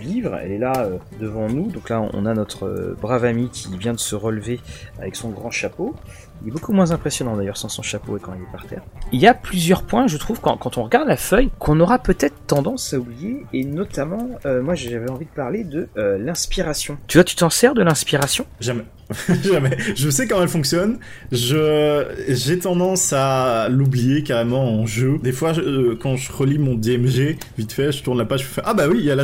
livre. 0.00 0.38
Elle 0.40 0.52
est 0.52 0.58
là 0.58 0.88
devant 1.20 1.48
nous. 1.48 1.70
Donc 1.70 1.88
là, 1.88 2.02
on 2.12 2.26
a 2.26 2.34
notre 2.34 2.96
brave 3.00 3.24
ami 3.24 3.48
qui 3.50 3.76
vient 3.76 3.92
de 3.92 3.98
se 3.98 4.14
relever 4.14 4.60
avec 4.98 5.16
son 5.16 5.30
grand 5.30 5.50
chapeau. 5.50 5.94
Il 6.42 6.48
est 6.48 6.50
beaucoup 6.50 6.72
moins 6.72 6.90
impressionnant 6.90 7.36
d'ailleurs 7.36 7.56
sans 7.56 7.68
son 7.68 7.82
chapeau 7.82 8.16
et 8.16 8.20
quand 8.20 8.32
il 8.34 8.42
est 8.42 8.52
par 8.52 8.66
terre. 8.66 8.82
Il 9.12 9.20
y 9.20 9.26
a 9.26 9.34
plusieurs 9.34 9.82
points, 9.82 10.06
je 10.06 10.16
trouve, 10.16 10.40
quand, 10.40 10.78
on 10.78 10.82
regarde 10.82 11.08
la 11.08 11.16
feuille, 11.16 11.50
qu'on 11.58 11.80
aura 11.80 11.98
peut-être 11.98 12.34
tendance 12.46 12.92
à 12.92 12.98
oublier, 12.98 13.44
et 13.52 13.64
notamment, 13.64 14.28
euh, 14.44 14.62
moi 14.62 14.74
j'avais 14.74 15.10
envie 15.10 15.24
de 15.24 15.30
parler 15.30 15.64
de 15.64 15.88
euh, 15.96 16.18
l'inspiration. 16.18 16.98
Tu 17.06 17.18
vois, 17.18 17.24
tu 17.24 17.36
t'en 17.36 17.50
sers 17.50 17.74
de 17.74 17.82
l'inspiration? 17.82 18.46
Jamais. 18.60 18.84
Jamais. 19.44 19.76
Je 19.94 20.10
sais 20.10 20.26
comment 20.26 20.42
elle 20.42 20.48
fonctionne. 20.48 20.98
Je 21.30 22.04
j'ai 22.28 22.58
tendance 22.58 23.12
à 23.12 23.68
l'oublier 23.68 24.24
carrément 24.24 24.64
en 24.64 24.84
jeu. 24.84 25.18
Des 25.22 25.30
fois, 25.30 25.56
euh, 25.56 25.96
quand 26.00 26.16
je 26.16 26.32
relis 26.32 26.58
mon 26.58 26.74
DMG, 26.74 27.38
vite 27.56 27.72
fait, 27.72 27.92
je 27.92 28.02
tourne 28.02 28.18
la 28.18 28.24
page, 28.24 28.40
je 28.40 28.46
fais 28.46 28.62
ah 28.64 28.74
bah 28.74 28.88
oui, 28.88 28.96
il 28.98 29.04
y 29.04 29.10
a 29.10 29.14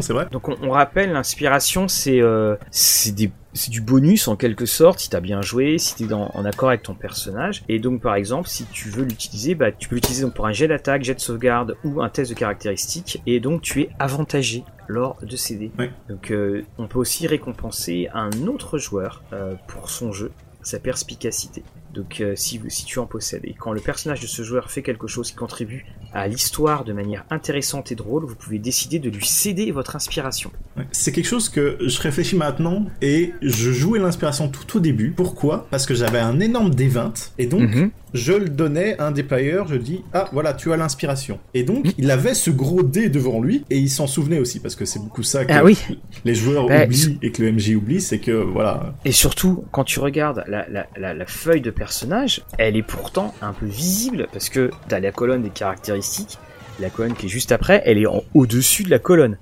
l'inspiration, 0.00 0.02
c'est 0.02 0.12
vrai. 0.12 0.28
Donc 0.30 0.48
on, 0.48 0.56
on 0.68 0.70
rappelle, 0.70 1.12
l'inspiration, 1.12 1.88
c'est 1.88 2.20
euh, 2.20 2.56
c'est 2.70 3.14
des 3.14 3.30
c'est 3.52 3.70
du 3.70 3.80
bonus 3.80 4.28
en 4.28 4.36
quelque 4.36 4.66
sorte 4.66 5.00
si 5.00 5.10
t'as 5.10 5.20
bien 5.20 5.42
joué, 5.42 5.78
si 5.78 5.94
t'es 5.96 6.12
en 6.12 6.44
accord 6.44 6.68
avec 6.68 6.82
ton 6.82 6.94
personnage. 6.94 7.64
Et 7.68 7.78
donc 7.78 8.00
par 8.00 8.14
exemple, 8.14 8.48
si 8.48 8.64
tu 8.66 8.90
veux 8.90 9.04
l'utiliser, 9.04 9.54
bah, 9.54 9.72
tu 9.72 9.88
peux 9.88 9.96
l'utiliser 9.96 10.22
donc 10.22 10.34
pour 10.34 10.46
un 10.46 10.52
jet 10.52 10.68
d'attaque, 10.68 11.02
jet 11.02 11.14
de 11.14 11.20
sauvegarde 11.20 11.76
ou 11.84 12.00
un 12.00 12.08
test 12.08 12.30
de 12.30 12.36
caractéristiques. 12.36 13.20
Et 13.26 13.40
donc 13.40 13.62
tu 13.62 13.82
es 13.82 13.90
avantagé 13.98 14.64
lors 14.86 15.16
de 15.22 15.36
CD. 15.36 15.70
Donc 16.08 16.30
euh, 16.30 16.64
on 16.78 16.86
peut 16.86 16.98
aussi 16.98 17.26
récompenser 17.26 18.08
un 18.14 18.30
autre 18.46 18.78
joueur 18.78 19.22
euh, 19.32 19.54
pour 19.66 19.90
son 19.90 20.12
jeu, 20.12 20.30
sa 20.62 20.78
perspicacité. 20.78 21.62
Donc 21.94 22.20
euh, 22.20 22.34
si, 22.36 22.60
si 22.68 22.84
tu 22.84 22.98
en 22.98 23.06
possèdes 23.06 23.44
et 23.44 23.54
quand 23.54 23.72
le 23.72 23.80
personnage 23.80 24.20
de 24.20 24.26
ce 24.26 24.42
joueur 24.42 24.70
fait 24.70 24.82
quelque 24.82 25.06
chose 25.06 25.30
qui 25.30 25.36
contribue 25.36 25.86
à 26.12 26.28
l'histoire 26.28 26.84
de 26.84 26.92
manière 26.92 27.24
intéressante 27.30 27.90
et 27.90 27.94
drôle, 27.94 28.24
vous 28.24 28.36
pouvez 28.36 28.58
décider 28.58 28.98
de 28.98 29.10
lui 29.10 29.26
céder 29.26 29.70
votre 29.72 29.96
inspiration. 29.96 30.50
C'est 30.92 31.12
quelque 31.12 31.26
chose 31.26 31.48
que 31.48 31.78
je 31.80 32.00
réfléchis 32.00 32.36
maintenant 32.36 32.86
et 33.02 33.32
je 33.42 33.72
jouais 33.72 33.98
l'inspiration 33.98 34.48
tout 34.48 34.76
au 34.76 34.80
début. 34.80 35.10
Pourquoi? 35.10 35.66
Parce 35.70 35.86
que 35.86 35.94
j'avais 35.94 36.20
un 36.20 36.40
énorme 36.40 36.70
D20 36.70 37.30
et 37.38 37.46
donc 37.46 37.74
mhm. 37.74 37.90
Je 38.12 38.32
le 38.32 38.48
donnais 38.48 38.98
à 38.98 39.06
un 39.06 39.10
des 39.10 39.22
players, 39.22 39.64
je 39.68 39.76
dis 39.76 40.02
ah 40.12 40.28
voilà 40.32 40.54
tu 40.54 40.72
as 40.72 40.76
l'inspiration. 40.76 41.38
Et 41.54 41.62
donc 41.62 41.92
il 41.98 42.10
avait 42.10 42.34
ce 42.34 42.50
gros 42.50 42.82
dé 42.82 43.08
devant 43.08 43.40
lui 43.40 43.64
et 43.70 43.78
il 43.78 43.90
s'en 43.90 44.06
souvenait 44.06 44.38
aussi 44.38 44.60
parce 44.60 44.74
que 44.74 44.84
c'est 44.84 45.00
beaucoup 45.00 45.22
ça 45.22 45.44
que 45.44 45.52
ah 45.52 45.64
oui. 45.64 45.78
les 46.24 46.34
joueurs 46.34 46.66
bah, 46.66 46.84
oublient 46.84 47.18
et 47.22 47.32
que 47.32 47.42
le 47.42 47.52
MJ 47.52 47.70
oublie, 47.74 48.00
c'est 48.00 48.18
que 48.18 48.32
voilà. 48.32 48.94
Et 49.04 49.12
surtout 49.12 49.64
quand 49.72 49.84
tu 49.84 50.00
regardes 50.00 50.44
la, 50.46 50.66
la, 50.68 50.86
la, 50.96 51.14
la 51.14 51.26
feuille 51.26 51.60
de 51.60 51.70
personnage, 51.70 52.42
elle 52.58 52.76
est 52.76 52.82
pourtant 52.82 53.34
un 53.42 53.52
peu 53.52 53.66
visible 53.66 54.28
parce 54.32 54.48
que 54.48 54.70
tu 54.88 54.94
as 54.94 55.00
la 55.00 55.12
colonne 55.12 55.42
des 55.42 55.50
caractéristiques 55.50 56.38
la 56.80 56.90
colonne 56.90 57.14
qui 57.14 57.26
est 57.26 57.28
juste 57.28 57.52
après, 57.52 57.82
elle 57.84 57.98
est 57.98 58.06
en 58.06 58.22
au-dessus 58.34 58.84
de 58.84 58.90
la 58.90 58.98
colonne. 58.98 59.36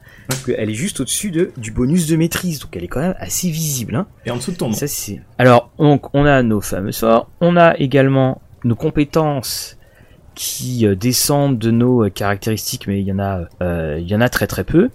elle 0.56 0.70
est 0.70 0.74
juste 0.74 1.00
au-dessus 1.00 1.30
de, 1.30 1.52
du 1.56 1.70
bonus 1.70 2.06
de 2.06 2.16
maîtrise, 2.16 2.58
donc 2.58 2.76
elle 2.76 2.84
est 2.84 2.88
quand 2.88 3.00
même 3.00 3.14
assez 3.18 3.48
visible. 3.50 3.94
Hein. 3.96 4.06
Et 4.26 4.30
en 4.30 4.36
dessous 4.36 4.52
de 4.52 4.56
ton 4.56 4.68
nom. 4.68 4.74
Ça, 4.74 4.86
c'est... 4.86 5.20
Alors, 5.38 5.70
on, 5.78 6.00
on 6.12 6.24
a 6.24 6.42
nos 6.42 6.60
fameux 6.60 6.92
sorts, 6.92 7.30
on 7.40 7.56
a 7.56 7.76
également 7.78 8.40
nos 8.64 8.74
compétences 8.74 9.78
qui 10.38 10.86
euh, 10.86 10.94
descendent 10.94 11.58
de 11.58 11.72
nos 11.72 12.04
euh, 12.04 12.10
caractéristiques, 12.10 12.86
mais 12.86 13.00
il 13.00 13.06
y 13.06 13.12
en 13.12 13.18
a, 13.18 13.48
euh, 13.60 14.00
il 14.00 14.14
a 14.14 14.28
très 14.28 14.46
très 14.46 14.62
peu. 14.62 14.88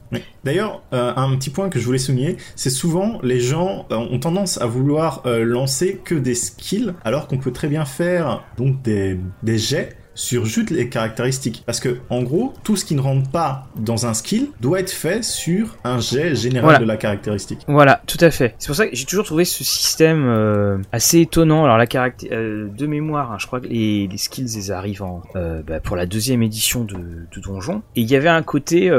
D'ailleurs, 0.45 0.81
un 0.91 1.35
petit 1.35 1.49
point 1.49 1.69
que 1.69 1.79
je 1.79 1.85
voulais 1.85 1.97
souligner, 1.97 2.37
c'est 2.55 2.69
souvent 2.69 3.19
les 3.23 3.39
gens 3.39 3.85
ont 3.89 4.19
tendance 4.19 4.61
à 4.61 4.65
vouloir 4.65 5.23
lancer 5.25 6.01
que 6.03 6.15
des 6.15 6.35
skills, 6.35 6.93
alors 7.03 7.27
qu'on 7.27 7.37
peut 7.37 7.51
très 7.51 7.67
bien 7.67 7.85
faire 7.85 8.43
donc 8.57 8.81
des 8.81 9.17
jets 9.57 9.95
sur 10.15 10.45
juste 10.45 10.69
les 10.69 10.89
caractéristiques. 10.89 11.63
Parce 11.65 11.79
que, 11.79 11.99
en 12.09 12.23
gros, 12.23 12.53
tout 12.63 12.75
ce 12.75 12.85
qui 12.85 12.95
ne 12.95 13.01
rentre 13.01 13.29
pas 13.29 13.67
dans 13.75 14.05
un 14.05 14.13
skill 14.13 14.49
doit 14.61 14.79
être 14.79 14.91
fait 14.91 15.23
sur 15.23 15.77
un 15.83 15.99
jet 15.99 16.35
général 16.35 16.79
de 16.79 16.85
la 16.85 16.97
caractéristique. 16.97 17.59
Voilà, 17.67 18.01
tout 18.07 18.17
à 18.19 18.31
fait. 18.31 18.55
C'est 18.59 18.67
pour 18.67 18.75
ça 18.75 18.87
que 18.87 18.95
j'ai 18.95 19.05
toujours 19.05 19.25
trouvé 19.25 19.45
ce 19.45 19.63
système 19.63 20.25
euh, 20.27 20.77
assez 20.91 21.21
étonnant. 21.21 21.65
Alors, 21.65 21.77
la 21.77 21.87
caractéristique 21.87 22.33
euh, 22.33 22.69
de 22.69 22.87
mémoire, 22.87 23.31
hein, 23.31 23.37
je 23.39 23.47
crois 23.47 23.59
que 23.59 23.67
les, 23.67 24.07
les, 24.07 24.17
skills, 24.17 24.55
ils 24.55 24.71
arrivent 24.71 25.03
en, 25.03 25.21
euh, 25.35 25.61
bah, 25.65 25.79
pour 25.79 25.95
la 25.95 26.05
deuxième 26.05 26.43
édition 26.43 26.83
de, 26.83 26.95
de 26.95 27.41
Donjon. 27.41 27.81
Et 27.95 28.01
il 28.01 28.09
y 28.09 28.15
avait 28.15 28.29
un 28.29 28.43
côté, 28.43 28.91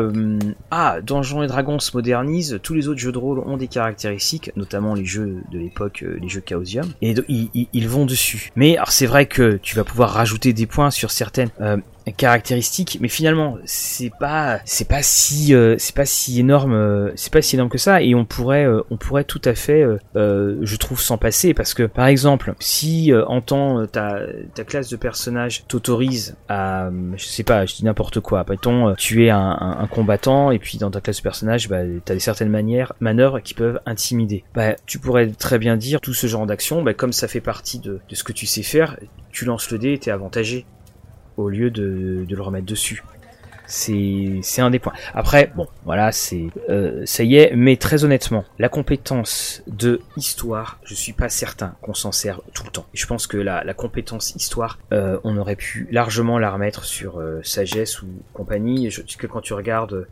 ah, 0.71 1.01
Donjons 1.03 1.43
et 1.43 1.47
Dragons 1.47 1.79
se 1.79 1.97
modernise, 1.97 2.59
tous 2.63 2.75
les 2.75 2.89
autres 2.89 3.01
jeux 3.01 3.13
de 3.13 3.19
rôle 3.19 3.41
ont 3.41 3.57
des 3.57 3.69
caractéristiques, 3.69 4.51
notamment 4.57 4.95
les 4.95 5.05
jeux 5.05 5.43
de 5.51 5.59
l'époque, 5.59 6.05
les 6.21 6.29
jeux 6.29 6.43
Chaosium, 6.47 6.87
et 7.03 7.15
ils, 7.29 7.51
ils, 7.55 7.69
ils 7.73 7.89
vont 7.89 8.07
dessus. 8.07 8.51
Mais 8.57 8.77
alors 8.77 8.93
c'est 8.93 9.07
vrai 9.07 9.27
que 9.27 9.59
tu 9.63 9.77
vas 9.77 9.85
pouvoir 9.85 10.11
rajouter 10.11 10.53
des 10.53 10.67
points 10.67 10.91
sur 10.91 11.04
certaines 11.11 11.51
euh, 11.61 11.77
caractéristiques 12.17 12.99
mais 13.01 13.09
finalement 13.09 13.57
c'est 13.65 14.13
pas 14.21 14.61
c'est 14.67 14.87
pas 14.87 15.03
si 15.03 15.55
euh, 15.55 15.77
c'est 15.79 15.95
pas 15.95 16.05
si 16.05 16.39
énorme 16.39 16.75
euh, 16.75 17.11
c'est 17.17 17.33
pas 17.33 17.41
si 17.41 17.57
énorme 17.57 17.71
que 17.71 17.79
ça 17.79 18.03
et 18.03 18.15
on 18.15 18.27
pourrait 18.27 18.67
on 18.91 18.97
pourrait 18.97 19.25
tout 19.25 19.41
à 19.45 19.55
fait 19.55 19.85
je 20.15 20.77
trouve 20.77 21.01
s'en 21.01 21.17
passer 21.17 21.55
parce 21.55 21.75
que 21.75 21.85
par 21.85 22.07
exemple 22.07 22.55
si 22.61 23.13
en 23.27 23.41
temps 23.41 23.87
ta 23.87 24.21
ta 24.55 24.65
classe 24.65 24.91
de 24.91 24.97
personnage 24.97 25.65
t'autorise 25.67 26.37
à 26.49 26.91
je 27.17 27.25
sais 27.25 27.43
pas 27.43 27.65
je 27.65 27.75
dis 27.75 27.85
n'importe 27.85 28.21
quoi 28.21 28.45
mettons 28.49 28.95
tu 28.95 29.25
es 29.25 29.31
un, 29.31 29.89
combattant 29.91 30.51
et 30.51 30.59
puis 30.59 30.79
dans 30.79 30.91
ta 30.91 31.01
classe 31.01 31.19
de 31.19 31.23
personnage 31.23 31.69
bah 31.69 31.81
t'as 32.05 32.19
certaines 32.19 32.51
manières 32.51 32.93
manœuvres 33.01 33.41
qui 33.41 33.55
peuvent 33.55 33.81
intimider. 33.87 34.45
Bah 34.55 34.75
tu 34.87 34.99
pourrais 34.99 35.29
très 35.29 35.59
bien 35.59 35.77
dire 35.77 36.01
tout 36.01 36.15
ce 36.15 36.27
genre 36.27 36.47
d'action 36.47 36.83
bah 36.83 36.95
comme 36.95 37.13
ça 37.13 37.29
fait 37.29 37.41
partie 37.41 37.79
de, 37.79 38.01
de 38.09 38.15
ce 38.15 38.25
que 38.25 38.33
tu 38.33 38.47
sais 38.47 38.63
faire 38.63 38.97
tu 39.35 39.45
lances 39.45 39.71
le 39.71 39.79
dé 39.79 39.93
et 39.93 39.99
t'es 39.99 40.11
avantagé 40.11 40.65
au 41.37 41.49
lieu 41.49 41.71
de, 41.71 42.27
le 42.29 42.43
remettre 42.43 42.67
dessus. 42.67 43.03
C'est 43.67 44.61
un 44.61 44.71
des 44.71 44.79
points. 44.79 44.93
Après, 45.15 45.51
bon, 45.55 45.67
voilà, 45.85 46.13
c'est 46.13 46.49
euh, 46.69 47.03
ça 47.07 47.25
y 47.25 47.37
est. 47.37 47.55
Mais 47.57 47.77
très 47.77 48.05
honnêtement, 48.05 48.45
la 48.59 48.69
compétence 48.69 49.63
de 49.67 50.01
histoire, 50.17 50.79
je 50.85 50.95
suis 50.95 51.13
pas 51.13 51.29
certain 51.29 51.75
qu'on 51.81 51.95
s'en 51.95 52.13
serve 52.13 52.43
tout 52.53 52.65
le 52.65 52.71
temps. 52.71 52.87
je 52.93 53.07
pense 53.07 53.27
que 53.27 53.37
la, 53.37 53.75
compétence 53.75 54.35
histoire, 54.37 54.79
euh, 54.93 55.19
on 55.25 55.37
aurait 55.39 55.57
pu 55.57 55.89
largement 55.91 56.39
la 56.39 56.51
remettre 56.51 56.85
sur 56.85 57.19
euh, 57.19 57.41
sagesse 57.43 58.03
ou 58.03 58.07
compagnie. 58.33 58.91
Je 58.91 59.03
dis 59.03 59.17
que 59.17 59.27
quand 59.27 59.41
tu 59.41 59.55
regardes, 59.55 60.07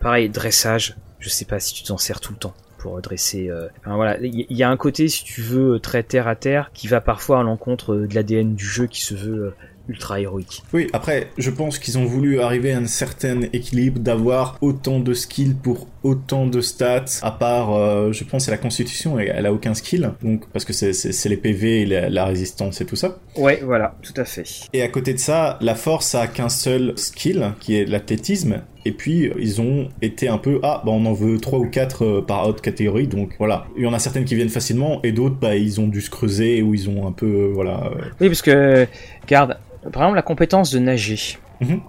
pareil, 0.00 0.28
dressage, 0.28 0.96
je 1.18 1.28
sais 1.28 1.44
pas 1.44 1.58
si 1.58 1.74
tu 1.74 1.82
t'en 1.82 1.98
sers 1.98 2.20
tout 2.20 2.32
le 2.32 2.38
temps 2.38 2.54
pour 2.78 3.00
dresser. 3.00 3.50
Enfin, 3.80 3.96
voilà, 3.96 4.18
il 4.20 4.46
y, 4.50 4.62
a 4.62 4.70
un 4.70 4.76
côté, 4.76 5.08
si 5.08 5.24
tu 5.24 5.40
veux, 5.40 5.80
très 5.80 6.02
terre 6.02 6.28
à 6.28 6.36
terre, 6.36 6.70
qui 6.74 6.86
va 6.86 7.00
parfois 7.00 7.40
à 7.40 7.42
l'encontre 7.42 7.94
de 7.94 8.14
l'ADN 8.14 8.54
du 8.54 8.66
jeu, 8.66 8.86
qui 8.86 9.00
se 9.00 9.14
veut 9.14 9.54
ultra 9.88 10.20
héroïque. 10.20 10.62
Oui, 10.72 10.88
après, 10.92 11.28
je 11.38 11.50
pense 11.50 11.78
qu'ils 11.78 11.98
ont 11.98 12.04
voulu 12.04 12.40
arriver 12.40 12.72
à 12.72 12.78
un 12.78 12.86
certain 12.86 13.42
équilibre 13.52 14.00
d'avoir 14.00 14.56
autant 14.60 15.00
de 15.00 15.14
skills 15.14 15.54
pour 15.54 15.88
autant 16.02 16.46
de 16.46 16.60
stats, 16.60 17.04
à 17.22 17.30
part, 17.30 17.74
euh, 17.74 18.12
je 18.12 18.24
pense, 18.24 18.44
c'est 18.44 18.50
la 18.50 18.58
constitution, 18.58 19.18
elle, 19.18 19.32
elle 19.34 19.46
a 19.46 19.52
aucun 19.52 19.74
skill, 19.74 20.12
donc 20.22 20.46
parce 20.52 20.64
que 20.64 20.72
c'est 20.72 21.28
les 21.28 21.36
PV 21.36 21.82
et 21.82 21.86
la, 21.86 22.24
résistance 22.24 22.80
et 22.80 22.86
tout 22.86 22.96
ça. 22.96 23.18
Ouais, 23.36 23.60
voilà, 23.64 23.96
tout 24.02 24.14
à 24.16 24.24
fait. 24.24 24.44
Et 24.72 24.82
à 24.82 24.88
côté 24.88 25.14
de 25.14 25.18
ça, 25.18 25.58
la 25.60 25.74
force 25.74 26.14
a 26.14 26.26
qu'un 26.26 26.48
seul 26.48 26.92
skill, 26.96 27.52
qui 27.60 27.76
est 27.76 27.84
l'athlétisme, 27.84 28.62
et 28.84 28.92
puis 28.92 29.30
ils 29.38 29.60
ont 29.60 29.88
été 30.02 30.28
un 30.28 30.38
peu 30.38 30.60
ah 30.62 30.82
bah 30.84 30.92
on 30.92 31.06
en 31.06 31.12
veut 31.12 31.38
trois 31.38 31.58
ou 31.58 31.68
quatre 31.68 32.04
euh, 32.04 32.22
par 32.22 32.46
haute 32.48 32.60
catégorie 32.60 33.06
donc 33.06 33.34
voilà 33.38 33.66
il 33.76 33.82
y 33.82 33.86
en 33.86 33.92
a 33.92 33.98
certaines 33.98 34.24
qui 34.24 34.34
viennent 34.34 34.48
facilement 34.48 35.00
et 35.02 35.12
d'autres 35.12 35.36
bah 35.36 35.56
ils 35.56 35.80
ont 35.80 35.86
dû 35.86 36.00
se 36.00 36.10
creuser 36.10 36.62
ou 36.62 36.74
ils 36.74 36.88
ont 36.88 37.06
un 37.06 37.12
peu 37.12 37.26
euh, 37.26 37.50
voilà 37.52 37.90
oui 38.20 38.28
parce 38.28 38.42
que 38.42 38.86
garde 39.26 39.56
par 39.92 40.02
exemple, 40.02 40.16
la 40.16 40.22
compétence 40.22 40.70
de 40.70 40.78
nager. 40.78 41.38
Mhm. 41.60 41.80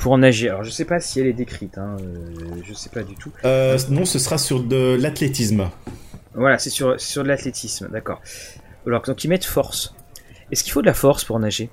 Pour 0.00 0.18
nager, 0.18 0.48
alors 0.48 0.64
je 0.64 0.70
sais 0.70 0.84
pas 0.84 0.98
si 0.98 1.20
elle 1.20 1.28
est 1.28 1.32
décrite, 1.32 1.78
hein, 1.78 1.96
euh, 2.00 2.60
je 2.64 2.74
sais 2.74 2.90
pas 2.90 3.04
du 3.04 3.14
tout. 3.14 3.30
Euh, 3.44 3.78
non, 3.90 4.04
ce 4.04 4.18
sera 4.18 4.36
sur 4.36 4.64
de 4.64 4.98
l'athlétisme. 5.00 5.70
Voilà, 6.34 6.58
c'est 6.58 6.70
sur, 6.70 7.00
sur 7.00 7.22
de 7.22 7.28
l'athlétisme, 7.28 7.88
d'accord. 7.92 8.20
Alors, 8.88 9.02
donc 9.02 9.22
ils 9.22 9.28
mettent 9.28 9.44
force. 9.44 9.94
Est-ce 10.50 10.64
qu'il 10.64 10.72
faut 10.72 10.80
de 10.80 10.86
la 10.86 10.94
force 10.94 11.24
pour 11.24 11.38
nager? 11.38 11.70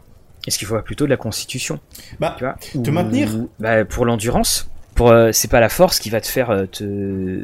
Est-ce 0.48 0.58
qu'il 0.58 0.68
faut 0.68 0.80
plutôt 0.82 1.06
de 1.06 1.10
la 1.10 1.18
constitution 1.18 1.80
Bah, 2.20 2.36
tu 2.38 2.44
vois 2.44 2.56
te 2.84 2.90
maintenir 2.90 3.30
bah, 3.60 3.86
Pour 3.86 4.06
l'endurance. 4.06 4.70
Pour, 4.94 5.10
euh, 5.10 5.32
c'est 5.34 5.50
pas 5.50 5.60
la 5.60 5.70
force 5.70 6.00
qui 6.00 6.10
va 6.10 6.22
te 6.22 6.28
faire 6.28 6.68
te, 6.72 7.44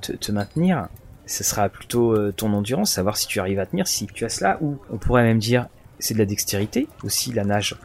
te, 0.00 0.12
te 0.12 0.32
maintenir. 0.32 0.88
Ce 1.26 1.42
sera 1.42 1.68
plutôt 1.68 2.30
ton 2.32 2.52
endurance, 2.52 2.92
savoir 2.92 3.16
si 3.16 3.26
tu 3.26 3.40
arrives 3.40 3.58
à 3.58 3.66
tenir, 3.66 3.88
si 3.88 4.06
tu 4.06 4.24
as 4.26 4.28
cela, 4.28 4.58
ou 4.60 4.78
on 4.90 4.98
pourrait 4.98 5.22
même 5.22 5.38
dire 5.38 5.68
c'est 5.98 6.14
de 6.14 6.18
la 6.18 6.26
dextérité 6.26 6.86
aussi 7.02 7.32
la 7.32 7.44
nage 7.44 7.76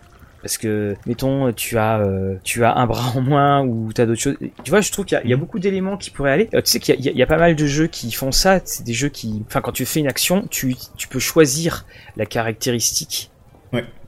parce 0.42 0.58
que 0.58 0.96
mettons 1.06 1.52
tu 1.52 1.78
as 1.78 2.00
euh, 2.00 2.36
tu 2.44 2.64
as 2.64 2.76
un 2.76 2.86
bras 2.86 3.12
en 3.16 3.22
moins 3.22 3.62
ou 3.62 3.92
tu 3.94 4.02
as 4.02 4.06
d'autres 4.06 4.22
choses 4.22 4.38
tu 4.64 4.70
vois 4.70 4.82
je 4.82 4.92
trouve 4.92 5.06
qu'il 5.06 5.20
y, 5.24 5.34
a 5.34 5.36
mhm. 5.36 5.40
beaucoup 5.40 5.60
d'éléments 5.60 5.98
qui 5.98 6.10
pourraient 6.10 6.32
aller 6.32 6.50
euh, 6.54 6.62
tu 6.62 6.72
sais 6.72 6.80
qu'il 6.80 7.00
y, 7.00 7.24
a 7.24 7.28
pas 7.28 7.38
mal 7.38 7.56
de 7.56 7.66
jeux 7.66 7.88
qui 7.88 8.12
font 8.12 8.32
ça 8.32 8.60
c'est 8.64 8.84
des 8.84 8.94
jeux 8.94 9.10
qui 9.10 9.44
enfin 9.48 9.62
quand 9.62 9.72
tu 9.72 9.86
fais 9.86 10.00
une 10.00 10.08
action 10.08 10.46
tu 10.50 10.76
tu 10.98 11.08
peux 11.08 11.20
choisir 11.20 11.86
la 12.16 12.26
caractéristique 12.26 13.32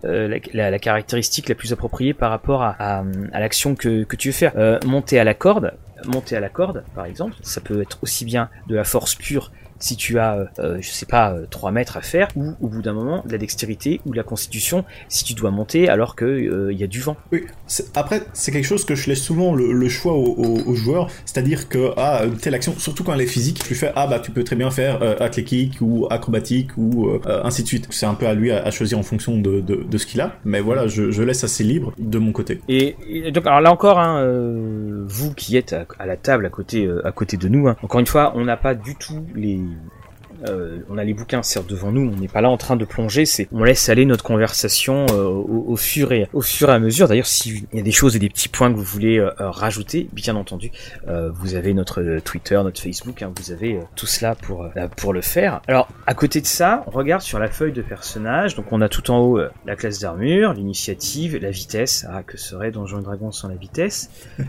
Euh, 0.05 0.39
la, 0.53 0.79
caractéristique 0.79 1.49
la 1.49 1.55
plus 1.55 1.71
appropriée 1.73 2.13
par 2.13 2.31
rapport 2.31 2.63
à, 2.63 3.03
l'action 3.33 3.75
que, 3.75 4.03
que 4.03 4.15
tu 4.15 4.29
veux 4.29 4.33
faire. 4.33 4.53
monter 4.85 5.19
à 5.19 5.23
la 5.23 5.33
corde, 5.33 5.73
monter 6.07 6.35
à 6.35 6.39
la 6.39 6.49
corde, 6.49 6.83
par 6.95 7.05
exemple, 7.05 7.35
ça 7.41 7.61
peut 7.61 7.81
être 7.81 7.99
aussi 8.01 8.25
bien 8.25 8.49
de 8.67 8.75
la 8.75 8.83
force 8.83 9.15
pure 9.15 9.51
si 9.81 9.95
tu 9.95 10.19
as, 10.19 10.47
euh, 10.59 10.77
je 10.79 10.89
sais 10.89 11.05
pas, 11.05 11.35
3 11.49 11.71
mètres 11.71 11.97
à 11.97 12.01
faire, 12.01 12.29
ou 12.35 12.53
au 12.61 12.67
bout 12.67 12.81
d'un 12.81 12.93
moment, 12.93 13.23
de 13.25 13.31
la 13.31 13.37
dextérité 13.37 13.99
ou 14.05 14.11
de 14.11 14.17
la 14.17 14.23
constitution, 14.23 14.85
si 15.09 15.23
tu 15.23 15.33
dois 15.33 15.51
monter 15.51 15.89
alors 15.89 16.15
que 16.15 16.69
il 16.71 16.79
y 16.79 16.83
a 16.83 16.87
du 16.87 17.01
vent. 17.01 17.17
Oui, 17.31 17.45
après, 17.95 18.21
c'est 18.33 18.51
quelque 18.51 18.65
chose 18.65 18.85
que 18.85 18.95
je 18.95 19.09
laisse 19.09 19.21
souvent 19.21 19.53
le, 19.53 19.89
choix 19.89 20.13
aux, 20.13 20.75
joueurs, 20.75 21.09
c'est-à-dire 21.25 21.67
que, 21.67 21.91
ah, 21.97 22.21
telle 22.41 22.55
action, 22.55 22.73
surtout 22.77 23.03
quand 23.03 23.13
elle 23.13 23.21
est 23.21 23.27
physique, 23.27 23.61
tu 23.63 23.75
fais, 23.75 23.91
ah, 23.95 24.07
bah, 24.07 24.19
tu 24.19 24.31
peux 24.31 24.43
très 24.43 24.55
bien 24.55 24.71
faire 24.71 25.01
athlétique 25.21 25.77
ou 25.81 26.07
acrobatique 26.09 26.77
ou 26.77 27.19
ainsi 27.25 27.63
de 27.63 27.67
suite. 27.67 27.87
C'est 27.89 28.05
un 28.05 28.13
peu 28.13 28.27
à 28.27 28.33
lui 28.33 28.51
à, 28.51 28.69
choisir 28.71 28.97
en 28.99 29.03
fonction 29.03 29.37
de, 29.37 29.59
de, 29.59 29.97
ce 29.97 30.05
qu'il 30.05 30.21
a, 30.21 30.35
mais 30.45 30.61
voilà, 30.61 30.87
je, 30.87 31.11
je, 31.11 31.23
laisse 31.23 31.43
assez 31.43 31.63
libre 31.63 31.93
de 31.97 32.19
mon 32.19 32.31
côté. 32.31 32.61
Et, 32.69 32.95
donc, 33.31 33.45
alors 33.47 33.61
là 33.61 33.71
encore, 33.71 33.99
hein, 33.99 34.25
vous 35.05 35.33
qui 35.33 35.57
êtes 35.57 35.75
à, 35.99 36.05
la 36.05 36.17
table 36.17 36.45
à 36.45 36.49
côté, 36.49 36.89
à 37.03 37.11
côté 37.11 37.37
de 37.37 37.47
nous, 37.47 37.67
hein, 37.67 37.75
encore 37.83 37.99
une 37.99 38.07
fois, 38.07 38.33
on 38.35 38.45
n'a 38.45 38.57
pas 38.57 38.75
du 38.75 38.95
tout 38.95 39.25
les 39.35 39.59
you 39.71 40.00
euh, 40.47 40.79
on 40.89 40.97
a 40.97 41.03
les 41.03 41.13
bouquins 41.13 41.43
certes 41.43 41.67
devant 41.67 41.91
nous, 41.91 42.11
on 42.11 42.19
n'est 42.19 42.27
pas 42.27 42.41
là 42.41 42.49
en 42.49 42.57
train 42.57 42.75
de 42.75 42.85
plonger, 42.85 43.25
c'est 43.25 43.47
on 43.51 43.63
laisse 43.63 43.89
aller 43.89 44.05
notre 44.05 44.23
conversation 44.23 45.05
euh, 45.11 45.23
au, 45.23 45.75
fur 45.75 46.11
et 46.11 46.27
au 46.33 46.41
fur 46.41 46.69
et 46.69 46.73
à 46.73 46.79
mesure. 46.79 47.07
D'ailleurs, 47.07 47.27
s'il 47.27 47.65
y 47.73 47.79
a 47.79 47.81
des 47.81 47.91
choses 47.91 48.15
et 48.15 48.19
des 48.19 48.29
petits 48.29 48.49
points 48.49 48.71
que 48.71 48.77
vous 48.77 48.83
voulez 48.83 49.17
euh, 49.17 49.31
rajouter, 49.37 50.07
bien 50.13 50.35
entendu, 50.35 50.71
vous 51.33 51.55
avez 51.55 51.73
notre 51.73 52.19
Twitter, 52.23 52.55
notre 52.63 52.81
Facebook, 52.81 53.21
hein, 53.21 53.31
vous 53.37 53.51
avez 53.51 53.79
tout 53.95 54.05
cela 54.05 54.35
pour 54.35 54.69
pour 54.97 55.13
le 55.13 55.21
faire. 55.21 55.61
Alors, 55.67 55.87
à 56.07 56.13
côté 56.13 56.41
de 56.41 56.45
ça, 56.45 56.83
on 56.87 56.91
regarde 56.91 57.21
sur 57.21 57.39
la 57.39 57.47
feuille 57.47 57.73
de 57.73 57.81
personnage. 57.81 58.55
Donc, 58.55 58.71
on 58.71 58.81
a 58.81 58.89
tout 58.89 59.11
en 59.11 59.19
haut 59.19 59.39
la 59.65 59.75
classe 59.75 59.99
d'armure, 59.99 60.53
l'initiative, 60.53 61.37
la 61.37 61.51
vitesse. 61.51 62.05
Ah, 62.09 62.23
que 62.23 62.37
serait 62.37 62.71
Donjon 62.71 62.99
et 62.99 63.03
Dragon 63.03 63.31
sans 63.31 63.47
la 63.47 63.55
vitesse? 63.55 64.09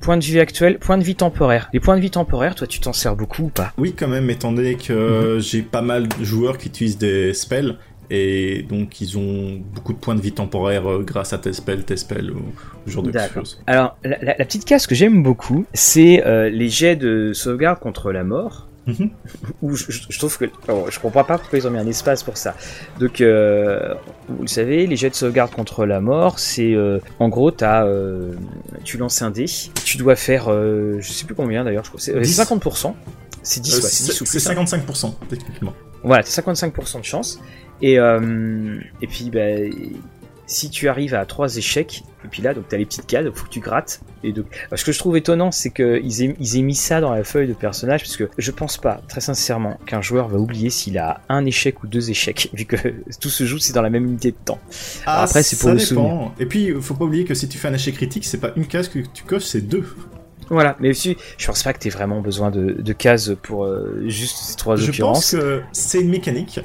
Point 0.00 0.16
de 0.16 0.24
vie 0.24 0.40
actuel, 0.40 0.78
point 0.78 0.96
de 0.96 1.04
vie 1.04 1.14
temporaire. 1.14 1.68
Les 1.74 1.80
points 1.80 1.94
de 1.94 2.00
vie 2.00 2.10
temporaires, 2.10 2.54
toi, 2.54 2.66
tu 2.66 2.80
t'en 2.80 2.94
sers 2.94 3.14
beaucoup 3.14 3.44
ou 3.44 3.48
pas? 3.48 3.74
Oui, 3.76 3.94
quand 3.94 4.08
même, 4.08 4.30
étant 4.30 4.50
donné 4.50 4.76
que 4.76 5.29
mhm. 5.34 5.40
j'ai 5.40 5.62
pas 5.62 5.82
mal 5.82 6.08
de 6.08 6.24
joueurs 6.24 6.58
qui 6.58 6.68
utilisent 6.68 6.98
des 6.98 7.34
spells. 7.34 7.76
Et 8.12 8.66
donc, 8.68 9.00
ils 9.00 9.16
ont 9.16 9.60
beaucoup 9.72 9.92
de 9.92 9.98
points 9.98 10.16
de 10.16 10.20
vie 10.20 10.32
temporaires 10.32 10.90
euh, 10.90 11.02
grâce 11.04 11.32
à 11.32 11.38
tes 11.38 11.52
spells, 11.52 11.84
tes 11.84 11.96
spells, 11.96 12.32
ou 12.32 12.42
ce 12.84 12.90
genre 12.90 13.04
de 13.04 13.12
choses. 13.32 13.62
Alors, 13.68 13.96
la, 14.02 14.34
petite 14.34 14.64
case 14.64 14.88
que 14.88 14.96
j'aime 14.96 15.22
beaucoup, 15.22 15.64
c'est 15.74 16.26
euh, 16.26 16.50
les 16.50 16.68
jets 16.68 16.96
de 16.96 17.32
sauvegarde 17.32 17.78
contre 17.78 18.10
la 18.10 18.24
mort. 18.24 18.66
Mhm. 18.86 19.10
Où 19.62 19.76
je, 19.76 20.18
trouve 20.18 20.36
que 20.38 20.46
je 20.88 20.98
comprends 20.98 21.24
pas 21.24 21.38
pourquoi 21.38 21.58
ils 21.58 21.66
ont 21.66 21.70
mis 21.70 21.78
un 21.78 21.86
espace 21.86 22.22
pour 22.22 22.36
ça. 22.36 22.54
Donc, 22.98 23.20
euh, 23.20 23.94
vous 24.28 24.42
le 24.42 24.48
savez, 24.48 24.86
les 24.86 24.96
jets 24.96 25.10
de 25.10 25.14
sauvegarde 25.14 25.52
contre 25.52 25.86
la 25.86 26.00
mort, 26.00 26.38
c'est 26.38 26.74
euh, 26.74 26.98
en 27.18 27.28
gros, 27.28 27.52
as, 27.62 27.84
euh, 27.84 28.32
tu 28.84 28.96
lances 28.96 29.22
un 29.22 29.30
dé, 29.30 29.46
tu 29.84 29.98
dois 29.98 30.16
faire, 30.16 30.50
je 30.50 31.12
sais 31.12 31.26
plus 31.26 31.34
combien 31.34 31.64
d'ailleurs, 31.64 31.84
je 31.84 31.90
crois, 31.90 32.00
c'est 32.00 32.18
50%. 32.20 32.94
C'est 33.42 33.60
10, 33.60 33.80
c'est 33.80 34.38
55% 34.38 35.14
techniquement. 35.28 35.74
Voilà, 36.02 36.22
55% 36.22 37.00
de 37.00 37.04
chance. 37.04 37.40
Et, 37.82 37.94
et 37.94 39.06
puis, 39.06 39.30
bah, 39.30 39.40
si 40.50 40.68
tu 40.68 40.88
arrives 40.88 41.14
à 41.14 41.24
trois 41.26 41.56
échecs, 41.56 42.02
et 42.24 42.28
puis 42.28 42.42
là, 42.42 42.52
donc 42.52 42.64
t'as 42.68 42.76
les 42.76 42.84
petites 42.84 43.06
cases, 43.06 43.24
faut 43.32 43.46
que 43.46 43.50
tu 43.50 43.60
grattes. 43.60 44.00
Et 44.24 44.32
donc, 44.32 44.46
ce 44.74 44.84
que 44.84 44.92
je 44.92 44.98
trouve 44.98 45.16
étonnant, 45.16 45.52
c'est 45.52 45.70
qu'ils 45.70 46.22
aient, 46.22 46.36
ils 46.38 46.58
aient 46.58 46.62
mis 46.62 46.74
ça 46.74 47.00
dans 47.00 47.14
la 47.14 47.22
feuille 47.22 47.46
de 47.46 47.54
personnage, 47.54 48.02
parce 48.02 48.16
que 48.16 48.28
je 48.36 48.50
pense 48.50 48.76
pas, 48.76 49.00
très 49.08 49.20
sincèrement, 49.20 49.78
qu'un 49.86 50.02
joueur 50.02 50.28
va 50.28 50.38
oublier 50.38 50.68
s'il 50.68 50.98
a 50.98 51.20
un 51.28 51.46
échec 51.46 51.82
ou 51.84 51.86
deux 51.86 52.10
échecs, 52.10 52.50
vu 52.54 52.66
que 52.66 52.76
tout 53.20 53.30
se 53.30 53.44
joue, 53.44 53.58
c'est 53.58 53.72
dans 53.72 53.82
la 53.82 53.90
même 53.90 54.04
unité 54.04 54.32
de 54.32 54.36
temps. 54.44 54.58
Ah, 55.06 55.22
après, 55.22 55.42
c'est 55.42 55.58
pour 55.58 55.70
le 55.70 55.78
souvenir. 55.78 56.32
Et 56.40 56.46
puis, 56.46 56.74
faut 56.80 56.94
pas 56.94 57.04
oublier 57.04 57.24
que 57.24 57.34
si 57.34 57.48
tu 57.48 57.56
fais 57.56 57.68
un 57.68 57.74
échec 57.74 57.94
critique, 57.94 58.24
c'est 58.24 58.40
pas 58.40 58.52
une 58.56 58.66
case 58.66 58.88
que 58.88 58.98
tu 58.98 59.22
coches, 59.24 59.44
c'est 59.44 59.62
deux. 59.62 59.84
Voilà, 60.50 60.76
mais 60.80 60.90
aussi, 60.90 61.16
je 61.38 61.46
pense 61.46 61.62
pas 61.62 61.72
que 61.72 61.78
t'aies 61.78 61.90
vraiment 61.90 62.20
besoin 62.20 62.50
de, 62.50 62.92
cases 62.92 63.32
pour 63.42 63.64
euh, 63.64 64.02
juste 64.06 64.36
ces 64.36 64.56
trois 64.56 64.82
occurrences. 64.82 65.30
Je 65.30 65.36
pense 65.36 65.44
que 65.44 65.62
c'est 65.72 66.00
une 66.00 66.10
mécanique 66.10 66.60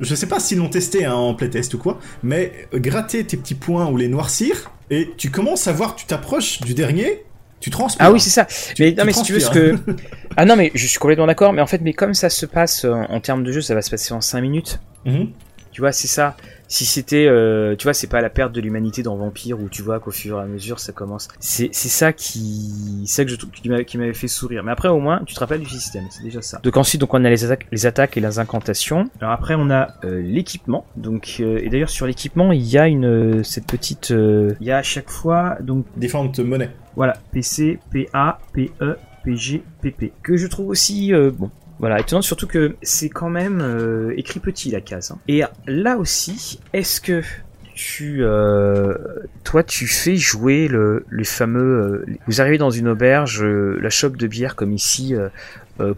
je 0.00 0.14
sais 0.16 0.26
pas 0.26 0.40
s'ils 0.40 0.58
l'ont 0.58 0.68
testé 0.68 1.04
hein, 1.04 1.14
en 1.14 1.34
playtest 1.34 1.74
ou 1.74 1.78
quoi, 1.78 2.00
mais 2.22 2.66
gratter 2.74 3.24
tes 3.24 3.36
petits 3.36 3.54
points 3.54 3.86
ou 3.86 3.96
les 3.96 4.08
noircir, 4.08 4.72
et 4.90 5.10
tu 5.16 5.30
commences 5.30 5.68
à 5.68 5.72
voir, 5.72 5.94
tu 5.94 6.06
t'approches 6.06 6.60
du 6.60 6.74
dernier, 6.74 7.24
tu 7.60 7.70
transpires. 7.70 8.04
Ah 8.04 8.12
oui, 8.12 8.20
c'est 8.20 8.30
ça. 8.30 8.46
mais 8.78 8.92
non, 8.92 9.04
mais 9.04 9.12
si 9.12 9.22
tu 9.22 9.32
veux 9.32 9.40
ce 9.40 9.50
que. 9.50 9.78
ah 10.36 10.44
non, 10.44 10.56
mais 10.56 10.72
je 10.74 10.86
suis 10.86 10.98
complètement 10.98 11.26
d'accord, 11.26 11.52
mais 11.52 11.62
en 11.62 11.66
fait, 11.66 11.80
mais 11.80 11.92
comme 11.92 12.14
ça 12.14 12.28
se 12.28 12.44
passe 12.44 12.84
euh, 12.84 12.92
en, 12.92 13.20
termes 13.20 13.44
de 13.44 13.52
jeu, 13.52 13.60
ça 13.60 13.74
va 13.74 13.82
se 13.82 13.90
passer 13.90 14.12
en 14.12 14.20
5 14.20 14.40
minutes. 14.40 14.80
Mhm. 15.06 15.28
Tu 15.70 15.80
vois, 15.80 15.92
c'est 15.92 16.08
ça 16.08 16.36
si 16.72 16.86
c'était, 16.86 17.26
euh, 17.28 17.76
tu 17.76 17.84
vois, 17.84 17.92
c'est 17.92 18.06
pas 18.06 18.22
la 18.22 18.30
perte 18.30 18.50
de 18.52 18.60
l'humanité 18.62 19.02
dans 19.02 19.14
Vampire 19.14 19.60
où 19.60 19.68
tu 19.68 19.82
vois 19.82 20.00
qu'au 20.00 20.10
fur 20.10 20.38
et 20.38 20.42
à 20.42 20.46
mesure 20.46 20.80
ça 20.80 20.92
commence. 20.92 21.28
C'est 21.38 21.70
ça 21.74 22.14
qui, 22.14 23.04
ça 23.06 23.26
que 23.26 23.30
je 23.30 23.36
qui 23.82 23.98
m'avait 23.98 24.14
fait 24.14 24.26
sourire. 24.26 24.64
Mais 24.64 24.72
après 24.72 24.88
au 24.88 24.98
moins 24.98 25.20
tu 25.26 25.34
te 25.34 25.40
rappelles 25.40 25.60
du 25.60 25.68
système, 25.68 26.04
c'est 26.08 26.22
déjà 26.22 26.40
ça. 26.40 26.60
Donc 26.62 26.78
ensuite 26.78 26.98
donc 26.98 27.12
on 27.12 27.22
a 27.26 27.28
les 27.28 27.44
attaques, 27.44 27.66
les 27.70 27.84
attaques 27.84 28.16
et 28.16 28.20
les 28.20 28.38
incantations. 28.38 29.10
Alors 29.20 29.34
après 29.34 29.54
on 29.54 29.68
a 29.68 29.88
euh, 30.04 30.22
l'équipement. 30.22 30.86
Donc 30.96 31.36
euh, 31.40 31.60
et 31.62 31.68
d'ailleurs 31.68 31.90
sur 31.90 32.06
l'équipement 32.06 32.52
il 32.52 32.62
y 32.62 32.78
a 32.78 32.88
une 32.88 33.44
cette 33.44 33.66
petite, 33.66 34.08
il 34.08 34.66
y 34.66 34.70
a 34.70 34.78
à 34.78 34.82
chaque 34.82 35.10
fois 35.10 35.58
donc 35.60 35.84
différentes 35.98 36.38
monnaies. 36.38 36.70
Voilà, 36.96 37.18
PC, 37.32 37.80
PA, 37.92 38.38
PE, 38.54 38.96
PG, 39.24 39.62
PP. 39.82 40.12
Que 40.22 40.38
je 40.38 40.46
trouve 40.46 40.68
aussi 40.70 41.12
bon 41.12 41.50
voilà, 41.82 41.98
étonnant 41.98 42.22
surtout 42.22 42.46
que 42.46 42.76
c'est 42.80 43.08
quand 43.08 43.28
même 43.28 43.60
euh, 43.60 44.14
écrit 44.16 44.38
petit 44.38 44.70
la 44.70 44.80
case. 44.80 45.10
Hein. 45.10 45.18
Et 45.26 45.42
là 45.66 45.96
aussi, 45.96 46.60
est-ce 46.72 47.00
que 47.00 47.22
tu, 47.74 48.18
euh, 48.20 48.94
toi, 49.42 49.64
tu 49.64 49.88
fais 49.88 50.14
jouer 50.14 50.68
le, 50.68 51.04
fameux. 51.24 52.04
Euh, 52.06 52.16
vous 52.28 52.40
arrivez 52.40 52.56
dans 52.56 52.70
une 52.70 52.86
auberge, 52.86 53.42
la 53.42 53.90
chope 53.90 54.16
de 54.16 54.28
bière 54.28 54.54
comme 54.54 54.72
ici 54.72 55.16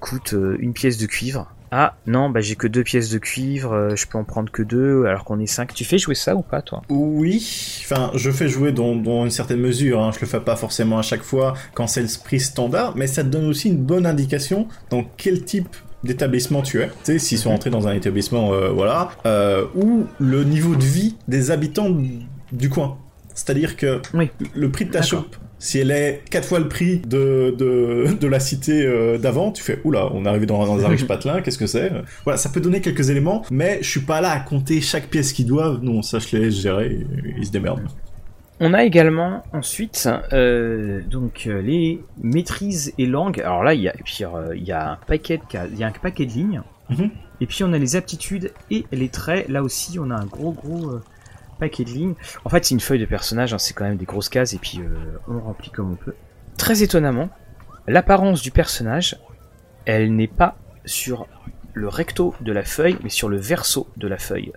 coûte 0.00 0.34
une 0.58 0.72
pièce 0.72 0.96
de 0.96 1.04
cuivre? 1.04 1.52
Ah 1.76 1.96
non, 2.06 2.30
bah 2.30 2.40
j'ai 2.40 2.54
que 2.54 2.68
deux 2.68 2.84
pièces 2.84 3.10
de 3.10 3.18
cuivre, 3.18 3.96
je 3.96 4.06
peux 4.06 4.16
en 4.16 4.22
prendre 4.22 4.52
que 4.52 4.62
deux 4.62 5.06
alors 5.06 5.24
qu'on 5.24 5.40
est 5.40 5.46
cinq. 5.46 5.74
Tu 5.74 5.84
fais 5.84 5.98
jouer 5.98 6.14
ça 6.14 6.36
ou 6.36 6.42
pas 6.42 6.62
toi? 6.62 6.82
Oui, 6.88 7.82
enfin 7.84 8.12
je 8.14 8.30
fais 8.30 8.46
jouer 8.46 8.70
dans, 8.70 8.94
dans 8.94 9.24
une 9.24 9.30
certaine 9.32 9.58
mesure, 9.58 10.00
hein. 10.00 10.12
je 10.14 10.20
le 10.20 10.28
fais 10.28 10.38
pas 10.38 10.54
forcément 10.54 10.98
à 11.00 11.02
chaque 11.02 11.24
fois 11.24 11.54
quand 11.74 11.88
c'est 11.88 12.02
le 12.02 12.08
prix 12.22 12.38
standard, 12.38 12.94
mais 12.94 13.08
ça 13.08 13.24
te 13.24 13.28
donne 13.28 13.46
aussi 13.46 13.70
une 13.70 13.82
bonne 13.82 14.06
indication 14.06 14.68
dans 14.90 15.02
quel 15.16 15.42
type 15.42 15.76
d'établissement 16.04 16.62
tu 16.62 16.80
es, 16.80 16.86
tu 16.86 16.94
sais, 17.02 17.18
s'ils 17.18 17.38
sont 17.38 17.50
entrés 17.50 17.70
dans 17.70 17.88
un 17.88 17.92
établissement, 17.94 18.52
euh, 18.52 18.68
voilà, 18.68 19.10
euh, 19.26 19.64
ou 19.74 20.04
le 20.20 20.44
niveau 20.44 20.76
de 20.76 20.84
vie 20.84 21.16
des 21.26 21.50
habitants 21.50 21.90
du 22.52 22.68
coin. 22.68 22.98
C'est-à-dire 23.34 23.76
que 23.76 24.00
le 24.54 24.70
prix 24.70 24.84
de 24.84 24.92
ta 24.92 25.02
chope, 25.02 25.34
si 25.64 25.78
elle 25.78 25.90
est 25.90 26.22
quatre 26.28 26.46
fois 26.46 26.58
le 26.58 26.68
prix 26.68 26.98
de, 26.98 27.54
de, 27.56 28.18
de 28.20 28.26
la 28.26 28.38
cité 28.38 28.84
euh, 28.84 29.16
d'avant, 29.16 29.50
tu 29.50 29.62
fais 29.62 29.80
oula, 29.84 30.10
on 30.12 30.26
est 30.26 30.28
arrivé 30.28 30.44
dans, 30.44 30.66
dans 30.66 30.84
un 30.84 30.88
riche 30.88 31.06
patelin, 31.08 31.40
qu'est-ce 31.40 31.56
que 31.56 31.66
c'est? 31.66 31.90
Voilà, 32.24 32.36
ça 32.36 32.50
peut 32.50 32.60
donner 32.60 32.82
quelques 32.82 33.08
éléments, 33.08 33.42
mais 33.50 33.78
je 33.80 33.88
suis 33.88 34.00
pas 34.00 34.20
là 34.20 34.30
à 34.30 34.40
compter 34.40 34.82
chaque 34.82 35.06
pièce 35.06 35.32
qu'ils 35.32 35.46
doivent. 35.46 35.82
Non, 35.82 36.02
ça 36.02 36.18
je 36.18 36.36
les 36.36 36.44
laisse 36.44 36.60
gérer, 36.60 37.06
ils 37.38 37.46
se 37.46 37.50
démerdent. 37.50 37.88
On 38.60 38.74
a 38.74 38.84
également 38.84 39.42
ensuite 39.54 40.06
euh, 40.34 41.00
donc 41.10 41.46
euh, 41.46 41.62
les 41.62 42.02
maîtrises 42.22 42.92
et 42.98 43.06
langues. 43.06 43.40
Alors 43.40 43.64
là, 43.64 43.72
il 43.72 43.80
y 43.80 43.88
a, 43.88 43.94
euh, 44.22 44.54
y 44.54 44.70
a 44.70 44.92
un 44.92 44.98
paquet 45.06 45.38
de, 45.38 45.42
il 45.72 45.78
y 45.78 45.82
a 45.82 45.86
un 45.86 45.92
paquet 45.92 46.26
de 46.26 46.32
lignes. 46.32 46.62
Mhm. 46.90 47.10
Et 47.40 47.46
puis 47.46 47.64
on 47.64 47.72
a 47.72 47.78
les 47.78 47.96
aptitudes 47.96 48.52
et 48.70 48.84
les 48.92 49.08
traits. 49.08 49.48
Là 49.48 49.62
aussi, 49.62 49.98
on 49.98 50.10
a 50.10 50.14
un 50.14 50.26
gros 50.26 50.52
gros 50.52 51.00
paquet 51.54 51.84
de 51.84 51.90
lignes. 51.90 52.14
En 52.44 52.50
fait, 52.50 52.64
c'est 52.64 52.74
une 52.74 52.80
feuille 52.80 53.00
de 53.00 53.06
personnage. 53.06 53.54
Hein, 53.54 53.58
c'est 53.58 53.74
quand 53.74 53.84
même 53.84 53.96
des 53.96 54.04
grosses 54.04 54.28
cases 54.28 54.52
et 54.52 54.58
puis 54.58 54.80
on 55.28 55.40
remplit 55.40 55.70
comme 55.70 55.92
on 55.92 55.96
peut. 55.96 56.14
Très 56.56 56.82
étonnamment, 56.82 57.30
l'apparence 57.86 58.42
du 58.42 58.50
personnage, 58.50 59.16
elle 59.86 60.14
n'est 60.14 60.28
pas 60.28 60.56
sur 60.84 61.26
le 61.72 61.88
recto 61.88 62.34
de 62.40 62.52
la 62.52 62.62
feuille, 62.62 62.96
mais 63.02 63.10
sur 63.10 63.28
le 63.28 63.36
verso 63.36 63.88
de 63.96 64.06
la 64.06 64.18
feuille. 64.18 64.52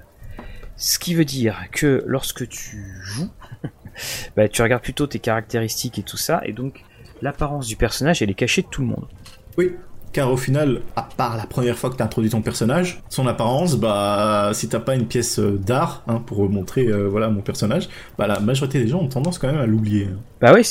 Ce 0.76 1.00
qui 1.00 1.16
veut 1.16 1.26
dire 1.26 1.66
que 1.72 2.04
lorsque 2.06 2.48
tu 2.48 2.86
joues, 3.02 3.32
bah, 4.36 4.48
tu 4.48 4.62
regardes 4.62 4.84
plutôt 4.84 5.08
tes 5.08 5.20
caractéristiques 5.20 5.98
et 5.98 6.04
tout 6.04 6.18
ça, 6.18 6.42
et 6.46 6.54
donc 6.54 6.84
l'apparence 7.22 7.68
du 7.68 7.76
personnage, 7.76 8.22
elle 8.22 8.30
est 8.30 8.36
cachée 8.36 8.62
de 8.62 8.68
tout 8.68 8.82
le 8.82 8.88
monde. 8.88 9.08
Oui, 9.58 9.76
car 10.14 10.32
au 10.32 10.38
final, 10.38 10.82
à 10.96 11.04
part 11.04 11.38
la 11.38 11.46
première 11.46 11.78
fois 11.78 11.90
que 11.90 11.96
tu 11.96 12.04
introduit 12.04 12.30
ton 12.30 12.42
personnage, 12.42 13.02
son 13.10 13.28
apparence, 13.28 13.76
bah, 13.76 14.52
si 14.54 14.68
t'as 14.70 14.80
pas 14.80 14.96
une 14.96 15.06
pièce 15.06 15.40
euh, 15.40 15.58
d'art 15.58 16.04
hein, 16.08 16.22
pour 16.26 16.50
montrer 16.50 16.88
euh, 16.88 17.08
voilà 17.08 17.30
mon 17.30 17.42
personnage, 17.42 17.90
bah, 18.18 18.28
la 18.28 18.40
majorité 18.40 18.80
des 18.80 18.88
gens 18.88 19.00
ont 19.00 19.08
tendance 19.08 19.38
quand 19.38 19.48
même 19.48 19.62
à 19.62 19.66
l'oublier. 19.66 20.08
Bah 20.42 20.54
oui, 20.54 20.64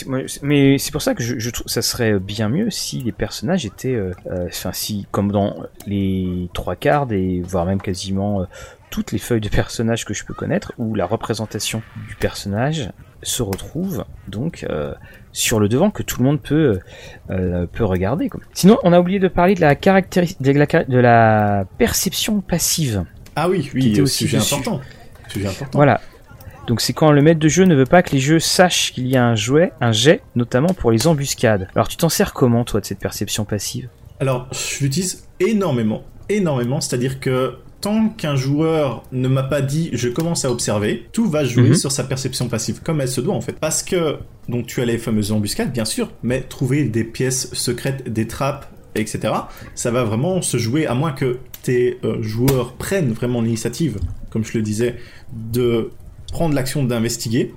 mais 0.43 0.78
c'est 0.78 0.93
pour 0.93 1.03
ça 1.03 1.14
que 1.14 1.22
je, 1.22 1.51
trouve 1.51 1.66
ça 1.66 1.82
serait 1.82 2.18
bien 2.18 2.49
mieux 2.49 2.70
si 2.70 3.01
les 3.01 3.12
personnages 3.12 3.66
étaient, 3.66 3.95
euh, 3.95 4.12
enfin 4.47 4.70
si 4.72 5.07
comme 5.11 5.32
dans 5.32 5.57
les 5.87 6.49
trois 6.53 6.76
quarts 6.76 7.09
voire 7.45 7.66
même 7.66 7.82
quasiment 7.82 8.47
toutes 8.91 9.12
les 9.12 9.18
feuilles 9.18 9.41
de 9.41 9.49
personnages 9.49 10.05
que 10.05 10.14
je 10.14 10.24
peux 10.24 10.34
connaître, 10.34 10.72
où 10.78 10.95
la 10.95 11.07
représentation 11.07 11.82
du 12.09 12.14
personnage 12.14 12.91
se 13.27 13.43
retrouve 13.43 14.05
donc 14.29 14.64
euh, 14.68 14.95
sur 15.33 15.59
le 15.61 15.68
devant 15.68 15.91
que 15.91 16.03
tout 16.03 16.20
le 16.20 16.24
monde 16.24 16.41
peut 16.41 16.79
euh, 17.31 17.66
peut 17.66 17.85
regarder. 17.85 18.31
Sinon, 18.55 18.79
on 18.85 18.93
a 18.93 19.01
oublié 19.01 19.18
de 19.18 19.29
parler 19.29 19.55
de 19.55 19.61
la 19.61 19.74
de 19.74 20.51
la, 20.53 20.85
de 20.85 20.99
la 20.99 21.64
perception 21.79 22.41
passive. 22.41 23.05
Ah 23.35 23.49
oui, 23.49 23.70
oui, 23.74 23.93
c'est 23.95 24.01
aussi 24.01 24.24
sujet 24.24 24.39
important. 24.39 24.81
sujet 25.29 25.49
important. 25.49 25.79
Voilà. 25.79 26.01
Donc 26.66 26.81
c'est 26.81 26.93
quand 26.93 27.12
le 27.12 27.22
maître 27.22 27.39
de 27.39 27.49
jeu 27.49 27.64
ne 27.64 27.74
veut 27.74 27.85
pas 27.85 28.03
que 28.03 28.11
les 28.11 28.18
jeux 28.18 28.41
sachent 28.41 28.93
qu'il 28.93 29.07
y 29.07 29.16
a 29.16 29.24
un 29.24 29.37
jouet, 29.37 29.72
un 29.81 29.93
jet, 29.93 30.22
notamment 30.35 30.74
pour 30.74 30.91
les 30.91 31.07
embuscades. 31.07 31.68
Alors 31.74 31.89
tu 31.89 31.97
t'en 31.97 32.09
sers 32.09 32.33
comment 32.33 32.64
toi 32.64 32.81
de 32.81 32.87
cette 32.87 32.99
perception 32.99 33.45
passive? 33.45 33.89
Alors 34.20 34.49
je 34.53 34.85
l'utilise 34.85 35.29
énormément 35.39 36.03
énormément, 36.29 36.81
c'est-à-dire 36.81 37.20
que 37.20 37.59
tant 37.87 38.09
qu'un 38.09 38.34
joueur 38.34 39.05
ne 39.12 39.28
m'a 39.28 39.45
pas 39.45 39.62
dit 39.62 39.91
je 39.93 40.09
commence 40.09 40.45
à 40.45 40.51
observer, 40.51 41.07
tout 41.12 41.28
va 41.30 41.45
jouer 41.45 41.68
Mhm. 41.68 41.74
sur 41.76 41.93
sa 41.93 42.03
perception 42.03 42.49
passive, 42.49 42.80
comme 42.82 43.01
elle 43.01 43.07
se 43.09 43.20
doit 43.20 43.34
en 43.34 43.41
fait. 43.41 43.53
Parce 43.61 43.84
que, 43.84 44.16
donc 44.49 44.66
tu 44.66 44.80
as 44.80 44.84
les 44.84 44.99
fameuses 44.99 45.30
embuscades, 45.30 45.72
bien 45.72 45.84
sûr, 45.84 46.11
mais 46.24 46.41
trouver 46.41 46.82
des 46.84 47.05
pièces 47.05 47.49
secrètes, 47.55 48.12
des 48.12 48.26
trappes, 48.26 48.66
etc., 48.97 49.32
ça 49.76 49.93
va 49.93 50.03
vraiment 50.03 50.43
se 50.43 50.57
jouer, 50.57 50.87
à 50.89 50.95
moins 50.95 51.12
que 51.12 51.39
tes 51.62 51.99
euh, 52.03 52.20
joueurs 52.22 52.72
prennent 52.72 53.12
vraiment 53.12 53.41
l'initiative, 53.41 53.99
comme 54.30 54.45
je 54.45 54.59
le 54.59 54.62
disais, 54.62 54.97
de 55.32 55.91
prendre 56.32 56.57
l'action 56.57 56.82
d'investiguer, 56.82 57.55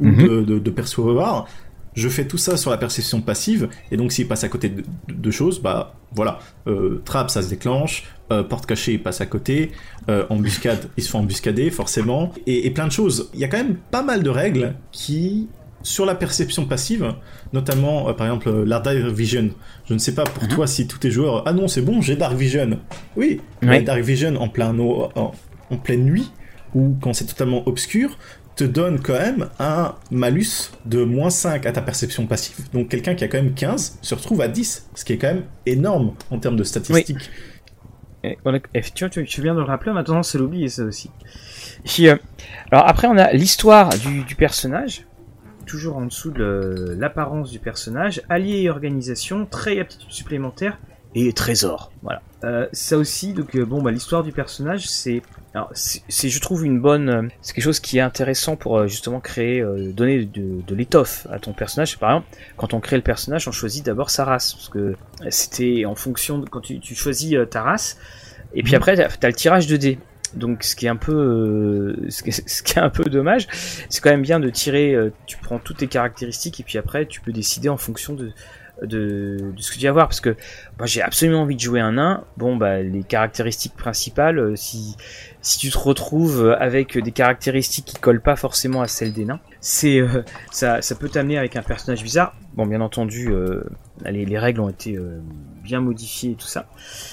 ou 0.00 0.06
Mhm. 0.06 0.26
de, 0.28 0.40
de, 0.42 0.58
de 0.58 0.70
percevoir. 0.70 1.46
Je 1.94 2.08
fais 2.08 2.26
tout 2.26 2.38
ça 2.38 2.56
sur 2.56 2.70
la 2.70 2.76
perception 2.76 3.20
passive, 3.20 3.68
et 3.90 3.96
donc 3.96 4.12
s'il 4.12 4.28
passe 4.28 4.44
à 4.44 4.48
côté 4.48 4.68
de, 4.68 4.82
de- 5.08 5.14
de 5.14 5.30
choses, 5.30 5.60
bah 5.60 5.94
voilà, 6.14 6.38
euh, 6.68 7.02
trappe 7.04 7.30
ça 7.30 7.42
se 7.42 7.48
déclenche, 7.48 8.04
euh, 8.30 8.42
porte 8.44 8.66
cachée 8.66 8.92
il 8.92 9.02
passe 9.02 9.20
à 9.20 9.26
côté, 9.26 9.72
euh, 10.08 10.24
embuscade 10.30 10.88
il 10.96 11.02
se 11.02 11.10
fait 11.10 11.18
embuscader 11.18 11.70
forcément, 11.70 12.32
et, 12.46 12.66
et 12.66 12.70
plein 12.70 12.86
de 12.86 12.92
choses. 12.92 13.28
Il 13.34 13.40
y 13.40 13.44
a 13.44 13.48
quand 13.48 13.56
même 13.58 13.76
pas 13.90 14.02
mal 14.02 14.22
de 14.22 14.30
règles 14.30 14.74
qui, 14.92 15.48
sur 15.82 16.06
la 16.06 16.14
perception 16.14 16.64
passive, 16.66 17.14
notamment 17.52 18.08
euh, 18.08 18.12
par 18.12 18.26
exemple 18.28 18.48
euh, 18.50 18.64
la 18.64 18.78
Dark 18.78 18.96
Vision. 18.98 19.50
Je 19.88 19.94
ne 19.94 19.98
sais 19.98 20.14
pas 20.14 20.24
pour 20.24 20.44
Mhm. 20.44 20.48
toi 20.50 20.66
si 20.68 20.86
tous 20.86 20.98
tes 20.98 21.10
joueurs, 21.10 21.42
ah 21.46 21.52
non 21.52 21.66
c'est 21.68 21.82
bon 21.82 22.00
j'ai 22.02 22.14
Dark 22.16 22.36
Vision. 22.36 22.78
Oui, 23.16 23.40
mais 23.62 23.82
Dark 23.82 24.00
Vision 24.02 24.36
en 24.36 24.48
plein 24.48 24.78
en 24.78 25.32
pleine 25.82 26.04
nuit 26.04 26.30
ou 26.74 26.96
quand 27.00 27.12
c'est 27.14 27.24
totalement 27.24 27.66
obscur 27.66 28.16
te 28.60 28.64
donne 28.64 29.00
quand 29.00 29.14
même 29.14 29.48
un 29.58 29.94
malus 30.10 30.70
de 30.84 31.02
moins 31.02 31.30
5 31.30 31.64
à 31.64 31.72
ta 31.72 31.80
perception 31.80 32.26
passive. 32.26 32.68
Donc 32.74 32.88
quelqu'un 32.88 33.14
qui 33.14 33.24
a 33.24 33.28
quand 33.28 33.38
même 33.38 33.54
15 33.54 34.00
se 34.02 34.14
retrouve 34.14 34.42
à 34.42 34.48
10, 34.48 34.90
ce 34.94 35.04
qui 35.04 35.14
est 35.14 35.18
quand 35.18 35.28
même 35.28 35.44
énorme 35.64 36.14
en 36.30 36.38
termes 36.38 36.56
de 36.56 36.64
statistiques. 36.64 37.30
Et 38.22 38.36
on 38.44 38.54
a- 38.54 38.60
tu, 38.60 39.08
tu, 39.08 39.42
viens 39.42 39.54
de 39.54 39.60
le 39.60 39.64
rappeler, 39.64 39.92
maintenant 39.92 40.22
c'est 40.22 40.36
l'oublier 40.36 40.68
ça 40.68 40.84
aussi. 40.84 41.10
Euh, 42.00 42.16
alors 42.70 42.86
après 42.86 43.06
on 43.06 43.16
a 43.16 43.32
l'histoire 43.32 43.88
du, 43.88 44.24
du 44.24 44.34
personnage, 44.34 45.06
toujours 45.64 45.96
en 45.96 46.04
dessous 46.04 46.30
de 46.30 46.94
l'apparence 46.98 47.50
du 47.50 47.60
personnage, 47.60 48.20
allié 48.28 48.60
et 48.60 48.68
organisation, 48.68 49.46
trait 49.46 49.76
et 49.76 49.80
aptitude 49.80 50.10
supplémentaire 50.10 50.78
et 51.14 51.32
trésor. 51.32 51.92
Voilà. 52.02 52.22
Euh, 52.44 52.66
ça 52.72 52.96
aussi, 52.96 53.32
donc 53.34 53.54
euh, 53.54 53.64
bon 53.66 53.82
bah 53.82 53.90
l'histoire 53.90 54.22
du 54.22 54.32
personnage 54.32 54.88
c'est 54.88 55.20
c'est, 55.74 56.28
je 56.28 56.40
trouve 56.40 56.64
une 56.64 56.80
bonne, 56.80 57.08
euh, 57.08 57.22
c'est 57.42 57.52
quelque 57.54 57.64
chose 57.64 57.80
qui 57.80 57.98
est 57.98 58.00
intéressant 58.02 58.54
pour 58.56 58.78
euh, 58.78 58.86
justement 58.86 59.18
créer, 59.20 59.60
euh, 59.60 59.92
donner 59.92 60.24
de, 60.24 60.62
de 60.64 60.74
l'étoffe 60.76 61.26
à 61.30 61.38
ton 61.40 61.52
personnage. 61.52 61.98
Par 61.98 62.10
exemple, 62.10 62.28
quand 62.56 62.72
on 62.72 62.80
crée 62.80 62.96
le 62.96 63.02
personnage, 63.02 63.48
on 63.48 63.52
choisit 63.52 63.84
d'abord 63.84 64.10
sa 64.10 64.24
race, 64.24 64.54
parce 64.54 64.68
que 64.68 64.94
c'était 65.28 65.84
en 65.86 65.96
fonction 65.96 66.38
de 66.38 66.48
quand 66.48 66.60
tu, 66.60 66.78
tu 66.78 66.94
choisis 66.94 67.34
ta 67.50 67.62
race, 67.62 67.98
et 68.54 68.62
puis 68.62 68.72
Mhm. 68.72 68.76
après 68.76 68.96
t'as, 68.96 69.08
t'as 69.08 69.28
le 69.28 69.34
tirage 69.34 69.66
de 69.66 69.76
dés. 69.76 69.98
Donc 70.34 70.62
ce 70.62 70.76
qui 70.76 70.86
est 70.86 70.88
un 70.88 70.94
peu, 70.96 71.12
euh, 71.12 72.06
ce, 72.10 72.22
qui 72.22 72.28
est, 72.30 72.48
ce 72.48 72.62
qui 72.62 72.74
est 72.78 72.82
un 72.82 72.88
peu 72.90 73.02
dommage, 73.10 73.48
c'est 73.88 74.00
quand 74.00 74.10
même 74.10 74.22
bien 74.22 74.38
de 74.38 74.48
tirer. 74.50 74.94
euh, 74.94 75.10
tu 75.26 75.36
prends 75.38 75.58
toutes 75.58 75.78
tes 75.78 75.88
caractéristiques 75.88 76.60
et 76.60 76.62
puis 76.62 76.78
après 76.78 77.06
tu 77.06 77.20
peux 77.20 77.32
décider 77.32 77.68
en 77.68 77.76
fonction 77.76 78.14
de 78.14 78.30
de, 78.82 79.36
de 79.56 79.60
ce 79.62 79.72
que 79.72 79.78
tu 79.78 79.86
vas 79.86 79.92
voir 79.92 80.06
parce 80.08 80.20
que 80.20 80.36
moi 80.78 80.86
j'ai 80.86 81.02
absolument 81.02 81.42
envie 81.42 81.56
de 81.56 81.60
jouer 81.60 81.80
un 81.80 81.92
nain 81.92 82.24
bon 82.36 82.56
bah 82.56 82.80
les 82.82 83.02
caractéristiques 83.02 83.74
principales 83.76 84.38
euh, 84.38 84.56
si 84.56 84.96
si 85.42 85.58
tu 85.58 85.70
te 85.70 85.78
retrouves 85.78 86.56
avec 86.58 86.96
des 86.98 87.12
caractéristiques 87.12 87.84
qui 87.84 87.96
collent 87.98 88.20
pas 88.22 88.36
forcément 88.36 88.80
à 88.82 88.86
celles 88.88 89.12
des 89.12 89.24
nains 89.24 89.40
c'est 89.60 89.98
euh, 90.00 90.22
ça 90.50 90.80
ça 90.82 90.94
peut 90.94 91.08
t'amener 91.08 91.36
avec 91.38 91.56
un 91.56 91.62
personnage 91.62 92.02
bizarre 92.02 92.34
bon 92.54 92.66
bien 92.66 92.80
entendu 92.80 93.28
euh, 93.30 93.62
les, 94.04 94.24
les 94.24 94.38
règles 94.38 94.60
ont 94.60 94.68
été 94.70 94.96
euh, 94.96 95.20
bien 95.62 95.80
modifiées 95.80 96.32
et 96.32 96.34
tout 96.36 96.46
ça 96.46 96.66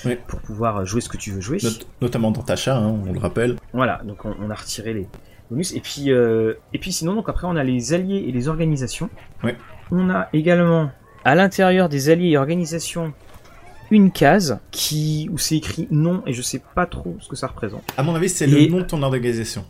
Oui. 0.06 0.18
pour 0.28 0.40
pouvoir 0.40 0.86
jouer 0.86 1.02
ce 1.02 1.10
que 1.10 1.18
tu 1.18 1.32
veux 1.32 1.42
jouer 1.42 1.58
Not- 1.64 1.86
notamment 2.02 2.32
dans 2.32 2.42
Tasha, 2.44 2.78
hein, 2.78 3.02
on 3.08 3.12
le 3.12 3.20
rappelle. 3.20 3.58
voilà, 3.74 4.02
donc 4.06 4.24
on, 4.26 4.34
on 4.42 4.50
a 4.50 4.56
retiré 4.56 4.94
les 4.94 5.08
bonus. 5.52 5.74
Et 5.76 5.82
puis, 5.82 6.10
et 6.10 6.80
puis 6.80 6.92
sinon, 6.92 7.14
donc 7.14 7.28
après, 7.30 7.46
on 7.48 7.56
a 7.58 7.64
les 7.64 7.94
alliés 7.94 8.24
et 8.28 8.32
les 8.32 8.48
organisations. 8.48 9.10
On 9.92 10.10
a 10.10 10.28
également, 10.34 10.90
à 11.28 11.36
l'intérieur 11.36 11.90
des 11.90 12.10
alliés 12.10 12.30
et 12.30 12.38
organisations, 12.38 13.12
une 13.92 14.12
case 14.12 14.60
qui 14.72 15.30
où 15.32 15.38
c'est 15.38 15.58
écrit 15.58 15.86
nom 15.92 16.24
et 16.26 16.32
je 16.32 16.42
sais 16.42 16.62
pas 16.74 16.86
trop 16.86 17.18
ce 17.20 17.28
que 17.28 17.36
ça 17.36 17.48
représente. 17.48 17.84
À 17.98 18.04
mon 18.04 18.16
avis, 18.16 18.30
c'est 18.30 18.46
Et- 18.50 18.66
le 18.68 18.72
nom 18.72 18.78
de 18.78 18.84
ton 18.86 19.04
organisation. 19.04 19.66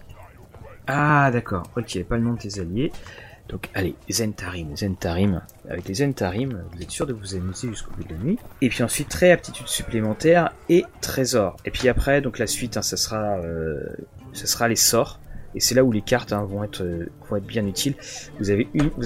Ah 0.86 1.32
d'accord, 1.32 1.64
ok, 1.76 2.04
pas 2.04 2.18
le 2.18 2.24
nom 2.24 2.34
de 2.34 2.40
tes 2.40 2.60
alliés. 2.60 2.92
Donc 3.50 3.70
allez, 3.74 3.96
Zentarim, 4.12 4.76
Zentarim. 4.78 5.42
Avec 5.70 5.88
les 5.88 5.96
Zentarim, 5.96 6.64
vous 6.74 6.82
êtes 6.84 6.92
sûr 6.92 7.08
de 7.08 7.14
vous 7.14 7.34
amuser 7.34 7.70
jusqu'au 7.70 7.92
bout 7.98 8.04
de 8.04 8.14
la 8.14 8.20
nuit. 8.20 8.38
Et 8.62 8.70
puis 8.70 8.84
ensuite, 8.84 9.10
très 9.10 9.32
aptitude 9.32 9.68
supplémentaire 9.68 10.52
et 10.70 10.84
trésor. 11.02 11.58
Et 11.66 11.72
puis 11.72 11.88
après, 11.90 12.22
donc 12.22 12.38
la 12.40 12.46
suite, 12.48 12.78
hein, 12.78 12.82
ça 12.84 12.98
sera, 12.98 13.38
euh, 13.40 13.80
ça 14.34 14.46
sera 14.46 14.68
les 14.68 14.76
sorts. 14.76 15.20
Et 15.58 15.60
c'est 15.60 15.74
là 15.74 15.84
où 15.84 15.92
les 15.92 16.02
cartes 16.02 16.34
hein, 16.34 16.46
vont 16.48 16.64
être 16.64 16.84
euh, 16.84 17.08
vont 17.28 17.38
être 17.38 17.48
bien 17.48 17.66
utiles. 17.66 17.96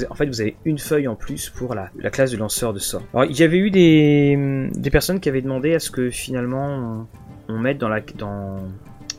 En 0.09 0.15
fait, 0.15 0.25
vous 0.25 0.41
avez 0.41 0.57
une 0.65 0.79
feuille 0.79 1.07
en 1.07 1.15
plus 1.15 1.49
pour 1.49 1.75
la, 1.75 1.89
la 1.97 2.09
classe 2.09 2.31
de 2.31 2.37
lanceur 2.37 2.73
de 2.73 2.79
sorts. 2.79 3.03
Alors, 3.13 3.23
il 3.23 3.39
y 3.39 3.43
avait 3.43 3.57
eu 3.57 3.71
des 3.71 4.69
des 4.73 4.89
personnes 4.89 5.21
qui 5.21 5.29
avaient 5.29 5.41
demandé 5.41 5.73
à 5.73 5.79
ce 5.79 5.89
que 5.89 6.09
finalement 6.09 7.07
on, 7.47 7.53
on 7.53 7.57
mette 7.57 7.77
dans 7.77 7.87
la 7.87 8.01
dans 8.17 8.57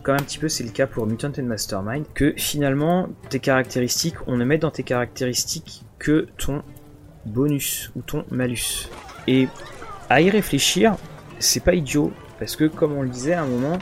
comme 0.03 0.16
un 0.16 0.22
petit 0.22 0.37
peu 0.37 0.51
c'est 0.51 0.62
le 0.62 0.70
cas 0.70 0.87
pour 0.87 1.07
Mutant 1.07 1.33
and 1.39 1.45
Mastermind, 1.45 2.05
que 2.12 2.35
finalement 2.37 3.09
tes 3.30 3.39
caractéristiques, 3.39 4.16
on 4.26 4.37
ne 4.37 4.45
met 4.45 4.59
dans 4.59 4.70
tes 4.70 4.83
caractéristiques 4.83 5.85
que 5.99 6.28
ton 6.37 6.62
bonus 7.24 7.91
ou 7.97 8.03
ton 8.03 8.26
malus. 8.30 8.91
Et 9.26 9.49
à 10.11 10.20
y 10.20 10.28
réfléchir, 10.28 10.97
c'est 11.39 11.64
pas 11.64 11.74
idiot, 11.74 12.12
parce 12.39 12.57
que 12.57 12.64
comme 12.64 12.93
on 12.93 13.03
le 13.03 13.09
disait 13.09 13.33
à 13.33 13.43
un 13.43 13.47
moment, 13.47 13.78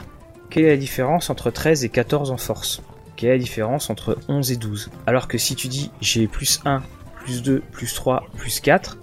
quelle 0.49 0.63
est 0.63 0.69
la 0.69 0.77
différence 0.77 1.29
entre 1.29 1.51
13 1.51 1.83
et 1.83 1.89
14 1.89 2.31
en 2.31 2.37
force? 2.37 2.81
Quelle 3.21 3.29
est 3.29 3.33
la 3.33 3.39
différence 3.43 3.91
entre 3.91 4.17
11 4.29 4.51
et 4.51 4.55
12 4.55 4.89
Alors 5.05 5.27
que 5.27 5.37
si 5.37 5.55
tu 5.55 5.67
dis 5.67 5.91
j'ai 6.01 6.25
plus 6.25 6.59
1, 6.65 6.81
plus 7.17 7.43
2, 7.43 7.61
plus 7.71 7.93
3, 7.93 8.25
plus 8.35 8.59
4, 8.59 8.97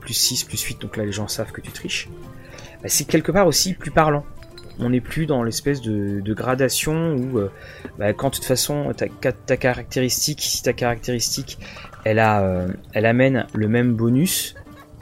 plus 0.00 0.14
6, 0.14 0.44
plus 0.44 0.62
8, 0.62 0.82
donc 0.82 0.96
là 0.96 1.04
les 1.04 1.10
gens 1.10 1.26
savent 1.26 1.50
que 1.50 1.60
tu 1.60 1.72
triches, 1.72 2.08
bah, 2.80 2.88
c'est 2.88 3.06
quelque 3.06 3.32
part 3.32 3.48
aussi 3.48 3.74
plus 3.74 3.90
parlant 3.90 4.24
on 4.78 4.90
n'est 4.90 5.00
plus 5.00 5.26
dans 5.26 5.42
l'espèce 5.42 5.80
de, 5.80 6.32
gradation 6.32 7.16
où 7.16 7.40
euh, 7.40 7.50
bah, 7.98 8.12
quand 8.12 8.30
de 8.30 8.34
toute 8.36 8.44
façon 8.44 8.92
ta, 8.94 9.56
caractéristique, 9.56 10.42
si 10.42 10.62
ta 10.62 10.72
caractéristique 10.72 11.58
elle 12.04 12.20
a 12.20 12.42
euh, 12.42 12.68
elle 12.92 13.04
amène 13.04 13.48
le 13.52 13.66
même 13.66 13.94
bonus 13.94 14.54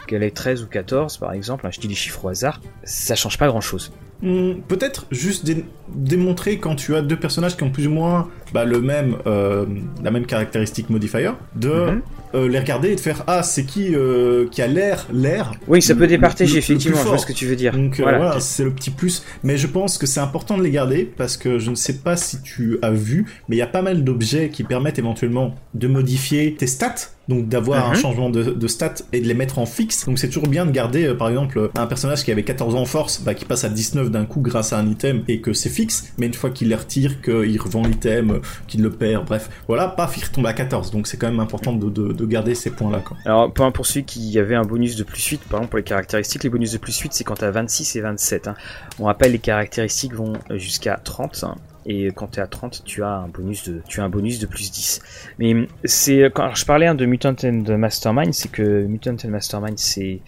qu'elle 0.06 0.22
est 0.22 0.34
13 0.34 0.62
ou 0.62 0.68
14 0.68 1.18
par 1.18 1.34
exemple, 1.34 1.66
hein, 1.66 1.70
je 1.70 1.80
dis 1.80 1.88
les 1.88 1.94
chiffres 1.94 2.24
au 2.24 2.28
hasard, 2.28 2.62
ça 2.84 3.14
change 3.14 3.36
pas 3.36 3.46
grand 3.46 3.60
chose. 3.60 3.92
Hmm, 4.24 4.54
Peut-être 4.66 5.06
juste 5.10 5.44
dé- 5.44 5.64
démontrer 5.94 6.56
quand 6.58 6.74
tu 6.76 6.96
as 6.96 7.02
deux 7.02 7.16
personnages 7.16 7.56
qui 7.58 7.62
ont 7.62 7.70
plus 7.70 7.86
ou 7.86 7.90
moins 7.90 8.28
bah, 8.54 8.64
le 8.64 8.80
même, 8.80 9.16
euh, 9.26 9.66
la 10.02 10.10
même 10.10 10.24
caractéristique 10.24 10.88
modifier, 10.88 11.30
de 11.56 11.68
Mhm. 11.68 12.02
euh, 12.34 12.48
les 12.48 12.58
regarder 12.58 12.88
et 12.92 12.94
de 12.96 13.00
faire 13.00 13.22
ah 13.26 13.42
c'est 13.42 13.64
qui 13.64 13.94
euh, 13.94 14.46
qui 14.50 14.62
a 14.62 14.66
l'air 14.66 15.06
l'air. 15.12 15.52
Oui, 15.68 15.82
ça 15.82 15.94
peut 15.94 16.06
départager 16.06 16.56
effectivement, 16.58 16.96
je 17.02 17.08
vois 17.08 17.18
ce 17.18 17.26
que 17.26 17.32
tu 17.34 17.44
veux 17.46 17.54
dire. 17.56 17.74
Donc 17.76 18.00
Voilà. 18.00 18.16
voilà, 18.18 18.40
c'est 18.40 18.64
le 18.64 18.70
petit 18.70 18.90
plus. 18.90 19.22
Mais 19.42 19.58
je 19.58 19.66
pense 19.66 19.98
que 19.98 20.06
c'est 20.06 20.20
important 20.20 20.56
de 20.56 20.62
les 20.62 20.70
garder 20.70 21.04
parce 21.04 21.36
que 21.36 21.58
je 21.58 21.68
ne 21.70 21.74
sais 21.74 21.98
pas 21.98 22.16
si 22.16 22.40
tu 22.40 22.78
as 22.80 22.92
vu, 22.92 23.26
mais 23.48 23.56
il 23.56 23.58
y 23.58 23.62
a 23.62 23.66
pas 23.66 23.82
mal 23.82 24.04
d'objets 24.04 24.48
qui 24.48 24.64
permettent 24.64 24.98
éventuellement 24.98 25.54
de 25.74 25.86
modifier 25.86 26.54
tes 26.54 26.66
stats. 26.66 26.94
Donc 27.28 27.48
d'avoir 27.48 27.86
un 27.86 27.90
Mhm. 27.94 27.96
changement 27.96 28.30
de, 28.30 28.42
de 28.42 28.68
stats 28.68 28.94
et 29.12 29.20
de 29.20 29.26
les 29.26 29.34
mettre 29.34 29.58
en 29.58 29.66
fixe. 29.66 30.04
Donc 30.06 30.18
c'est 30.18 30.28
toujours 30.28 30.46
bien 30.48 30.66
de 30.66 30.70
garder, 30.70 31.06
euh, 31.06 31.14
par 31.14 31.28
exemple, 31.30 31.70
un 31.74 31.86
personnage 31.86 32.22
qui 32.24 32.30
avait 32.30 32.42
14 32.42 32.74
ans 32.74 32.80
en 32.82 32.84
force, 32.84 33.20
bah, 33.22 33.32
qui 33.34 33.44
passe 33.46 33.64
à 33.64 33.68
19 33.70 34.10
d'un 34.10 34.24
coup 34.26 34.40
grâce 34.40 34.72
à 34.72 34.78
un 34.78 34.86
item 34.88 35.22
et 35.28 35.40
que 35.40 35.52
c'est 35.54 35.70
fixe. 35.70 36.12
Mais 36.18 36.26
une 36.26 36.34
fois 36.34 36.50
qu'il 36.50 36.68
les 36.68 36.74
retire, 36.74 37.22
qu'il 37.22 37.58
revend 37.60 37.82
l'item, 37.86 38.30
euh, 38.30 38.38
qu'il 38.66 38.82
le 38.82 38.90
perd, 38.90 39.24
bref, 39.26 39.48
voilà, 39.68 39.88
paf, 39.88 40.16
il 40.18 40.24
retombe 40.24 40.46
à 40.46 40.52
14. 40.52 40.90
Donc 40.90 41.06
c'est 41.06 41.16
quand 41.16 41.28
même 41.30 41.40
important 41.40 41.72
de, 41.72 41.88
de, 41.88 42.12
de 42.12 42.26
garder 42.26 42.54
ces 42.54 42.70
points-là. 42.70 42.98
quoi. 43.00 43.16
Alors, 43.24 43.52
pour, 43.52 43.72
pour 43.72 43.86
celui 43.86 44.04
qui 44.04 44.38
avait 44.38 44.54
un 44.56 44.64
bonus 44.64 44.96
de 44.96 45.02
plus 45.04 45.24
8, 45.24 45.40
par 45.48 45.60
exemple 45.60 45.70
pour 45.70 45.78
les 45.78 45.84
caractéristiques, 45.84 46.44
les 46.44 46.50
bonus 46.50 46.72
de 46.72 46.78
plus 46.78 46.98
8 46.98 47.12
c'est 47.14 47.24
quand 47.24 47.34
t'as 47.36 47.50
26 47.50 47.96
et 47.96 48.00
27. 48.02 48.48
Hein. 48.48 48.54
On 48.98 49.04
rappelle, 49.04 49.32
les 49.32 49.38
caractéristiques 49.38 50.14
vont 50.14 50.34
jusqu'à 50.50 51.00
30. 51.02 51.44
hein, 51.44 51.54
et 51.86 52.06
quand 52.08 52.28
t'es 52.28 52.40
à 52.40 52.46
30, 52.46 52.82
tu 52.84 53.02
as 53.02 53.10
un 53.10 53.28
bonus 53.28 53.68
de, 53.68 53.82
tu 53.86 54.00
as 54.00 54.04
un 54.04 54.08
bonus 54.08 54.38
de 54.38 54.46
plus 54.46 54.70
10. 54.70 55.00
Mais 55.38 55.68
c'est, 55.84 56.30
quand 56.34 56.54
je 56.54 56.64
parlais 56.64 56.86
hein, 56.86 56.94
de 56.94 57.04
Mutant 57.06 57.36
and 57.44 57.64
Mastermind, 57.76 58.32
c'est 58.32 58.50
que 58.50 58.84
Mutant 58.84 59.16
and 59.24 59.28
Mastermind 59.28 59.78
c'est, 59.78 60.20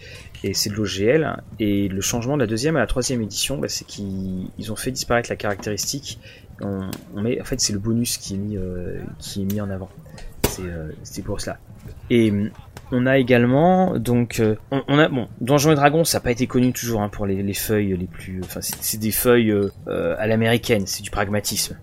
et 0.43 0.53
c'est 0.53 0.69
de 0.69 0.75
l'OGL, 0.75 1.41
et 1.59 1.87
le 1.87 2.01
changement 2.01 2.35
de 2.35 2.41
la 2.41 2.47
deuxième 2.47 2.75
à 2.75 2.79
la 2.79 2.87
troisième 2.87 3.21
édition, 3.21 3.57
bah, 3.57 3.69
c'est 3.69 3.85
qu'ils 3.85 4.49
ils 4.57 4.71
ont 4.71 4.75
fait 4.75 4.91
disparaître 4.91 5.29
la 5.29 5.35
caractéristique. 5.35 6.19
On, 6.61 6.89
met, 7.21 7.39
en 7.39 7.45
fait, 7.45 7.59
c'est 7.59 7.73
le 7.73 7.79
bonus 7.79 8.17
qui 8.17 8.35
est 8.35 8.37
mis, 8.37 8.57
euh, 8.57 8.99
qui 9.19 9.43
est 9.43 9.45
mis 9.45 9.61
en 9.61 9.69
avant. 9.69 9.89
C'est, 10.49 10.63
euh, 10.63 10.91
pour 11.23 11.39
cela. 11.39 11.57
Et 12.09 12.31
hum, 12.31 12.49
on 12.91 13.05
a 13.05 13.17
également 13.17 13.97
donc 13.97 14.39
euh, 14.39 14.55
on, 14.71 14.83
on 14.87 14.99
a 14.99 15.09
bon 15.09 15.27
Donjons 15.41 15.71
et 15.71 15.75
Dragons 15.75 16.05
ça 16.05 16.17
n'a 16.17 16.23
pas 16.23 16.31
été 16.31 16.47
connu 16.47 16.73
toujours 16.73 17.01
hein, 17.01 17.09
pour 17.09 17.25
les, 17.25 17.43
les 17.43 17.53
feuilles 17.53 17.95
les 17.97 18.07
plus 18.07 18.41
enfin 18.43 18.59
c'est 18.61 18.99
des 18.99 19.11
feuilles 19.11 19.51
euh, 19.51 19.69
euh, 19.87 20.15
à 20.17 20.27
l'américaine 20.27 20.83
c'est 20.85 21.03
du 21.03 21.11
pragmatisme 21.11 21.77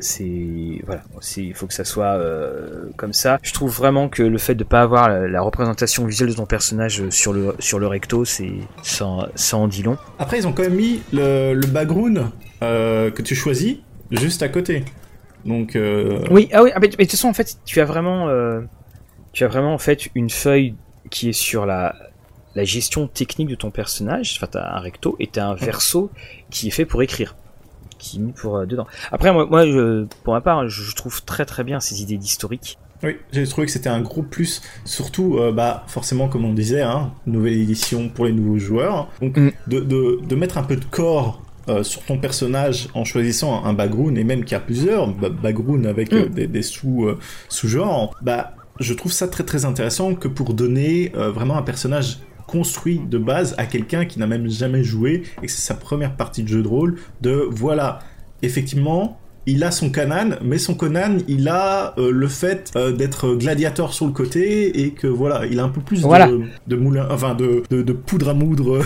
C'est 0.00 0.80
voilà, 0.84 1.02
il 1.36 1.54
faut 1.54 1.66
que 1.66 1.74
ça 1.74 1.84
soit 1.84 2.14
euh, 2.14 2.86
comme 2.96 3.12
ça. 3.12 3.38
Je 3.42 3.52
trouve 3.52 3.74
vraiment 3.74 4.08
que 4.08 4.22
le 4.22 4.38
fait 4.38 4.54
de 4.54 4.64
pas 4.64 4.82
avoir 4.82 5.08
la, 5.08 5.40
représentation 5.40 6.04
visuelle 6.06 6.30
de 6.30 6.34
ton 6.34 6.46
personnage 6.46 7.08
sur 7.10 7.32
le 7.32 7.54
sur 7.58 7.78
le 7.78 7.86
recto, 7.86 8.24
c'est 8.24 8.52
ça, 8.82 9.28
ça 9.34 9.56
en 9.56 9.68
dit 9.68 9.82
long. 9.82 9.96
Après, 10.18 10.38
ils 10.38 10.46
ont 10.46 10.52
quand 10.52 10.62
même 10.62 10.74
mis 10.74 11.02
le, 11.12 11.54
le 11.54 11.66
background 11.66 12.24
euh, 12.62 13.10
que 13.10 13.22
tu 13.22 13.34
choisis 13.34 13.76
juste 14.10 14.42
à 14.42 14.48
côté. 14.48 14.84
Donc 15.44 15.76
euh... 15.76 16.24
oui, 16.30 16.48
ah 16.52 16.62
oui, 16.64 16.70
ah, 16.74 16.78
mais, 16.80 16.88
de 16.88 16.96
toute 16.96 17.10
façon 17.10 17.28
en 17.28 17.34
fait, 17.34 17.56
tu 17.64 17.80
as 17.80 17.84
vraiment 17.84 18.28
tu 19.36 19.44
as 19.44 19.48
vraiment 19.48 19.74
en 19.74 19.78
fait 19.78 20.08
une 20.14 20.30
feuille 20.30 20.74
qui 21.10 21.28
est 21.28 21.34
sur 21.34 21.66
la 21.66 21.94
la 22.54 22.64
gestion 22.64 23.06
technique 23.06 23.48
de 23.48 23.54
ton 23.54 23.70
personnage. 23.70 24.32
Enfin, 24.36 24.46
t'as 24.50 24.74
un 24.74 24.80
recto 24.80 25.14
et 25.20 25.26
t'as 25.26 25.46
un 25.46 25.54
verso 25.54 26.10
qui 26.50 26.68
est 26.68 26.70
fait 26.70 26.86
pour 26.86 27.02
écrire 27.02 27.36
qui 27.98 28.16
est 28.16 28.20
mis 28.20 28.32
pour 28.32 28.56
euh, 28.56 28.66
dedans. 28.66 28.86
Après, 29.12 29.32
moi, 29.32 29.46
moi 29.46 29.66
je, 29.66 30.04
pour 30.24 30.34
ma 30.34 30.40
part, 30.40 30.68
je, 30.68 30.94
trouve 30.94 31.22
très 31.24 31.44
très 31.44 31.64
bien 31.64 31.80
ces 31.80 32.02
idées 32.02 32.16
d'historique. 32.16 32.78
Oui, 33.02 33.16
j'ai 33.32 33.46
trouvé 33.46 33.66
que 33.66 33.72
c'était 33.72 33.88
un 33.88 34.00
gros 34.00 34.22
plus, 34.22 34.62
surtout, 34.84 35.38
euh, 35.38 35.52
bah, 35.52 35.84
forcément, 35.86 36.28
comme 36.28 36.44
on 36.44 36.52
disait, 36.52 36.82
hein, 36.82 37.12
nouvelle 37.26 37.54
édition 37.54 38.08
pour 38.08 38.26
les 38.26 38.32
nouveaux 38.32 38.58
joueurs. 38.58 39.08
Donc, 39.20 39.36
mm. 39.36 39.50
de, 39.66 39.80
de, 39.80 40.20
de, 40.26 40.36
mettre 40.36 40.56
un 40.58 40.62
peu 40.62 40.76
de 40.76 40.84
corps 40.84 41.42
euh, 41.68 41.82
sur 41.82 42.02
ton 42.02 42.18
personnage 42.18 42.88
en 42.94 43.04
choisissant 43.04 43.64
un, 43.64 43.72
background, 43.72 44.16
et 44.16 44.24
même 44.24 44.44
qu'il 44.44 44.52
y 44.52 44.56
a 44.56 44.60
plusieurs 44.60 45.08
backgrounds 45.08 45.86
avec 45.86 46.12
mm. 46.12 46.28
des, 46.28 46.46
des, 46.46 46.62
sous, 46.62 47.06
sous-genres, 47.48 48.14
bah, 48.22 48.54
je 48.80 48.94
trouve 48.94 49.12
ça 49.12 49.28
très 49.28 49.44
très 49.44 49.64
intéressant 49.64 50.14
que 50.14 50.28
pour 50.28 50.54
donner 50.54 51.12
vraiment 51.14 51.56
un 51.56 51.62
personnage 51.62 52.18
construit 52.46 53.00
de 53.00 53.18
base 53.18 53.54
à 53.58 53.66
quelqu'un 53.66 54.04
qui 54.04 54.18
n'a 54.18 54.26
même 54.26 54.48
jamais 54.48 54.84
joué 54.84 55.24
et 55.42 55.46
que 55.46 55.52
c'est 55.52 55.66
sa 55.66 55.74
première 55.74 56.16
partie 56.16 56.42
de 56.42 56.48
jeu 56.48 56.62
de 56.62 56.68
rôle, 56.68 56.96
de 57.20 57.46
voilà, 57.50 57.98
effectivement, 58.42 59.18
il 59.46 59.62
a 59.62 59.70
son 59.70 59.90
Conan, 59.90 60.30
mais 60.42 60.58
son 60.58 60.74
Conan, 60.74 61.18
il 61.28 61.48
a 61.48 61.94
euh, 61.98 62.10
le 62.10 62.28
fait 62.28 62.72
euh, 62.76 62.92
d'être 62.92 63.34
gladiateur 63.34 63.92
sur 63.92 64.06
le 64.06 64.12
côté 64.12 64.80
et 64.82 64.90
que 64.90 65.06
voilà, 65.06 65.46
il 65.46 65.60
a 65.60 65.64
un 65.64 65.68
peu 65.68 65.80
plus 65.80 66.02
de, 66.02 66.40
de, 66.66 66.76
moulin, 66.76 67.06
enfin 67.10 67.34
de, 67.34 67.62
de, 67.70 67.92
poudre 67.92 68.28
à 68.28 68.34
moudre. 68.34 68.82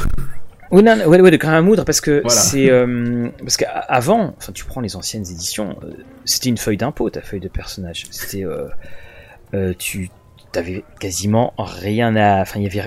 Oui, 0.71 0.83
non, 0.83 0.97
ouais, 1.07 1.21
ouais, 1.21 1.31
de 1.31 1.37
grain 1.37 1.55
à 1.55 1.63
moudre 1.63 1.85
parce 1.85 2.01
que 2.01 2.23
c'est 2.29 2.71
euh, 2.71 3.29
parce 3.41 3.57
qu'avant, 3.57 4.35
enfin, 4.37 4.53
tu 4.53 4.65
prends 4.65 4.81
les 4.81 4.97
anciennes 4.97 5.25
éditions, 5.29 5.77
c'était 6.25 6.49
une 6.49 6.59
feuille 6.59 6.77
d'impôt 6.77 7.11
ta 7.11 7.23
feuille 7.23 7.41
de 7.41 7.49
personnage. 7.49 8.07
C'était 8.11 8.45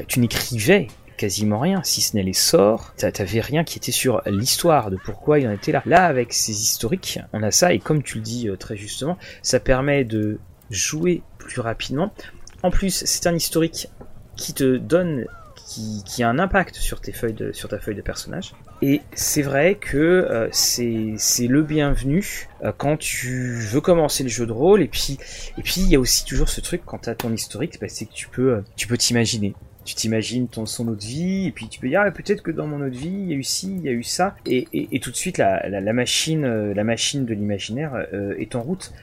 tu 0.07 0.19
n'écrivais 0.19 0.87
quasiment 1.17 1.59
rien, 1.59 1.81
si 1.83 2.01
ce 2.01 2.15
n'est 2.15 2.23
les 2.23 2.33
sorts. 2.33 2.93
T'avais 2.97 3.39
rien 3.39 3.63
qui 3.63 3.77
était 3.77 3.91
sur 3.91 4.21
l'histoire 4.25 4.91
de 4.91 4.97
pourquoi 4.97 5.39
il 5.39 5.47
en 5.47 5.51
était 5.51 5.71
là. 5.71 5.81
Là, 5.85 6.05
avec 6.05 6.33
ces 6.33 6.51
historiques, 6.51 7.19
on 7.31 7.43
a 7.43 7.51
ça, 7.51 7.73
et 7.73 7.79
comme 7.79 8.03
tu 8.03 8.17
le 8.17 8.23
dis 8.23 8.49
euh, 8.49 8.57
très 8.57 8.75
justement, 8.75 9.17
ça 9.41 9.59
permet 9.59 10.03
de 10.03 10.39
jouer 10.69 11.21
plus 11.37 11.61
rapidement. 11.61 12.13
En 12.61 12.71
plus, 12.71 13.03
c'est 13.05 13.27
un 13.27 13.35
historique 13.35 13.87
qui 14.35 14.53
te 14.53 14.77
donne 14.77 15.25
qui, 15.65 16.23
a 16.23 16.29
un 16.29 16.39
impact 16.39 16.75
sur, 16.75 17.01
tes 17.01 17.11
feuilles 17.11 17.53
sur 17.53 17.69
ta 17.69 17.79
feuille 17.79 17.95
de 17.95 18.01
personnage. 18.01 18.53
Et 18.85 18.99
c'est 19.13 19.43
vrai 19.43 19.75
que 19.75 19.97
euh, 19.97 20.49
c'est 20.51 21.47
le 21.47 21.63
bienvenu 21.63 22.49
euh, 22.65 22.73
quand 22.77 22.97
tu 22.97 23.53
veux 23.53 23.79
commencer 23.79 24.23
le 24.23 24.29
jeu 24.29 24.45
de 24.45 24.51
rôle. 24.51 24.81
Et 24.81 24.89
puis 24.89 25.17
et 25.57 25.61
puis 25.61 25.75
il 25.77 25.87
y 25.87 25.95
a 25.95 25.99
aussi 26.01 26.25
toujours 26.25 26.49
ce 26.49 26.59
truc 26.59 26.81
quand 26.85 26.97
tu 26.97 27.15
ton 27.15 27.31
historique, 27.31 27.79
bah, 27.79 27.87
c'est 27.87 28.03
que 28.03 28.11
tu 28.11 28.27
peux 28.27 28.55
euh, 28.55 28.61
tu 28.75 28.87
peux 28.87 28.97
t'imaginer 28.97 29.53
tu 29.85 29.95
t'imagines 29.95 30.47
ton 30.47 30.65
son 30.65 30.87
autre 30.87 31.05
vie 31.05 31.47
et 31.47 31.51
puis 31.51 31.67
tu 31.67 31.79
peux 31.79 31.89
dire 31.89 32.01
ah, 32.05 32.11
peut-être 32.11 32.41
que 32.41 32.51
dans 32.51 32.67
mon 32.67 32.81
autre 32.85 32.95
vie 32.95 33.07
il 33.07 33.29
y 33.29 33.33
a 33.33 33.35
eu 33.35 33.43
ci 33.43 33.75
il 33.75 33.83
y 33.83 33.89
a 33.89 33.91
eu 33.91 34.03
ça. 34.03 34.35
Et, 34.45 34.67
et, 34.73 34.87
et 34.91 34.99
tout 34.99 35.11
de 35.11 35.15
suite 35.15 35.37
la, 35.37 35.67
la, 35.69 35.81
la 35.81 35.93
machine 35.93 36.45
euh, 36.45 36.73
la 36.73 36.83
machine 36.83 37.25
de 37.25 37.33
l'imaginaire 37.33 38.05
euh, 38.13 38.35
est 38.37 38.55
en 38.55 38.61
route. 38.61 38.93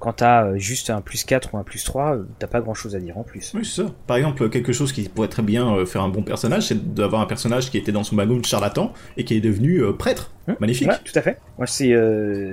Quand 0.00 0.14
t'as 0.14 0.44
euh, 0.44 0.58
juste 0.58 0.90
un 0.90 1.00
plus 1.00 1.24
4 1.24 1.54
ou 1.54 1.58
un 1.58 1.62
plus 1.62 1.84
3 1.84 2.18
t'as 2.38 2.46
pas 2.46 2.60
grand 2.60 2.74
chose 2.74 2.96
à 2.96 3.00
dire 3.00 3.18
en 3.18 3.22
plus. 3.22 3.52
Oui 3.54 3.64
c'est 3.64 3.82
ça. 3.82 3.90
Par 4.06 4.16
exemple 4.16 4.48
quelque 4.48 4.72
chose 4.72 4.92
qui 4.92 5.08
pourrait 5.08 5.28
très 5.28 5.42
bien 5.42 5.84
faire 5.86 6.02
un 6.02 6.08
bon 6.08 6.22
personnage 6.22 6.68
c'est 6.68 6.94
d'avoir 6.94 7.20
un 7.20 7.26
personnage 7.26 7.70
qui 7.70 7.78
était 7.78 7.92
dans 7.92 8.04
son 8.04 8.16
background 8.16 8.46
charlatan 8.46 8.92
et 9.16 9.24
qui 9.24 9.34
est 9.34 9.40
devenu 9.40 9.82
prêtre. 9.98 10.30
Hum, 10.48 10.56
magnifique. 10.58 10.88
Ouais, 10.88 10.98
tout 11.04 11.16
à 11.16 11.22
fait. 11.22 11.38
Moi 11.58 11.66
c'est 11.66 11.94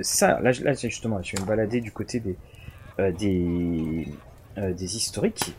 ça. 0.02 0.40
Là, 0.40 0.52
là 0.62 0.74
justement 0.74 1.20
je 1.22 1.36
vais 1.36 1.42
me 1.42 1.46
balader 1.46 1.80
du 1.80 1.92
côté 1.92 2.20
des 2.20 2.36
des 3.18 4.06
des 4.58 4.96
historiques 4.96 5.54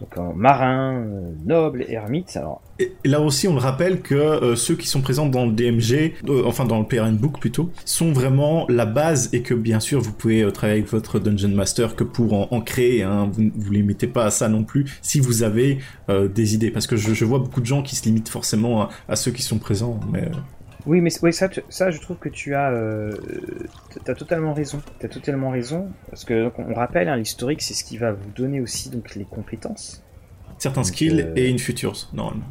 donc 0.00 0.18
un 0.18 0.32
marin, 0.34 0.96
euh, 0.96 1.30
noble, 1.44 1.84
ermite. 1.88 2.36
Alors... 2.36 2.60
Et 2.80 2.92
là 3.04 3.20
aussi, 3.20 3.46
on 3.46 3.54
le 3.54 3.60
rappelle 3.60 4.00
que 4.00 4.14
euh, 4.14 4.56
ceux 4.56 4.74
qui 4.74 4.88
sont 4.88 5.00
présents 5.00 5.26
dans 5.26 5.46
le 5.46 5.52
DMG, 5.52 6.14
euh, 6.28 6.42
enfin 6.44 6.64
dans 6.64 6.80
le 6.80 6.86
PRN 6.86 7.16
Book 7.16 7.38
plutôt, 7.38 7.70
sont 7.84 8.12
vraiment 8.12 8.66
la 8.68 8.86
base 8.86 9.30
et 9.32 9.42
que 9.42 9.54
bien 9.54 9.78
sûr 9.78 10.00
vous 10.00 10.12
pouvez 10.12 10.50
travailler 10.52 10.80
avec 10.80 10.90
votre 10.90 11.20
Dungeon 11.20 11.50
Master 11.50 11.94
que 11.94 12.02
pour 12.02 12.52
en, 12.52 12.60
créer. 12.60 13.02
Hein, 13.02 13.30
vous 13.32 13.50
vous 13.54 13.72
limitez 13.72 14.08
pas 14.08 14.24
à 14.24 14.30
ça 14.30 14.48
non 14.48 14.64
plus 14.64 14.98
si 15.02 15.20
vous 15.20 15.42
avez 15.42 15.78
des 16.08 16.54
idées, 16.54 16.70
parce 16.70 16.86
que 16.86 16.96
je, 16.96 17.24
vois 17.24 17.38
beaucoup 17.38 17.60
de 17.60 17.66
gens 17.66 17.82
qui 17.82 17.94
se 17.94 18.04
limitent 18.04 18.28
forcément 18.28 18.82
à, 18.82 18.88
à 19.08 19.16
ceux 19.16 19.30
qui 19.30 19.42
sont 19.42 19.58
présents, 19.58 20.00
mais 20.12 20.28
oui, 20.86 21.00
mais 21.00 21.10
oui, 21.22 21.32
ça, 21.32 21.48
ça, 21.68 21.90
je 21.90 22.00
trouve 22.00 22.18
que 22.18 22.28
tu 22.28 22.54
as, 22.54 22.70
euh, 22.70 23.10
as 24.06 24.14
totalement 24.14 24.52
raison. 24.52 24.82
Tu 25.00 25.06
as 25.06 25.08
totalement 25.08 25.50
raison, 25.50 25.88
parce 26.10 26.24
que 26.24 26.44
donc, 26.44 26.58
on 26.58 26.74
rappelle, 26.74 27.08
hein, 27.08 27.16
l'historique, 27.16 27.62
c'est 27.62 27.74
ce 27.74 27.84
qui 27.84 27.96
va 27.96 28.12
vous 28.12 28.30
donner 28.36 28.60
aussi 28.60 28.90
donc 28.90 29.14
les 29.14 29.24
compétences. 29.24 30.02
Certains 30.58 30.84
skills 30.84 31.22
euh, 31.22 31.32
et 31.36 31.48
une 31.48 31.58
futures, 31.58 31.96
normalement. 32.12 32.44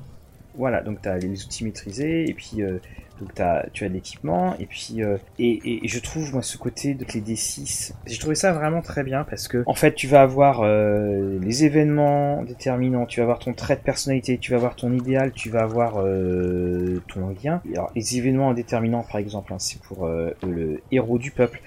Voilà, 0.56 0.82
donc 0.82 1.02
tu 1.02 1.10
as 1.10 1.18
les 1.18 1.44
outils 1.44 1.64
maîtrisés, 1.64 2.30
et 2.30 2.34
puis 2.34 2.62
euh, 2.62 2.80
donc 3.20 3.34
tu 3.36 3.42
as 3.42 3.90
de 3.90 3.94
l'équipement, 3.94 4.56
et 4.60 4.66
puis 4.66 5.04
euh, 5.04 5.18
et, 5.38 5.86
et, 5.86 5.88
je 5.88 6.00
trouve 6.00 6.34
moi 6.34 6.42
ce 6.42 6.58
côté 6.58 6.94
de 6.94 7.06
les 7.14 7.22
D6, 7.22 7.94
j'ai 8.06 8.18
trouvé 8.18 8.36
ça 8.36 8.52
vraiment 8.52 8.82
très 8.82 9.04
bien 9.04 9.24
parce 9.24 9.48
que 9.48 9.64
en 9.68 9.76
fait 9.76 9.94
tu 9.94 10.08
vas 10.08 10.22
avoir 10.22 10.62
euh, 10.62 11.40
les 11.42 11.64
événements 11.64 12.44
déterminants, 12.44 13.06
tu 13.06 13.20
vas 13.20 13.26
avoir 13.26 13.40
ton 13.40 13.54
trait 13.54 13.76
de 13.76 13.82
personnalité, 13.82 14.38
tu 14.38 14.52
vas 14.52 14.58
avoir 14.58 14.76
ton 14.76 14.92
idéal, 14.92 15.32
tu 15.32 15.50
vas 15.50 15.62
avoir 15.62 15.98
euh, 15.98 17.02
ton 17.08 17.36
lien. 17.44 17.62
Alors 17.74 17.92
les 17.96 18.18
événements 18.18 18.54
déterminants 18.54 19.04
par 19.04 19.18
exemple, 19.18 19.54
hein, 19.54 19.60
c'est 19.60 19.80
pour 19.82 20.08
le 20.08 20.82
héros 20.92 21.18
du 21.18 21.32
peuple. 21.32 21.62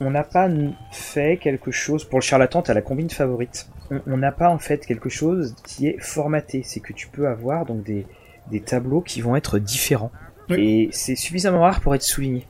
On 0.00 0.10
n'a 0.10 0.24
pas 0.24 0.48
fait 0.90 1.36
quelque 1.36 1.70
chose 1.70 2.04
pour 2.04 2.18
le 2.18 2.24
charlatan, 2.24 2.62
t'as 2.62 2.74
la 2.74 2.82
combine 2.82 3.10
favorite. 3.10 3.68
On 4.06 4.16
n'a 4.16 4.32
pas 4.32 4.48
en 4.48 4.58
fait 4.58 4.84
quelque 4.84 5.08
chose 5.08 5.54
qui 5.62 5.86
est 5.86 5.98
formaté, 5.98 6.62
c'est 6.64 6.80
que 6.80 6.92
tu 6.92 7.08
peux 7.08 7.28
avoir 7.28 7.64
donc 7.64 7.82
des 7.84 8.06
des 8.50 8.60
tableaux 8.60 9.00
qui 9.00 9.20
vont 9.20 9.36
être 9.36 9.58
différents. 9.58 10.10
Et 10.56 10.88
c'est 10.92 11.16
suffisamment 11.16 11.60
rare 11.60 11.80
pour 11.80 11.94
être 11.94 12.02
souligné. 12.02 12.46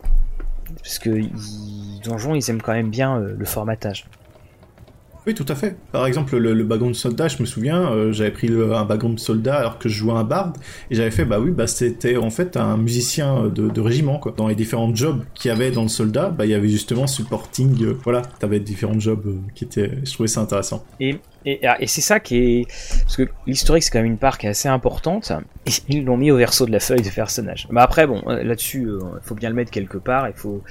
Parce 0.82 0.98
que 0.98 1.10
ils, 1.10 2.00
Donjon, 2.04 2.34
ils 2.34 2.50
aiment 2.50 2.62
quand 2.62 2.74
même 2.74 2.90
bien 2.90 3.18
euh, 3.18 3.34
le 3.36 3.44
formatage. 3.44 4.06
Oui, 5.26 5.34
tout 5.34 5.44
à 5.48 5.54
fait. 5.54 5.76
Par 5.92 6.06
exemple, 6.06 6.38
le, 6.38 6.54
le 6.54 6.64
background 6.64 6.94
soldat, 6.94 7.28
je 7.28 7.36
me 7.40 7.44
souviens, 7.44 7.92
euh, 7.92 8.12
j'avais 8.12 8.30
pris 8.30 8.48
un 8.48 8.84
background 8.86 9.18
soldat 9.18 9.56
alors 9.56 9.78
que 9.78 9.86
je 9.86 9.94
jouais 9.94 10.14
un 10.14 10.24
bard, 10.24 10.54
et 10.90 10.94
j'avais 10.94 11.10
fait, 11.10 11.26
bah 11.26 11.38
oui, 11.38 11.50
bah 11.50 11.66
c'était 11.66 12.16
en 12.16 12.30
fait 12.30 12.56
un 12.56 12.78
musicien 12.78 13.48
de, 13.48 13.68
de 13.68 13.80
régiment, 13.82 14.18
quoi. 14.18 14.32
Dans 14.34 14.48
les 14.48 14.54
différents 14.54 14.94
jobs 14.94 15.22
qu'il 15.34 15.50
y 15.50 15.52
avait 15.52 15.70
dans 15.70 15.82
le 15.82 15.88
soldat, 15.88 16.30
bah 16.30 16.46
il 16.46 16.52
y 16.52 16.54
avait 16.54 16.70
justement 16.70 17.06
supporting, 17.06 17.82
euh, 17.82 17.98
voilà, 18.04 18.22
t'avais 18.22 18.58
différents 18.58 18.98
jobs 18.98 19.26
euh, 19.26 19.38
qui 19.54 19.64
étaient, 19.64 19.98
je 20.02 20.10
trouvais 20.14 20.28
ça 20.28 20.40
intéressant. 20.40 20.82
Et 20.98 21.18
et, 21.44 21.60
et 21.80 21.86
c'est 21.86 22.00
ça 22.00 22.20
qui 22.20 22.36
est 22.36 22.66
parce 23.02 23.16
que 23.16 23.28
l'historique 23.46 23.82
c'est 23.82 23.90
quand 23.90 23.98
même 23.98 24.06
une 24.06 24.18
part 24.18 24.38
qui 24.38 24.46
est 24.46 24.50
assez 24.50 24.68
importante 24.68 25.32
ils 25.88 26.04
l'ont 26.04 26.16
mis 26.16 26.30
au 26.30 26.36
verso 26.36 26.66
de 26.66 26.72
la 26.72 26.80
feuille 26.80 27.02
de 27.02 27.10
personnage. 27.10 27.68
Mais 27.70 27.80
après 27.80 28.06
bon 28.06 28.22
là-dessus 28.26 28.88
il 28.90 29.26
faut 29.26 29.34
bien 29.34 29.48
le 29.48 29.54
mettre 29.54 29.70
quelque 29.70 29.98
part 29.98 30.28
il 30.28 30.34
faut 30.34 30.62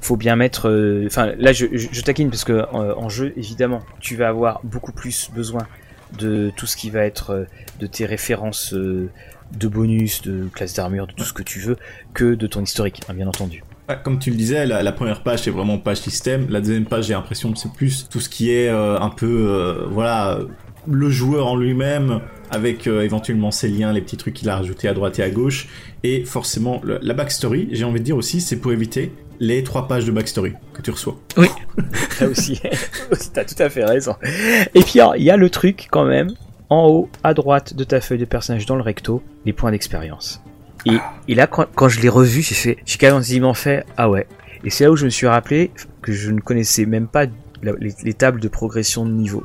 faut 0.00 0.16
bien 0.16 0.36
mettre 0.36 0.68
enfin 1.06 1.32
là 1.38 1.52
je, 1.52 2.00
taquine 2.02 2.30
parce 2.30 2.44
que 2.44 2.66
en 2.72 3.08
jeu 3.08 3.32
évidemment 3.36 3.82
tu 4.00 4.16
vas 4.16 4.28
avoir 4.28 4.60
beaucoup 4.64 4.92
plus 4.92 5.30
besoin 5.32 5.66
de 6.18 6.52
tout 6.56 6.66
ce 6.66 6.76
qui 6.76 6.90
va 6.90 7.04
être 7.04 7.30
euh, 7.30 7.44
de 7.80 7.86
tes 7.86 8.06
références 8.06 8.72
euh, 8.74 9.10
de 9.52 9.68
bonus, 9.68 10.22
de 10.22 10.48
classe 10.52 10.74
d'armure, 10.74 11.06
de 11.06 11.12
tout 11.12 11.24
ce 11.24 11.32
que 11.32 11.42
tu 11.42 11.60
veux, 11.60 11.76
que 12.14 12.34
de 12.34 12.46
ton 12.46 12.62
historique, 12.62 13.02
hein, 13.08 13.14
bien 13.14 13.28
entendu. 13.28 13.62
Comme 14.02 14.18
tu 14.18 14.30
le 14.30 14.36
disais, 14.36 14.66
la, 14.66 14.92
première 14.92 15.22
page 15.22 15.42
c'est 15.42 15.50
vraiment 15.50 15.78
page 15.78 15.98
système. 15.98 16.46
La 16.50 16.60
deuxième 16.60 16.86
page, 16.86 17.06
j'ai 17.06 17.14
l'impression 17.14 17.52
que 17.52 17.58
c'est 17.58 17.72
plus 17.72 18.08
tout 18.08 18.20
ce 18.20 18.28
qui 18.28 18.50
est 18.50 18.68
euh, 18.68 18.98
un 18.98 19.10
peu, 19.10 19.86
voilà, 19.90 20.40
le 20.88 21.10
joueur 21.10 21.46
en 21.46 21.56
lui-même, 21.56 22.20
avec 22.50 22.86
éventuellement 22.88 23.52
ses 23.52 23.68
liens, 23.68 23.92
les 23.92 24.00
petits 24.00 24.16
trucs 24.16 24.34
qu'il 24.34 24.48
a 24.48 24.56
rajoutés 24.56 24.88
à 24.88 24.94
droite 24.94 25.18
et 25.20 25.22
à 25.22 25.30
gauche, 25.30 25.68
et 26.02 26.24
forcément 26.24 26.80
la 26.84 27.14
backstory. 27.14 27.68
J'ai 27.70 27.84
envie 27.84 28.00
de 28.00 28.04
dire 28.04 28.16
aussi, 28.16 28.40
c'est 28.40 28.56
pour 28.56 28.72
éviter 28.72 29.12
les 29.40 29.62
trois 29.62 29.86
pages 29.88 30.04
de 30.04 30.12
backstory 30.12 30.54
que 30.72 30.82
tu 30.82 30.90
reçois. 30.90 31.16
Oui, 31.36 31.48
ça 32.10 32.26
aussi, 32.26 32.60
t'as 33.32 33.44
tout 33.44 33.62
à 33.62 33.68
fait 33.68 33.84
raison. 33.84 34.16
Et 34.74 34.80
puis 34.80 35.00
il 35.16 35.22
y 35.22 35.30
a 35.30 35.36
le 35.36 35.50
truc 35.50 35.88
quand 35.90 36.04
même, 36.04 36.30
en 36.70 36.88
haut 36.88 37.08
à 37.22 37.34
droite 37.34 37.74
de 37.74 37.84
ta 37.84 38.00
feuille 38.00 38.18
de 38.18 38.24
personnage 38.24 38.66
dans 38.66 38.76
le 38.76 38.82
recto, 38.82 39.22
les 39.44 39.52
points 39.52 39.70
d'expérience. 39.70 40.42
Et, 40.86 41.34
là, 41.34 41.46
quand, 41.46 41.88
je 41.88 42.00
l'ai 42.00 42.08
revu, 42.08 42.42
j'ai 42.42 42.54
fait, 42.54 42.78
j'ai 42.84 42.98
quasiment 42.98 43.54
fait, 43.54 43.84
ah 43.96 44.08
ouais. 44.08 44.26
Et 44.64 44.70
c'est 44.70 44.84
là 44.84 44.90
où 44.90 44.96
je 44.96 45.04
me 45.04 45.10
suis 45.10 45.26
rappelé 45.26 45.70
que 46.02 46.12
je 46.12 46.30
ne 46.30 46.40
connaissais 46.40 46.86
même 46.86 47.08
pas 47.08 47.26
les 47.62 48.14
tables 48.14 48.40
de 48.40 48.48
progression 48.48 49.04
de 49.04 49.10
niveau. 49.10 49.44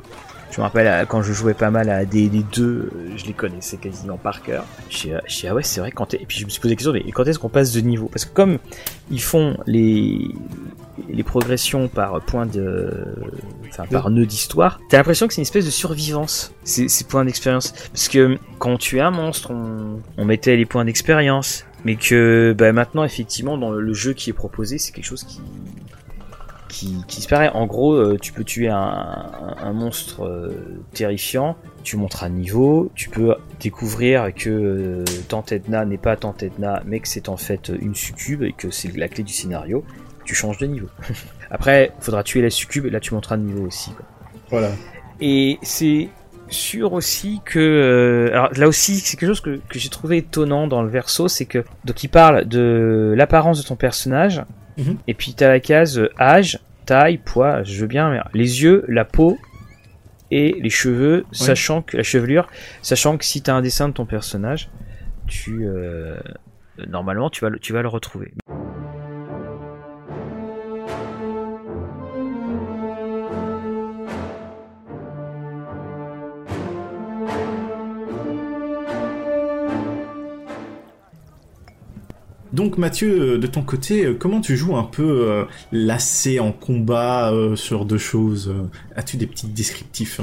Je 0.52 0.60
me 0.60 0.64
rappelle 0.64 0.86
euh, 0.86 1.06
quand 1.06 1.22
je 1.22 1.32
jouais 1.32 1.54
pas 1.54 1.70
mal 1.70 1.88
à 1.88 2.04
D&D 2.04 2.44
2, 2.52 2.62
euh, 2.62 2.90
je 3.16 3.24
les 3.24 3.32
connaissais 3.32 3.78
quasiment 3.78 4.18
par 4.18 4.42
cœur. 4.42 4.66
Je 4.90 4.96
suis 5.26 5.48
ah 5.48 5.54
ouais 5.54 5.62
c'est 5.62 5.80
vrai 5.80 5.90
quand 5.90 6.12
et 6.12 6.26
puis 6.26 6.38
je 6.38 6.44
me 6.44 6.50
suis 6.50 6.60
posé 6.60 6.74
la 6.74 6.76
question 6.76 6.92
mais 6.92 7.10
quand 7.10 7.24
est-ce 7.24 7.38
qu'on 7.38 7.48
passe 7.48 7.72
de 7.72 7.80
niveau? 7.80 8.08
Parce 8.08 8.26
que 8.26 8.34
comme 8.34 8.58
ils 9.10 9.22
font 9.22 9.56
les 9.66 10.28
les 11.08 11.22
progressions 11.22 11.88
par 11.88 12.20
point 12.20 12.46
de, 12.46 13.14
enfin 13.68 13.84
par 13.90 14.10
nœud 14.10 14.26
d'histoire, 14.26 14.80
t'as 14.88 14.98
l'impression 14.98 15.26
que 15.26 15.34
c'est 15.34 15.40
une 15.40 15.46
espèce 15.46 15.64
de 15.64 15.70
survivance. 15.70 16.52
Ces, 16.64 16.88
ces 16.88 17.04
points 17.04 17.24
d'expérience, 17.24 17.72
parce 17.92 18.08
que 18.08 18.38
quand 18.58 18.76
tu 18.76 18.98
es 18.98 19.00
un 19.00 19.10
monstre, 19.10 19.50
on, 19.50 20.00
on 20.16 20.24
mettait 20.24 20.56
les 20.56 20.66
points 20.66 20.84
d'expérience, 20.84 21.64
mais 21.84 21.96
que 21.96 22.54
bah, 22.56 22.72
maintenant 22.72 23.04
effectivement 23.04 23.56
dans 23.58 23.70
le 23.70 23.94
jeu 23.94 24.12
qui 24.12 24.30
est 24.30 24.34
proposé, 24.34 24.78
c'est 24.78 24.92
quelque 24.92 25.06
chose 25.06 25.24
qui 25.24 25.40
qui, 26.72 27.04
qui 27.06 27.16
disparaît. 27.16 27.50
En 27.50 27.66
gros, 27.66 27.92
euh, 27.92 28.16
tu 28.20 28.32
peux 28.32 28.44
tuer 28.44 28.68
un, 28.68 29.30
un 29.58 29.72
monstre 29.72 30.24
euh, 30.24 30.80
terrifiant, 30.94 31.56
tu 31.84 31.96
montres 31.96 32.24
un 32.24 32.30
niveau, 32.30 32.90
tu 32.94 33.10
peux 33.10 33.34
découvrir 33.60 34.32
que 34.34 34.48
euh, 34.48 35.04
Tante 35.28 35.52
Edna 35.52 35.84
n'est 35.84 35.98
pas 35.98 36.16
Tante 36.16 36.42
Edna, 36.42 36.82
mais 36.86 37.00
que 37.00 37.08
c'est 37.08 37.28
en 37.28 37.36
fait 37.36 37.70
une 37.80 37.94
succube 37.94 38.42
et 38.42 38.52
que 38.52 38.70
c'est 38.70 38.96
la 38.96 39.08
clé 39.08 39.22
du 39.22 39.32
scénario. 39.32 39.84
Tu 40.24 40.34
changes 40.34 40.58
de 40.58 40.66
niveau. 40.66 40.88
Après, 41.50 41.92
faudra 42.00 42.22
tuer 42.22 42.42
la 42.42 42.50
succube 42.50 42.86
et 42.86 42.90
là 42.90 43.00
tu 43.00 43.14
monteras 43.14 43.36
de 43.36 43.42
niveau 43.42 43.66
aussi. 43.66 43.92
Quoi. 43.92 44.04
Voilà. 44.50 44.70
Et 45.20 45.58
c'est 45.62 46.08
sûr 46.48 46.92
aussi 46.92 47.40
que 47.44 47.58
euh, 47.58 48.32
alors 48.32 48.50
là 48.54 48.68
aussi 48.68 48.96
c'est 48.96 49.16
quelque 49.16 49.28
chose 49.30 49.40
que, 49.40 49.58
que 49.68 49.78
j'ai 49.78 49.88
trouvé 49.88 50.18
étonnant 50.18 50.66
dans 50.66 50.82
le 50.82 50.88
verso 50.90 51.26
c'est 51.26 51.46
que 51.46 51.64
donc 51.86 52.04
il 52.04 52.08
parle 52.08 52.44
de 52.44 53.14
l'apparence 53.16 53.62
de 53.62 53.66
ton 53.66 53.74
personnage 53.76 54.42
Mhm. 54.76 54.96
et 55.06 55.14
puis 55.14 55.32
t'as 55.34 55.48
la 55.48 55.60
case 55.60 55.98
euh, 55.98 56.10
âge 56.20 56.58
taille 56.86 57.16
poids 57.18 57.62
je 57.62 57.80
veux 57.80 57.86
bien 57.86 58.10
mais 58.10 58.20
les 58.34 58.62
yeux 58.62 58.84
la 58.88 59.04
peau 59.06 59.38
et 60.30 60.56
les 60.60 60.68
cheveux 60.70 61.24
sachant 61.32 61.80
que 61.82 61.96
la 61.96 62.02
chevelure 62.02 62.48
sachant 62.82 63.16
que 63.16 63.24
si 63.24 63.40
t'as 63.42 63.54
un 63.54 63.62
dessin 63.62 63.88
de 63.88 63.94
ton 63.94 64.04
personnage 64.06 64.68
tu 65.26 65.66
euh, 65.66 66.18
normalement 66.88 67.30
tu 67.30 67.42
vas 67.44 67.50
le, 67.50 67.58
tu 67.58 67.72
vas 67.72 67.80
le 67.82 67.88
retrouver 67.88 68.32
Donc 82.52 82.76
Mathieu, 82.78 83.34
euh, 83.34 83.38
de 83.38 83.46
ton 83.46 83.62
côté, 83.62 84.04
euh, 84.04 84.14
comment 84.14 84.40
tu 84.40 84.56
joues 84.56 84.76
un 84.76 84.84
peu 84.84 85.28
euh, 85.30 85.44
lassé 85.72 86.38
en 86.40 86.52
combat 86.52 87.32
euh, 87.32 87.56
sur 87.56 87.84
deux 87.86 87.98
choses 87.98 88.54
As-tu 88.96 89.16
des 89.16 89.26
petits 89.26 89.46
descriptifs? 89.48 90.20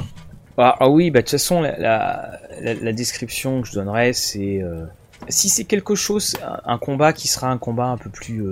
Ah, 0.56 0.76
ah 0.78 0.88
oui, 0.88 1.10
bah 1.10 1.20
de 1.20 1.24
toute 1.24 1.32
façon, 1.32 1.60
la, 1.62 1.78
la, 1.78 2.40
la- 2.60 2.74
la 2.74 2.92
description 2.92 3.62
que 3.62 3.68
je 3.68 3.72
donnerais, 3.72 4.12
c'est 4.12 4.62
euh, 4.62 4.84
si 5.28 5.48
c'est 5.48 5.64
quelque 5.64 5.94
chose, 5.94 6.36
un, 6.44 6.74
un 6.74 6.78
combat 6.78 7.12
qui 7.12 7.28
sera 7.28 7.48
un 7.50 7.58
combat 7.58 7.86
un 7.86 7.96
peu 7.96 8.10
plus 8.10 8.42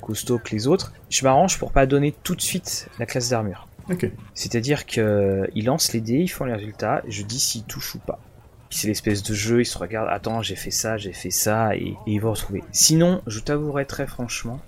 costaud 0.00 0.38
que 0.38 0.50
les 0.54 0.66
autres, 0.66 0.92
je 1.10 1.24
m'arrange 1.24 1.58
pour 1.58 1.72
pas 1.72 1.86
donner 1.86 2.14
tout 2.22 2.34
de 2.34 2.40
suite 2.42 2.88
la 2.98 3.06
classe 3.06 3.30
d'armure. 3.30 3.66
Ok. 3.90 4.10
C'est-à-dire 4.34 4.86
que 4.86 5.48
ils 5.54 5.64
lancent 5.64 5.92
les 5.92 6.00
dés, 6.00 6.18
ils 6.18 6.28
font 6.28 6.44
les 6.44 6.54
résultats, 6.54 7.02
je 7.08 7.22
dis 7.22 7.40
s'ils 7.40 7.64
touchent 7.64 7.94
ou 7.94 7.98
pas. 7.98 8.18
C'est 8.76 8.88
l'espèce 8.88 9.22
de 9.22 9.34
jeu, 9.34 9.60
ils 9.60 9.66
se 9.66 9.78
regardent, 9.78 10.08
attends, 10.10 10.42
j'ai 10.42 10.56
fait 10.56 10.72
ça, 10.72 10.96
j'ai 10.96 11.12
fait 11.12 11.30
ça, 11.30 11.76
et, 11.76 11.90
et 11.90 11.96
ils 12.06 12.18
vont 12.18 12.32
retrouver. 12.32 12.64
Sinon, 12.72 13.22
je 13.28 13.38
t'avouerai 13.38 13.86
très 13.86 14.08
franchement 14.08 14.60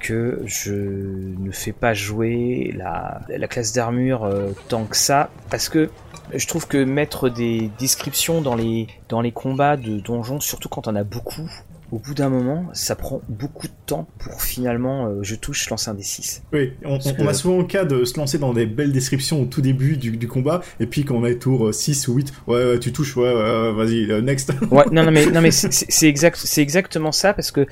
que 0.00 0.40
je 0.46 0.72
ne 0.72 1.50
fais 1.52 1.72
pas 1.72 1.92
jouer 1.92 2.74
la, 2.74 3.20
la 3.28 3.48
classe 3.48 3.74
d'armure 3.74 4.24
euh, 4.24 4.52
tant 4.68 4.84
que 4.84 4.96
ça, 4.96 5.28
parce 5.50 5.68
que 5.68 5.90
je 6.34 6.46
trouve 6.46 6.66
que 6.66 6.82
mettre 6.82 7.28
des 7.28 7.70
descriptions 7.78 8.40
dans 8.40 8.54
les, 8.54 8.88
dans 9.10 9.20
les 9.20 9.30
combats 9.30 9.76
de 9.76 10.00
donjons, 10.00 10.40
surtout 10.40 10.70
quand 10.70 10.88
on 10.88 10.96
a 10.96 11.04
beaucoup, 11.04 11.50
au 11.92 11.98
bout 11.98 12.14
d'un 12.14 12.30
moment, 12.30 12.64
ça 12.72 12.96
prend 12.96 13.20
beaucoup 13.28 13.68
de 13.68 13.72
temps 13.84 14.08
pour 14.18 14.40
finalement, 14.40 15.06
euh, 15.08 15.18
je 15.22 15.34
touche, 15.34 15.68
lance 15.68 15.88
un 15.88 15.94
des 15.94 16.02
6. 16.02 16.42
Oui, 16.52 16.72
on, 16.86 16.96
a 17.28 17.34
souvent 17.34 17.58
le 17.58 17.64
cas 17.64 17.84
de 17.84 18.04
se 18.06 18.16
lancer 18.16 18.38
dans 18.38 18.54
des 18.54 18.64
belles 18.64 18.92
descriptions 18.92 19.42
au 19.42 19.44
tout 19.44 19.60
début 19.60 19.98
du, 19.98 20.16
du 20.16 20.26
combat, 20.26 20.62
et 20.80 20.86
puis 20.86 21.04
quand 21.04 21.16
on 21.16 21.26
est 21.26 21.36
tour 21.36 21.68
euh, 21.68 21.72
6 21.72 22.08
ou 22.08 22.14
8, 22.14 22.32
ouais, 22.46 22.64
ouais, 22.64 22.78
tu 22.78 22.92
touches, 22.92 23.14
ouais, 23.18 23.30
vas-y, 23.72 24.10
euh, 24.10 24.22
next. 24.22 24.52
Ouais, 24.70 24.84
non, 24.90 25.04
non, 25.04 25.10
mais, 25.10 25.26
non, 25.30 25.42
mais 25.42 25.50
c'est- 25.50 26.08
exact, 26.08 26.38
c'est 26.42 26.62
exactement 26.62 27.12
ça 27.12 27.34
parce 27.34 27.50
que 27.50 27.66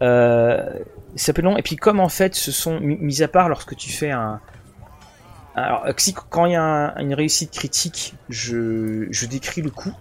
euh, 0.00 0.62
ça 1.14 1.34
peut 1.34 1.42
long. 1.42 1.58
Et 1.58 1.62
puis 1.62 1.76
comme 1.76 2.00
en 2.00 2.08
fait, 2.08 2.34
ce 2.34 2.52
sont 2.52 2.80
mis 2.80 3.22
à 3.22 3.28
part 3.28 3.50
lorsque 3.50 3.76
tu 3.76 3.90
fais 3.90 4.10
un, 4.10 4.40
alors 5.54 5.84
si 5.98 6.14
quand 6.14 6.46
il 6.46 6.52
y 6.52 6.56
a 6.56 6.62
un- 6.62 6.96
une 6.98 7.12
réussite 7.12 7.50
critique, 7.50 8.14
je, 8.30 9.06
je 9.10 9.26
décris 9.26 9.60
le 9.60 9.70
coup. 9.70 9.92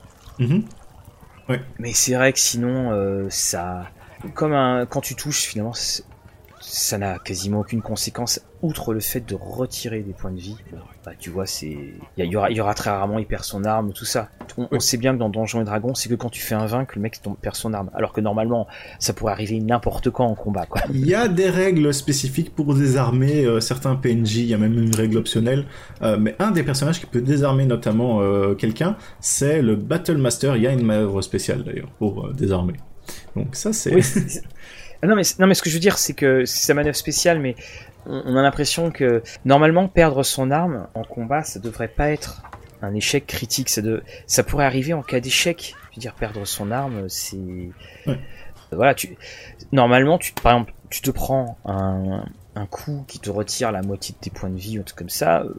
Mais 1.79 1.93
c'est 1.93 2.13
vrai 2.15 2.33
que 2.33 2.39
sinon, 2.39 2.91
euh, 2.91 3.27
ça, 3.29 3.89
comme 4.33 4.53
un, 4.53 4.85
quand 4.85 5.01
tu 5.01 5.15
touches, 5.15 5.43
finalement, 5.43 5.73
ça 6.61 6.97
n'a 6.97 7.19
quasiment 7.19 7.61
aucune 7.61 7.81
conséquence, 7.81 8.41
outre 8.61 8.93
le 8.93 8.99
fait 8.99 9.21
de 9.21 9.35
retirer 9.35 10.01
des 10.01 10.11
points 10.13 10.31
de 10.31 10.39
vie. 10.39 10.57
Bah, 11.05 11.11
tu 11.17 11.29
vois, 11.29 11.45
c'est, 11.45 11.77
il 12.17 12.25
y, 12.25 12.35
aura, 12.35 12.49
il 12.51 12.57
y 12.57 12.61
aura 12.61 12.73
très 12.73 12.89
rarement, 12.89 13.17
il 13.19 13.25
perd 13.25 13.43
son 13.43 13.63
arme, 13.63 13.93
tout 13.93 14.05
ça. 14.05 14.29
On, 14.57 14.67
on 14.71 14.79
sait 14.79 14.97
bien 14.97 15.13
que 15.13 15.19
dans 15.19 15.29
Donjons 15.29 15.61
et 15.61 15.63
Dragons, 15.63 15.95
c'est 15.95 16.09
que 16.09 16.15
quand 16.15 16.29
tu 16.29 16.41
fais 16.41 16.55
un 16.55 16.65
20 16.65 16.85
que 16.85 16.95
le 16.95 17.01
mec 17.01 17.21
tombe- 17.21 17.37
perd 17.37 17.55
son 17.55 17.73
arme. 17.73 17.89
Alors 17.93 18.11
que 18.11 18.19
normalement, 18.21 18.67
ça 18.99 19.13
pourrait 19.13 19.31
arriver 19.31 19.59
n'importe 19.59 20.09
quand 20.09 20.25
en 20.25 20.35
combat, 20.35 20.65
quoi. 20.65 20.81
Il 20.93 21.05
y 21.07 21.15
a 21.15 21.27
des 21.29 21.49
règles 21.49 21.93
spécifiques 21.93 22.53
pour 22.53 22.75
désarmer 22.75 23.45
euh, 23.45 23.59
certains 23.61 23.95
PNJ, 23.95 24.37
il 24.37 24.45
y 24.47 24.53
a 24.53 24.57
même 24.57 24.77
une 24.77 24.93
règle 24.95 25.17
optionnelle, 25.17 25.65
euh, 26.01 26.17
mais 26.19 26.35
un 26.39 26.51
des 26.51 26.63
personnages 26.63 26.99
qui 26.99 27.05
peut 27.05 27.21
désarmer 27.21 27.65
notamment 27.65 28.21
euh, 28.21 28.55
quelqu'un, 28.55 28.97
c'est 29.21 29.61
le 29.61 29.75
Battle 29.77 30.17
Master, 30.17 30.57
il 30.57 30.63
y 30.63 30.67
a 30.67 30.73
une 30.73 30.85
manœuvre 30.85 31.21
spéciale 31.21 31.63
d'ailleurs 31.63 31.91
pour 31.97 32.33
désarmer. 32.33 32.73
Donc 33.35 33.55
ça 33.55 33.71
c'est... 33.73 33.93
Oui, 33.95 34.01
non, 35.03 35.15
mais, 35.15 35.21
non, 35.39 35.47
mais 35.47 35.53
ce 35.53 35.61
que 35.61 35.69
je 35.69 35.75
veux 35.75 35.79
dire, 35.79 35.97
c'est 35.97 36.13
que 36.13 36.45
c'est 36.45 36.65
sa 36.67 36.73
manœuvre 36.73 36.95
spéciale, 36.95 37.39
mais 37.39 37.55
on, 38.05 38.21
on 38.25 38.35
a 38.35 38.41
l'impression 38.41 38.91
que 38.91 39.21
normalement, 39.45 39.87
perdre 39.87 40.23
son 40.23 40.51
arme 40.51 40.87
en 40.93 41.03
combat, 41.03 41.43
ça 41.43 41.59
devrait 41.59 41.87
pas 41.87 42.09
être 42.09 42.41
un 42.81 42.93
échec 42.93 43.25
critique. 43.27 43.69
Ça, 43.69 43.81
de, 43.81 44.03
ça 44.27 44.43
pourrait 44.43 44.65
arriver 44.65 44.93
en 44.93 45.01
cas 45.03 45.19
d'échec. 45.19 45.75
Je 45.91 45.95
veux 45.97 46.01
dire, 46.01 46.13
perdre 46.15 46.45
son 46.45 46.71
arme, 46.71 47.07
c'est. 47.09 47.37
Ouais. 48.07 48.19
Voilà, 48.71 48.93
tu. 48.93 49.17
Normalement, 49.71 50.17
tu, 50.17 50.33
par 50.33 50.53
exemple, 50.53 50.73
tu 50.89 51.01
te 51.01 51.11
prends 51.11 51.57
un, 51.65 52.25
un 52.55 52.65
coup 52.65 53.03
qui 53.07 53.19
te 53.19 53.29
retire 53.29 53.71
la 53.71 53.81
moitié 53.81 54.13
de 54.15 54.19
tes 54.19 54.29
points 54.29 54.49
de 54.49 54.57
vie, 54.57 54.77
ou 54.77 54.81
un 54.81 54.83
truc 54.83 54.97
comme 54.97 55.09
ça, 55.09 55.41
euh, 55.41 55.53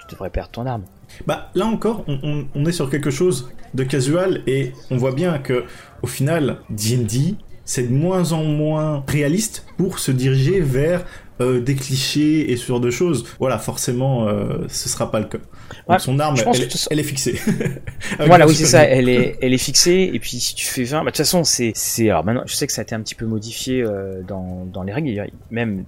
tu 0.00 0.14
devrais 0.14 0.30
perdre 0.30 0.50
ton 0.50 0.66
arme. 0.66 0.84
Bah 1.26 1.50
là 1.54 1.66
encore, 1.66 2.04
on, 2.06 2.18
on- 2.22 2.46
on 2.54 2.64
est 2.66 2.72
sur 2.72 2.88
quelque 2.90 3.10
chose 3.10 3.50
de 3.74 3.82
casual 3.84 4.42
et 4.46 4.72
on 4.90 4.96
voit 4.96 5.12
bien 5.12 5.38
que 5.38 5.64
au 6.02 6.06
final, 6.06 6.58
D&D, 6.70 7.34
c'est 7.70 7.84
de 7.84 7.94
moins 7.94 8.32
en 8.32 8.42
moins 8.42 9.04
réaliste 9.06 9.64
pour 9.76 10.00
se 10.00 10.10
diriger 10.10 10.58
vers 10.58 11.04
euh, 11.40 11.60
des 11.60 11.76
clichés 11.76 12.50
et 12.50 12.56
ce 12.56 12.66
genre 12.66 12.80
de 12.80 12.90
choses. 12.90 13.24
Voilà, 13.38 13.58
forcément, 13.58 14.26
euh, 14.26 14.66
ce 14.66 14.88
sera 14.88 15.12
pas 15.12 15.20
le 15.20 15.26
cas. 15.26 15.38
Donc 15.38 15.88
Ouais, 15.88 15.98
son 16.00 16.18
arme, 16.18 16.34
elle, 16.36 16.44
que 16.68 16.76
elle 16.90 16.98
est 16.98 17.04
fixée. 17.04 17.40
Voilà, 18.18 18.48
oui, 18.48 18.56
c'est 18.56 18.66
ça. 18.66 18.82
Elle 18.82 19.08
est, 19.08 19.38
elle 19.42 19.54
est 19.54 19.58
fixée. 19.58 20.10
Et 20.12 20.18
puis, 20.18 20.40
si 20.40 20.56
tu 20.56 20.66
fais 20.66 20.82
20, 20.82 20.98
bah, 20.98 21.04
de 21.04 21.06
toute 21.10 21.18
façon, 21.18 21.44
c'est, 21.44 21.70
c'est, 21.76 22.10
alors 22.10 22.24
maintenant, 22.24 22.42
je 22.44 22.56
sais 22.56 22.66
que 22.66 22.72
ça 22.72 22.80
a 22.80 22.82
été 22.82 22.96
un 22.96 23.02
petit 23.02 23.14
peu 23.14 23.26
modifié 23.26 23.82
euh, 23.82 24.20
dans, 24.26 24.66
dans 24.66 24.82
les 24.82 24.92
règles. 24.92 25.30
Même 25.52 25.84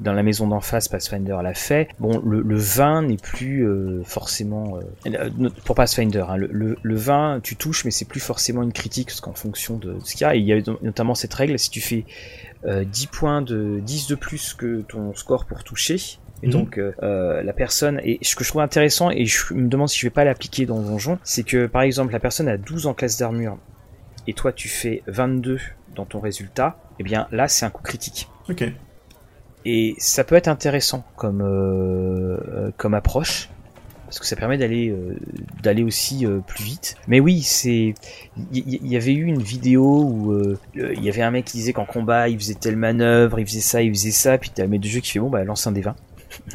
dans 0.00 0.12
la 0.12 0.22
maison 0.22 0.46
d'en 0.46 0.60
face, 0.60 0.88
Pathfinder 0.88 1.36
l'a 1.42 1.54
fait. 1.54 1.88
Bon, 1.98 2.20
le, 2.24 2.40
le 2.40 2.56
20 2.56 3.02
n'est 3.02 3.16
plus 3.16 3.66
euh, 3.66 4.02
forcément, 4.04 4.78
euh, 4.78 5.10
euh, 5.12 5.50
pour 5.64 5.74
Pathfinder, 5.74 6.24
hein, 6.28 6.36
le, 6.36 6.48
le, 6.52 6.76
le 6.80 6.94
20, 6.96 7.40
tu 7.42 7.56
touches, 7.56 7.84
mais 7.84 7.90
c'est 7.90 8.04
plus 8.04 8.20
forcément 8.20 8.62
une 8.62 8.72
critique, 8.72 9.08
parce 9.08 9.20
qu'en 9.20 9.34
fonction 9.34 9.76
de 9.76 9.96
ce 10.04 10.12
qu'il 10.14 10.22
y 10.22 10.24
a. 10.24 10.36
Et 10.36 10.38
il 10.38 10.44
y 10.46 10.52
a 10.52 10.60
notamment 10.82 11.14
cette 11.14 11.34
règle, 11.34 11.58
si 11.58 11.70
tu 11.70 11.80
fais 11.80 12.04
euh, 12.66 12.84
10 12.84 13.06
points 13.08 13.42
de 13.42 13.80
10 13.82 14.06
de 14.08 14.14
plus 14.14 14.54
que 14.54 14.82
ton 14.82 15.14
score 15.14 15.44
pour 15.46 15.64
toucher, 15.64 15.96
et 16.42 16.46
Mhm. 16.46 16.52
donc 16.52 16.78
euh, 16.78 17.42
la 17.42 17.52
personne, 17.52 18.00
et 18.04 18.18
ce 18.22 18.36
que 18.36 18.44
je 18.44 18.50
trouve 18.50 18.62
intéressant, 18.62 19.10
et 19.10 19.26
je 19.26 19.52
me 19.54 19.68
demande 19.68 19.88
si 19.88 19.98
je 19.98 20.06
vais 20.06 20.10
pas 20.10 20.24
l'appliquer 20.24 20.66
dans 20.66 20.80
Donjon, 20.80 21.18
c'est 21.24 21.42
que 21.42 21.66
par 21.66 21.82
exemple 21.82 22.12
la 22.12 22.20
personne 22.20 22.46
a 22.48 22.56
12 22.56 22.86
en 22.86 22.94
classe 22.94 23.18
d'armure, 23.18 23.58
et 24.28 24.34
toi 24.34 24.52
tu 24.52 24.68
fais 24.68 25.02
22 25.08 25.58
dans 25.96 26.04
ton 26.04 26.20
résultat, 26.20 26.78
et 27.00 27.02
bien 27.02 27.26
là 27.32 27.48
c'est 27.48 27.66
un 27.66 27.70
coup 27.70 27.82
critique. 27.82 28.28
Ok. 28.48 28.64
Et 29.64 29.94
ça 29.98 30.24
peut 30.24 30.34
être 30.34 30.48
intéressant 30.48 31.04
comme, 31.16 31.42
euh, 31.42 32.38
euh, 32.48 32.70
comme 32.76 32.94
approche. 32.94 33.50
Parce 34.06 34.20
que 34.20 34.26
ça 34.26 34.36
permet 34.36 34.56
d'aller 34.56 34.88
euh, 34.90 35.84
aussi 35.84 36.24
plus 36.46 36.64
vite. 36.64 36.96
Mais 37.08 37.20
oui, 37.20 37.42
c'est 37.42 37.94
il 38.52 38.86
y, 38.86 38.96
avait 38.96 39.12
eu 39.12 39.24
une 39.24 39.42
vidéo 39.42 40.02
où 40.02 40.56
il 40.74 41.04
y 41.04 41.10
avait 41.10 41.20
un 41.20 41.30
mec 41.30 41.44
qui 41.44 41.58
disait 41.58 41.74
qu'en 41.74 41.84
combat 41.84 42.30
il 42.30 42.38
faisait 42.38 42.54
telle 42.54 42.76
manœuvre, 42.76 43.38
il 43.38 43.46
faisait 43.46 43.60
ça, 43.60 43.82
il 43.82 43.92
faisait 43.92 44.10
ça, 44.10 44.38
puis 44.38 44.50
t'as 44.54 44.62
le 44.62 44.70
maître 44.70 44.84
de 44.84 44.88
jeu 44.88 45.00
qui 45.00 45.10
fait 45.10 45.18
bon 45.18 45.28
bah 45.28 45.44
lance 45.44 45.66
un 45.66 45.72
des 45.72 45.82
20. 45.82 45.94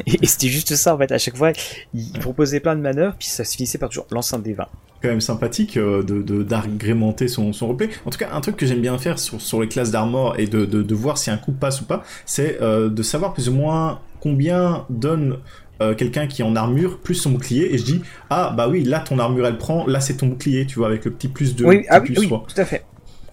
Et, 0.08 0.18
et 0.24 0.26
c'était 0.26 0.48
juste 0.48 0.76
ça 0.76 0.96
en 0.96 0.98
fait. 0.98 1.12
À 1.12 1.20
chaque 1.20 1.38
fois, 1.38 1.52
il 1.94 2.12
proposait 2.14 2.60
plein 2.60 2.76
de 2.76 2.82
manœuvres, 2.82 3.16
puis 3.20 3.28
ça 3.28 3.44
se 3.44 3.56
finissait 3.56 3.78
par 3.78 3.90
toujours 3.90 4.08
lance 4.10 4.34
un 4.34 4.40
des 4.40 4.54
20. 4.54 4.68
Quand 5.04 5.10
même 5.10 5.22
sympathique 5.22 5.78
euh, 5.78 6.02
de 6.02 6.44
d'agrémenter 6.44 7.28
son, 7.28 7.54
son 7.54 7.68
replay. 7.68 7.90
En 8.06 8.10
tout 8.10 8.18
cas, 8.18 8.30
un 8.34 8.42
truc 8.42 8.56
que 8.56 8.66
j'aime 8.66 8.82
bien 8.82 8.98
faire 8.98 9.20
sur, 9.20 9.42
sur 9.42 9.62
les 9.62 9.68
classes 9.68 9.92
d'armor 9.92 10.40
et 10.40 10.48
de, 10.48 10.66
de, 10.66 10.82
de 10.82 10.96
voir 10.96 11.18
si 11.18 11.30
un 11.30 11.38
coup 11.38 11.52
passe 11.52 11.82
ou 11.82 11.86
pas, 11.86 12.04
c'est 12.26 12.62
euh, 12.62 12.90
de 12.90 13.04
savoir 13.04 13.34
plus 13.34 13.50
ou 13.50 13.54
moins 13.54 14.00
combien 14.22 14.86
donne 14.90 15.40
euh, 15.82 15.94
quelqu'un 15.94 16.28
qui 16.28 16.42
est 16.42 16.46
en 16.46 16.56
armure 16.56 17.00
plus 17.00 17.16
son 17.16 17.32
bouclier 17.32 17.74
et 17.74 17.78
je 17.78 17.84
dis 17.84 18.02
ah 18.30 18.54
bah 18.56 18.70
oui 18.70 18.84
là 18.84 19.00
ton 19.00 19.20
armure 19.20 19.46
elle 19.48 19.58
prend 19.58 19.86
là 19.88 20.00
c'est 20.00 20.18
ton 20.18 20.28
bouclier 20.28 20.66
tu 20.66 20.80
vois 20.80 20.88
avec 20.88 21.04
le 21.04 21.12
petit 21.12 21.28
plus 21.28 21.56
de 21.56 21.66
oui, 21.66 21.86
ah 21.90 22.00
oui, 22.00 22.14
plus 22.14 22.20
oui, 22.20 22.30
tout 22.30 22.62
à 22.62 22.64
fait. 22.64 22.86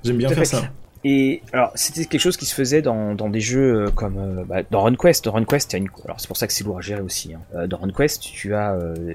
j'aime 0.02 0.16
bien 0.16 0.28
tout 0.28 0.34
faire 0.34 0.44
fait. 0.46 0.56
ça 0.56 0.70
Et 1.04 1.42
alors, 1.52 1.70
c'était 1.76 2.06
quelque 2.06 2.20
chose 2.20 2.36
qui 2.36 2.46
se 2.46 2.54
faisait 2.54 2.82
dans, 2.82 3.14
dans 3.14 3.28
des 3.28 3.40
jeux 3.40 3.90
comme 3.94 4.18
euh, 4.18 4.44
bah, 4.44 4.62
dans 4.70 4.82
RunQuest. 4.82 5.24
Dans 5.26 5.32
RunQuest, 5.32 5.74
une... 5.74 5.88
alors 6.04 6.18
c'est 6.18 6.28
pour 6.28 6.36
ça 6.36 6.46
que 6.46 6.52
c'est 6.52 6.64
lourd 6.64 6.78
à 6.78 6.80
gérer 6.80 7.02
aussi. 7.02 7.34
Hein. 7.34 7.66
Dans 7.68 7.76
RunQuest, 7.76 8.22
tu 8.22 8.54
as, 8.54 8.72
euh, 8.72 9.14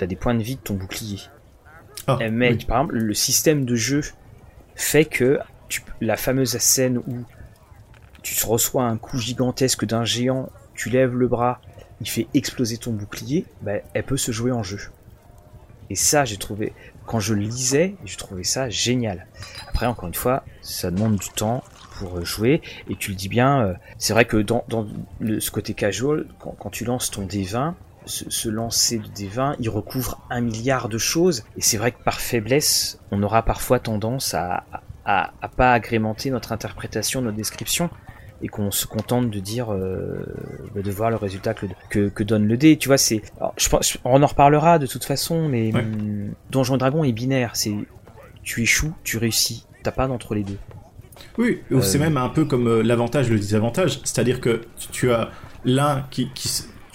as 0.00 0.06
des 0.06 0.16
points 0.16 0.34
de 0.34 0.42
vie 0.42 0.56
de 0.56 0.60
ton 0.60 0.74
bouclier. 0.74 1.18
Ah, 2.06 2.18
mais 2.30 2.52
oui. 2.52 2.64
par 2.64 2.78
exemple, 2.78 2.96
le 2.96 3.14
système 3.14 3.64
de 3.64 3.74
jeu 3.74 4.02
fait 4.74 5.04
que 5.04 5.38
tu, 5.68 5.82
la 6.00 6.16
fameuse 6.16 6.56
scène 6.58 6.98
où 6.98 7.24
tu 8.22 8.34
reçois 8.46 8.84
un 8.84 8.96
coup 8.96 9.18
gigantesque 9.18 9.84
d'un 9.84 10.04
géant, 10.04 10.50
tu 10.74 10.90
lèves 10.90 11.16
le 11.16 11.28
bras, 11.28 11.60
il 12.00 12.08
fait 12.08 12.26
exploser 12.34 12.78
ton 12.78 12.92
bouclier, 12.92 13.44
bah, 13.62 13.74
elle 13.94 14.04
peut 14.04 14.16
se 14.16 14.32
jouer 14.32 14.52
en 14.52 14.62
jeu. 14.62 14.80
Et 15.90 15.96
ça, 15.96 16.24
j'ai 16.24 16.36
trouvé, 16.36 16.72
quand 17.06 17.20
je 17.20 17.34
lisais, 17.34 17.94
je 18.04 18.16
trouvais 18.16 18.44
ça 18.44 18.70
génial. 18.70 19.26
Après, 19.68 19.86
encore 19.86 20.08
une 20.08 20.14
fois, 20.14 20.44
ça 20.62 20.90
demande 20.90 21.16
du 21.16 21.28
temps 21.30 21.64
pour 21.98 22.18
euh, 22.18 22.24
jouer, 22.24 22.62
et 22.88 22.96
tu 22.96 23.10
le 23.10 23.16
dis 23.16 23.28
bien, 23.28 23.62
euh, 23.62 23.74
c'est 23.98 24.12
vrai 24.12 24.24
que 24.24 24.36
dans, 24.36 24.64
dans 24.68 24.86
le, 25.18 25.40
ce 25.40 25.50
côté 25.50 25.74
casual, 25.74 26.26
quand, 26.38 26.54
quand 26.58 26.70
tu 26.70 26.84
lances 26.84 27.10
ton 27.10 27.26
D20, 27.26 27.74
ce, 28.10 28.28
ce 28.28 28.48
lancer 28.48 28.98
de 28.98 29.06
D20, 29.08 29.56
il 29.60 29.70
recouvre 29.70 30.20
un 30.30 30.40
milliard 30.42 30.88
de 30.88 30.98
choses, 30.98 31.44
et 31.56 31.62
c'est 31.62 31.78
vrai 31.78 31.92
que 31.92 32.02
par 32.04 32.20
faiblesse, 32.20 32.98
on 33.10 33.22
aura 33.22 33.42
parfois 33.42 33.78
tendance 33.78 34.34
à, 34.34 34.64
à, 35.04 35.32
à 35.40 35.48
pas 35.48 35.72
agrémenter 35.72 36.30
notre 36.30 36.52
interprétation, 36.52 37.22
notre 37.22 37.36
description, 37.36 37.88
et 38.42 38.48
qu'on 38.48 38.70
se 38.70 38.86
contente 38.86 39.30
de 39.30 39.38
dire 39.38 39.72
euh, 39.72 40.24
bah, 40.74 40.82
de 40.82 40.90
voir 40.90 41.10
le 41.10 41.16
résultat 41.16 41.52
que, 41.54 41.66
que, 41.90 42.08
que 42.08 42.22
donne 42.24 42.46
le 42.46 42.56
dé 42.56 42.78
tu 42.78 42.88
vois 42.88 42.96
c'est 42.96 43.20
alors, 43.36 43.52
je 43.58 43.68
pense 43.68 43.98
on 44.02 44.22
en 44.22 44.26
reparlera 44.26 44.78
de 44.78 44.86
toute 44.86 45.04
façon 45.04 45.46
mais 45.46 45.70
Ouais. 45.74 45.82
hum, 45.82 46.32
Donjon 46.50 46.76
et 46.76 46.78
Dragon 46.78 47.04
est 47.04 47.12
binaire 47.12 47.50
c'est 47.54 47.74
tu 48.42 48.62
échoues 48.62 48.94
tu 49.04 49.18
réussis 49.18 49.66
t'as 49.82 49.90
pas 49.90 50.06
d'entre 50.06 50.34
les 50.34 50.42
deux 50.42 50.56
Oui, 51.36 51.60
ou 51.70 51.76
Euh, 51.76 51.82
c'est 51.82 51.98
même 51.98 52.16
un 52.16 52.30
peu 52.30 52.46
comme 52.46 52.66
euh, 52.66 52.82
l'avantage, 52.82 53.28
le 53.30 53.36
désavantage. 53.38 54.00
C'est-à-dire 54.04 54.40
que 54.40 54.62
tu 54.90 55.12
as 55.12 55.28
l'un 55.66 56.06
qui, 56.10 56.30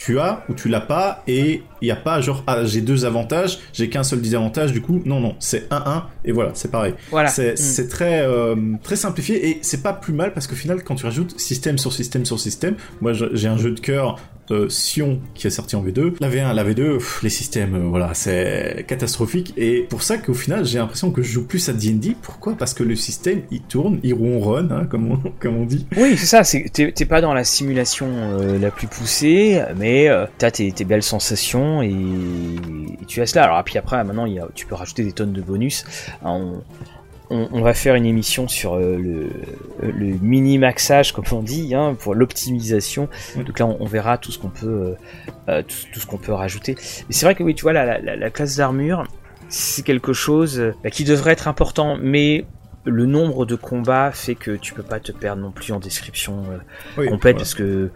tu 0.06 0.20
as 0.20 0.44
ou 0.50 0.54
tu 0.54 0.70
l'as 0.70 0.82
pas, 0.82 1.24
et 1.28 1.64
il 1.82 1.86
n'y 1.86 1.92
a 1.92 1.96
pas 1.96 2.22
genre, 2.22 2.44
ah, 2.46 2.64
j'ai 2.64 2.82
deux 2.82 3.06
avantages, 3.06 3.58
j'ai 3.74 3.90
qu'un 3.90 4.04
seul 4.04 4.22
désavantage, 4.22 4.72
du 4.72 4.80
coup, 4.80 5.02
non, 5.04 5.20
non, 5.20 5.36
c'est 5.40 5.68
1-1, 5.72 6.04
et 6.24 6.32
voilà, 6.32 6.52
c'est 6.54 6.70
pareil. 6.70 6.94
voilà 7.10 7.30
C'est 7.30 7.58
c'est 7.58 7.88
très, 7.88 8.22
euh, 8.22 8.56
très 8.84 8.98
simplifié, 8.98 9.50
et 9.50 9.60
c'est 9.64 9.82
pas 9.82 9.94
plus 9.94 10.14
mal, 10.14 10.32
parce 10.34 10.46
qu'au 10.46 10.56
final, 10.56 10.84
quand 10.84 10.94
tu 10.94 11.06
rajoutes 11.06 11.40
système 11.40 11.80
sur 11.80 11.92
système 11.92 12.24
sur 12.24 12.40
système, 12.40 12.76
moi 13.02 13.14
j'ai 13.14 13.48
un 13.48 13.58
jeu 13.58 13.72
de 13.72 13.80
cœur 13.80 14.20
euh, 14.52 14.70
Sion 14.70 15.20
qui 15.34 15.48
est 15.48 15.52
sorti 15.52 15.76
en 15.76 15.84
V2. 15.84 16.16
La 16.20 16.30
V1, 16.30 16.54
la 16.54 16.64
V2, 16.64 16.98
pff, 16.98 17.24
les 17.24 17.30
systèmes, 17.30 17.76
euh, 17.76 17.88
voilà, 17.88 18.14
c'est 18.14 18.86
catastrophique. 18.88 19.54
Et 19.58 19.82
pour 19.82 20.04
ça 20.04 20.18
qu'au 20.18 20.34
final, 20.34 20.66
j'ai 20.66 20.78
l'impression 20.78 21.12
que 21.12 21.22
je 21.22 21.32
joue 21.32 21.46
plus 21.46 21.68
à 21.70 21.74
D&D. 21.74 22.16
Pourquoi? 22.22 22.54
Parce 22.54 22.74
que 22.74 22.84
le 22.84 22.96
système, 22.96 23.42
il 23.52 23.62
tourne, 23.62 24.00
il 24.04 24.14
ronronne, 24.14 24.72
hein, 24.72 24.86
comme, 24.86 25.12
on, 25.12 25.18
comme 25.40 25.58
on 25.58 25.66
dit. 25.66 25.88
Oui, 25.98 26.16
c'est 26.18 26.26
ça, 26.26 26.44
t'es 26.44 27.06
pas 27.06 27.22
dans 27.22 27.34
la 27.34 27.44
simulation 27.44 28.08
euh, 28.10 28.60
la 28.60 28.72
plus 28.72 28.88
poussée, 28.88 29.62
mais 29.78 30.10
t'as 30.38 30.52
tes, 30.52 30.72
belles 30.86 31.04
sensations 31.04 31.82
et, 31.82 31.96
tu 33.08 33.22
as 33.22 33.26
cela. 33.26 33.46
Alors 33.46 33.64
puis 33.64 33.78
après, 33.78 34.04
maintenant, 34.04 34.28
tu 34.54 34.66
peux 34.66 34.76
rajouter 34.76 35.04
des 35.04 35.12
tonnes 35.12 35.34
de 35.34 35.42
bonus. 35.42 35.86
Hein, 36.24 36.62
on, 37.30 37.48
on 37.52 37.62
va 37.62 37.74
faire 37.74 37.96
une 37.96 38.06
émission 38.06 38.48
sur 38.48 38.76
euh, 38.76 38.98
le, 38.98 39.30
le 39.82 40.06
mini 40.22 40.58
maxage, 40.58 41.12
comme 41.14 41.26
on 41.32 41.42
dit, 41.42 41.74
hein, 41.76 41.96
pour 42.00 42.16
l'optimisation. 42.16 43.10
Donc 43.36 43.60
là, 43.60 43.66
on, 43.68 43.78
on 43.80 43.86
verra 43.86 44.18
tout 44.18 44.32
ce 44.32 44.40
qu'on 44.40 44.50
peut, 44.50 44.68
euh, 44.68 44.94
euh, 45.50 45.62
tout, 45.64 45.76
tout 45.94 46.00
ce 46.00 46.06
qu'on 46.06 46.18
peut 46.18 46.34
rajouter. 46.34 46.76
Mais 47.08 47.14
c'est 47.14 47.26
vrai 47.26 47.36
que 47.36 47.44
oui, 47.44 47.56
tu 47.56 47.64
vois, 47.64 47.74
la, 47.74 47.86
la, 47.86 48.00
la- 48.00 48.16
la 48.16 48.30
classe 48.30 48.56
d'armure, 48.58 49.06
c'est 49.50 49.84
quelque 49.84 50.14
chose 50.14 50.74
bah, 50.84 50.90
qui 50.90 51.04
devrait 51.04 51.32
être 51.34 51.48
important, 51.48 51.98
mais 52.02 52.46
le 52.84 53.06
nombre 53.08 53.46
de 53.48 53.56
combats 53.56 54.12
fait 54.12 54.36
que 54.36 54.52
tu 54.52 54.74
peux 54.74 54.84
pas 54.84 55.00
te 55.00 55.12
perdre 55.12 55.42
non 55.42 55.52
plus 55.52 55.72
en 55.74 55.80
description 55.80 56.44
euh, 56.52 56.58
Oui, 57.00 57.08
complète 57.10 57.36
voilà. 57.36 57.38
parce 57.40 57.56
que 57.56 57.90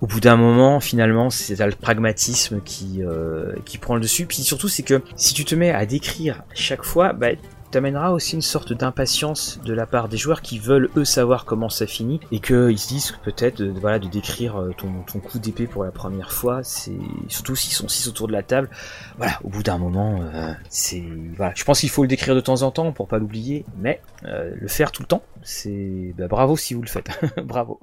au 0.00 0.06
bout 0.06 0.20
d'un 0.20 0.36
moment 0.36 0.80
finalement 0.80 1.28
c'est 1.28 1.58
le 1.62 1.72
pragmatisme 1.72 2.62
qui 2.64 3.02
euh, 3.02 3.52
qui 3.66 3.76
prend 3.76 3.96
le 3.96 4.00
dessus 4.00 4.24
puis 4.24 4.38
surtout 4.38 4.68
c'est 4.68 4.82
que 4.82 5.02
si 5.14 5.34
tu 5.34 5.44
te 5.44 5.54
mets 5.54 5.72
à 5.72 5.84
décrire 5.84 6.42
chaque 6.54 6.84
fois 6.84 7.12
bah 7.12 7.26
t'amèneras 7.70 8.10
aussi 8.10 8.34
une 8.34 8.42
sorte 8.42 8.72
d'impatience 8.72 9.60
de 9.64 9.72
la 9.72 9.86
part 9.86 10.08
des 10.08 10.16
joueurs 10.16 10.42
qui 10.42 10.58
veulent 10.58 10.90
eux 10.96 11.04
savoir 11.04 11.44
comment 11.44 11.68
ça 11.68 11.86
finit 11.86 12.20
et 12.32 12.40
qu'ils 12.40 12.78
se 12.78 12.88
disent 12.88 13.14
peut-être 13.22 13.62
de, 13.62 13.70
voilà 13.70 13.98
de 13.98 14.08
décrire 14.08 14.60
euh, 14.60 14.72
ton, 14.76 15.02
ton 15.02 15.20
coup 15.20 15.38
d'épée 15.38 15.66
pour 15.66 15.84
la 15.84 15.90
première 15.90 16.32
fois. 16.32 16.62
C'est 16.62 16.98
surtout 17.28 17.56
s'ils 17.56 17.72
sont 17.72 17.88
six 17.88 18.08
autour 18.08 18.26
de 18.26 18.32
la 18.32 18.42
table. 18.42 18.68
Voilà 19.16 19.38
au 19.44 19.48
bout 19.48 19.62
d'un 19.62 19.78
moment 19.78 20.20
euh, 20.22 20.52
c'est 20.68 21.04
voilà. 21.36 21.52
Je 21.54 21.64
pense 21.64 21.80
qu'il 21.80 21.90
faut 21.90 22.02
le 22.02 22.08
décrire 22.08 22.34
de 22.34 22.40
temps 22.40 22.62
en 22.62 22.70
temps 22.70 22.92
pour 22.92 23.08
pas 23.08 23.18
l'oublier 23.18 23.64
mais 23.78 24.00
euh, 24.24 24.54
le 24.58 24.68
faire 24.68 24.92
tout 24.92 25.02
le 25.02 25.08
temps 25.08 25.22
c'est 25.42 26.14
bah, 26.16 26.28
bravo 26.28 26.56
si 26.56 26.74
vous 26.74 26.82
le 26.82 26.88
faites. 26.88 27.10
Bravo 27.44 27.80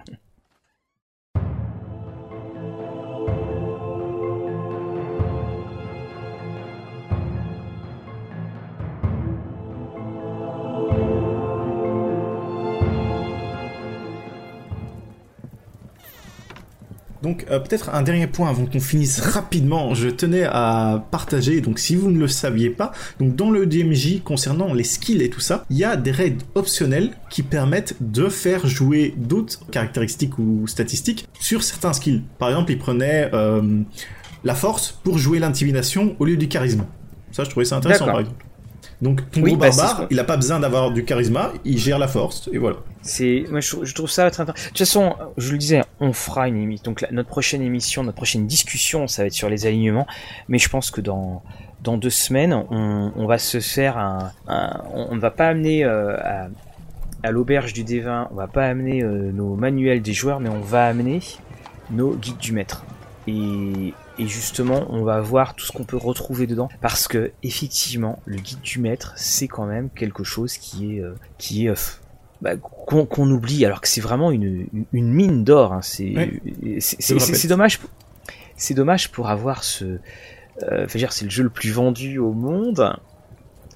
Donc 17.24 17.46
euh, 17.50 17.60
peut-être 17.60 17.90
un 17.94 18.02
dernier 18.02 18.28
point 18.28 18.50
avant 18.50 18.66
qu'on 18.66 18.80
finisse 18.80 19.20
rapidement, 19.20 19.94
je 19.94 20.10
tenais 20.10 20.44
à 20.44 21.06
partager, 21.12 21.62
donc 21.62 21.80
si 21.80 21.96
vous 21.96 22.12
ne 22.12 22.20
le 22.20 22.28
saviez 22.28 22.70
pas, 22.70 22.92
donc 23.20 23.36
dans 23.36 23.50
le 23.50 23.66
DMJ 23.66 24.22
concernant 24.24 24.74
les 24.74 24.84
skills 24.84 25.22
et 25.22 25.30
tout 25.30 25.40
ça, 25.40 25.66
il 25.70 25.78
y 25.78 25.84
a 25.84 25.96
des 25.96 26.12
règles 26.12 26.44
optionnelles 26.56 27.12
qui 27.30 27.44
permettent 27.44 27.96
de 28.00 28.30
faire 28.30 28.68
jouer 28.68 29.14
d'autres 29.18 29.66
caractéristiques 29.72 30.38
ou 30.38 30.68
statistiques 30.68 31.28
sur 31.40 31.64
certains 31.64 31.94
skills. 31.94 32.24
Par 32.38 32.50
exemple, 32.50 32.72
il 32.72 32.78
prenait 32.78 33.30
euh, 33.34 33.82
la 34.44 34.56
force 34.56 34.92
pour 35.04 35.18
jouer 35.18 35.40
l'intimidation 35.40 36.16
au 36.20 36.26
lieu 36.26 36.38
du 36.38 36.48
charisme. 36.48 36.86
Ça, 37.32 37.44
je 37.44 37.50
trouvais 37.50 37.66
ça 37.66 37.78
intéressant 37.78 38.06
par 38.06 38.20
exemple. 38.22 38.46
Donc 39.02 39.30
ton 39.32 39.42
Oui, 39.42 39.52
gros 39.52 39.60
bah, 39.60 39.70
barbare, 39.70 40.08
il 40.10 40.20
a 40.20 40.24
pas 40.24 40.38
besoin 40.38 40.60
d'avoir 40.60 40.92
du 40.92 41.06
charisme, 41.06 41.40
il 41.66 41.78
gère 41.78 42.00
la 42.00 42.08
force, 42.08 42.50
et 42.52 42.58
voilà. 42.58 42.78
C'est, 43.04 43.46
moi, 43.52 43.60
je, 43.60 43.76
je 43.84 43.94
trouve 43.94 44.10
ça 44.10 44.30
très 44.32 44.42
intéressant. 44.42 44.64
De 44.64 44.68
toute 44.70 44.78
façon, 44.80 45.16
je 45.38 45.52
le 45.52 45.58
disais, 45.58 45.82
on 46.00 46.14
fera 46.14 46.48
une 46.48 46.58
émission. 46.58 46.84
Donc, 46.92 47.02
la- 47.02 47.12
notre 47.12 47.30
prochaine 47.30 47.62
émission, 47.62 48.04
notre 48.04 48.18
prochaine 48.18 48.48
discussion, 48.48 49.08
ça 49.08 49.22
va 49.22 49.28
être 49.28 49.34
sur 49.34 49.50
les 49.50 49.66
alignements. 49.68 50.08
Mais 50.50 50.58
je 50.58 50.68
pense 50.68 50.90
que 50.92 51.00
dans, 51.00 51.44
dans 51.84 51.96
deux 51.98 52.10
semaines, 52.10 52.54
on, 52.54 53.12
on 53.16 53.26
va 53.28 53.38
se 53.38 53.60
faire 53.60 53.98
un, 53.98 54.32
un- 54.48 54.82
on 54.94 55.16
ne 55.16 55.20
va 55.20 55.32
pas 55.32 55.48
amener 55.50 55.86
euh, 55.86 56.18
à, 56.18 56.48
à 57.24 57.32
l'auberge 57.32 57.74
du 57.74 57.84
D20, 57.84 58.28
on 58.32 58.36
va 58.36 58.48
pas 58.48 58.66
amener 58.66 59.04
euh, 59.04 59.32
nos 59.32 59.56
manuels 59.56 60.02
des 60.02 60.14
joueurs, 60.14 60.40
mais 60.40 60.50
on 60.50 60.60
va 60.62 60.88
amener 60.88 61.22
nos 61.92 62.14
guides 62.16 62.38
du 62.38 62.52
maître. 62.52 62.84
Et, 63.28 63.94
et 64.20 64.28
justement, 64.28 64.86
on 64.90 65.04
va 65.04 65.20
voir 65.22 65.56
tout 65.56 65.66
ce 65.66 65.72
qu'on 65.72 65.84
peut 65.84 65.98
retrouver 65.98 66.48
dedans, 66.48 66.70
parce 66.82 67.08
que 67.08 67.32
effectivement, 67.44 68.20
le 68.26 68.38
guide 68.38 68.62
du 68.62 68.80
maître, 68.80 69.14
c'est 69.16 69.48
quand 69.48 69.66
même 69.66 69.90
quelque 69.90 70.24
chose 70.24 70.58
qui 70.58 70.98
est, 70.98 71.02
euh, 71.02 71.14
qui 71.38 71.66
est, 71.66 71.70
euh, 71.70 71.76
bah, 72.42 72.52
qu'on 72.58 73.30
oublie, 73.32 73.66
alors 73.66 73.82
que 73.82 73.88
c'est 73.88 74.02
vraiment 74.02 74.32
une, 74.32 74.68
une- 74.94 75.12
mine 75.14 75.44
d'or. 75.44 75.74
hein. 75.74 75.82
C'est, 75.82 76.14
c'est, 76.80 77.48
dommage. 77.48 77.80
pour- 77.80 77.90
C'est 78.56 78.74
dommage 78.74 79.12
pour 79.12 79.30
avoir 79.30 79.64
ce, 79.64 80.00
euh, 80.64 80.86
c'est 80.90 81.24
le 81.26 81.30
jeu 81.30 81.44
le 81.44 81.50
plus 81.50 81.72
vendu 81.72 82.18
au 82.18 82.34
monde 82.34 82.96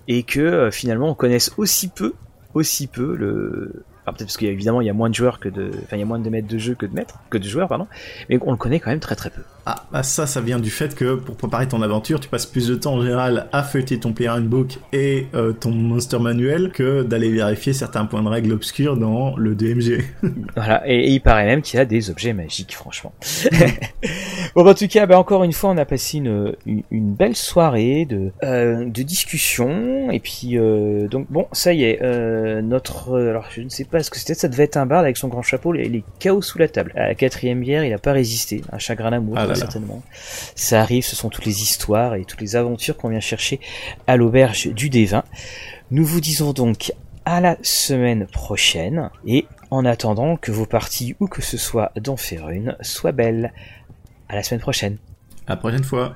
et 0.07 0.23
que 0.23 0.39
euh, 0.39 0.71
finalement 0.71 1.09
on 1.09 1.13
connaisse 1.13 1.51
aussi 1.57 1.87
peu, 1.87 2.13
aussi 2.55 2.87
peu 2.87 3.15
le. 3.15 3.83
Alors 4.03 4.15
peut-être 4.17 4.29
parce 4.29 4.37
qu'évidemment 4.37 4.81
il 4.81 4.87
y 4.87 4.89
a 4.89 4.93
moins 4.93 5.09
de 5.11 5.13
joueurs 5.15 5.39
que 5.39 5.47
de, 5.47 5.69
enfin 5.83 5.95
il 5.95 5.99
y 5.99 6.01
a 6.01 6.05
moins 6.07 6.17
de 6.17 6.27
maîtres 6.31 6.47
de 6.47 6.57
jeu 6.57 6.73
que 6.73 6.87
de 6.87 6.93
maîtres, 6.95 7.19
que 7.29 7.37
de 7.37 7.43
joueurs 7.47 7.67
pardon, 7.69 7.85
mais 8.29 8.39
on 8.41 8.49
le 8.51 8.57
connaît 8.57 8.79
quand 8.79 8.89
même 8.89 8.99
très 8.99 9.15
très 9.15 9.29
peu. 9.29 9.43
Ah, 9.66 9.86
bah 9.91 10.01
ça, 10.01 10.26
ça 10.26 10.41
vient 10.41 10.59
du 10.59 10.72
fait 10.72 10.95
que 10.95 11.16
pour 11.16 11.36
préparer 11.36 11.68
ton 11.68 11.82
aventure, 11.82 12.20
tu 12.20 12.28
passes 12.30 12.47
plus 12.47 12.68
de 12.68 12.76
temps 12.76 12.95
en 12.95 13.01
général 13.01 13.47
à 13.51 13.62
feuilleter 13.62 13.99
ton 13.99 14.12
player 14.12 14.30
handbook 14.32 14.80
et 14.91 15.28
euh, 15.36 15.53
ton 15.53 15.72
monster 15.72 16.18
manuel 16.20 16.72
que 16.72 17.03
d'aller 17.03 17.30
vérifier 17.30 17.74
certains 17.74 18.05
points 18.05 18.24
de 18.24 18.28
règle 18.28 18.53
obscurs 18.53 18.97
dans 18.97 19.36
le 19.38 19.55
DMG. 19.55 20.03
Voilà, 20.55 20.84
et, 20.86 20.95
et 20.95 21.09
il 21.12 21.22
paraît 21.22 21.45
même 21.45 21.62
qu'il 21.62 21.78
y 21.78 21.82
a 21.82 21.86
des 21.86 22.09
objets 22.09 22.34
magiques, 22.34 22.76
franchement. 22.76 23.14
bon, 24.55 24.64
bah, 24.64 24.72
en 24.72 24.74
tout 24.74 24.88
cas, 24.88 25.05
bah, 25.05 25.18
encore 25.18 25.43
une 25.43 25.53
fois, 25.53 25.70
on 25.70 25.78
a 25.78 25.86
passé 25.86 26.18
une, 26.18 26.55
une, 26.66 26.84
une 26.91 27.14
belle 27.14 27.36
soirée 27.36 28.05
de, 28.05 28.32
euh, 28.43 28.86
de 28.86 29.01
discussion, 29.03 30.12
et 30.12 30.20
puis, 30.20 30.57
euh, 30.57 31.07
donc, 31.07 31.28
bon, 31.30 31.47
ça 31.51 31.74
y 31.74 31.84
est, 31.84 31.99
euh, 32.01 32.62
notre, 32.62 33.18
alors, 33.20 33.45
je 33.51 33.62
ne 33.62 33.70
sais 33.70 33.86
pas 33.86 34.03
ce 34.03 34.09
que 34.09 34.18
c'était, 34.18 34.34
ça 34.34 34.47
devait 34.47 34.64
être 34.64 34.78
un 34.78 34.86
barde 34.86 35.05
avec 35.05 35.18
son 35.18 35.28
grand 35.28 35.41
chapeau, 35.41 35.72
les, 35.72 35.88
les 35.88 36.03
chaos 36.20 36.41
sous 36.41 36.57
la 36.57 36.68
table. 36.68 36.91
À 36.95 37.07
la 37.07 37.16
quatrième 37.16 37.62
bière, 37.62 37.84
il 37.86 37.93
a 37.93 37.99
pas 37.99 38.14
résisté, 38.14 38.62
un 38.72 38.80
chagrin 38.80 39.12
d'amour, 39.12 39.36
Ah 39.38 39.50
là 39.53 39.59
là. 39.59 39.61
certainement. 39.61 40.01
Ça 40.55 40.81
arrive, 40.81 41.03
ce 41.03 41.15
sont 41.15 41.29
toutes 41.29 41.45
les 41.45 41.61
histoires 41.61 42.15
et 42.15 42.25
toutes 42.25 42.41
les 42.41 42.55
aventures 42.55 42.97
qu'on 42.97 43.09
vient 43.09 43.19
chercher 43.19 43.59
à 44.07 44.17
l'auberge 44.17 44.67
du 44.67 44.89
D20. 44.89 45.23
Nous 45.91 46.05
vous 46.05 46.21
disons 46.21 46.53
donc 46.53 46.93
à 47.25 47.41
la 47.41 47.57
semaine 47.61 48.27
prochaine 48.27 49.09
et 49.25 49.45
en 49.69 49.85
attendant 49.85 50.37
que 50.37 50.51
vos 50.51 50.65
parties 50.65 51.15
ou 51.19 51.27
que 51.27 51.41
ce 51.41 51.57
soit 51.57 51.91
d'en 51.95 52.17
faire 52.17 52.49
une 52.49 52.75
soient 52.81 53.11
belles. 53.11 53.53
À 54.27 54.35
la 54.35 54.43
semaine 54.43 54.61
prochaine. 54.61 54.97
À 55.45 55.51
la 55.51 55.57
prochaine 55.57 55.83
fois. 55.83 56.15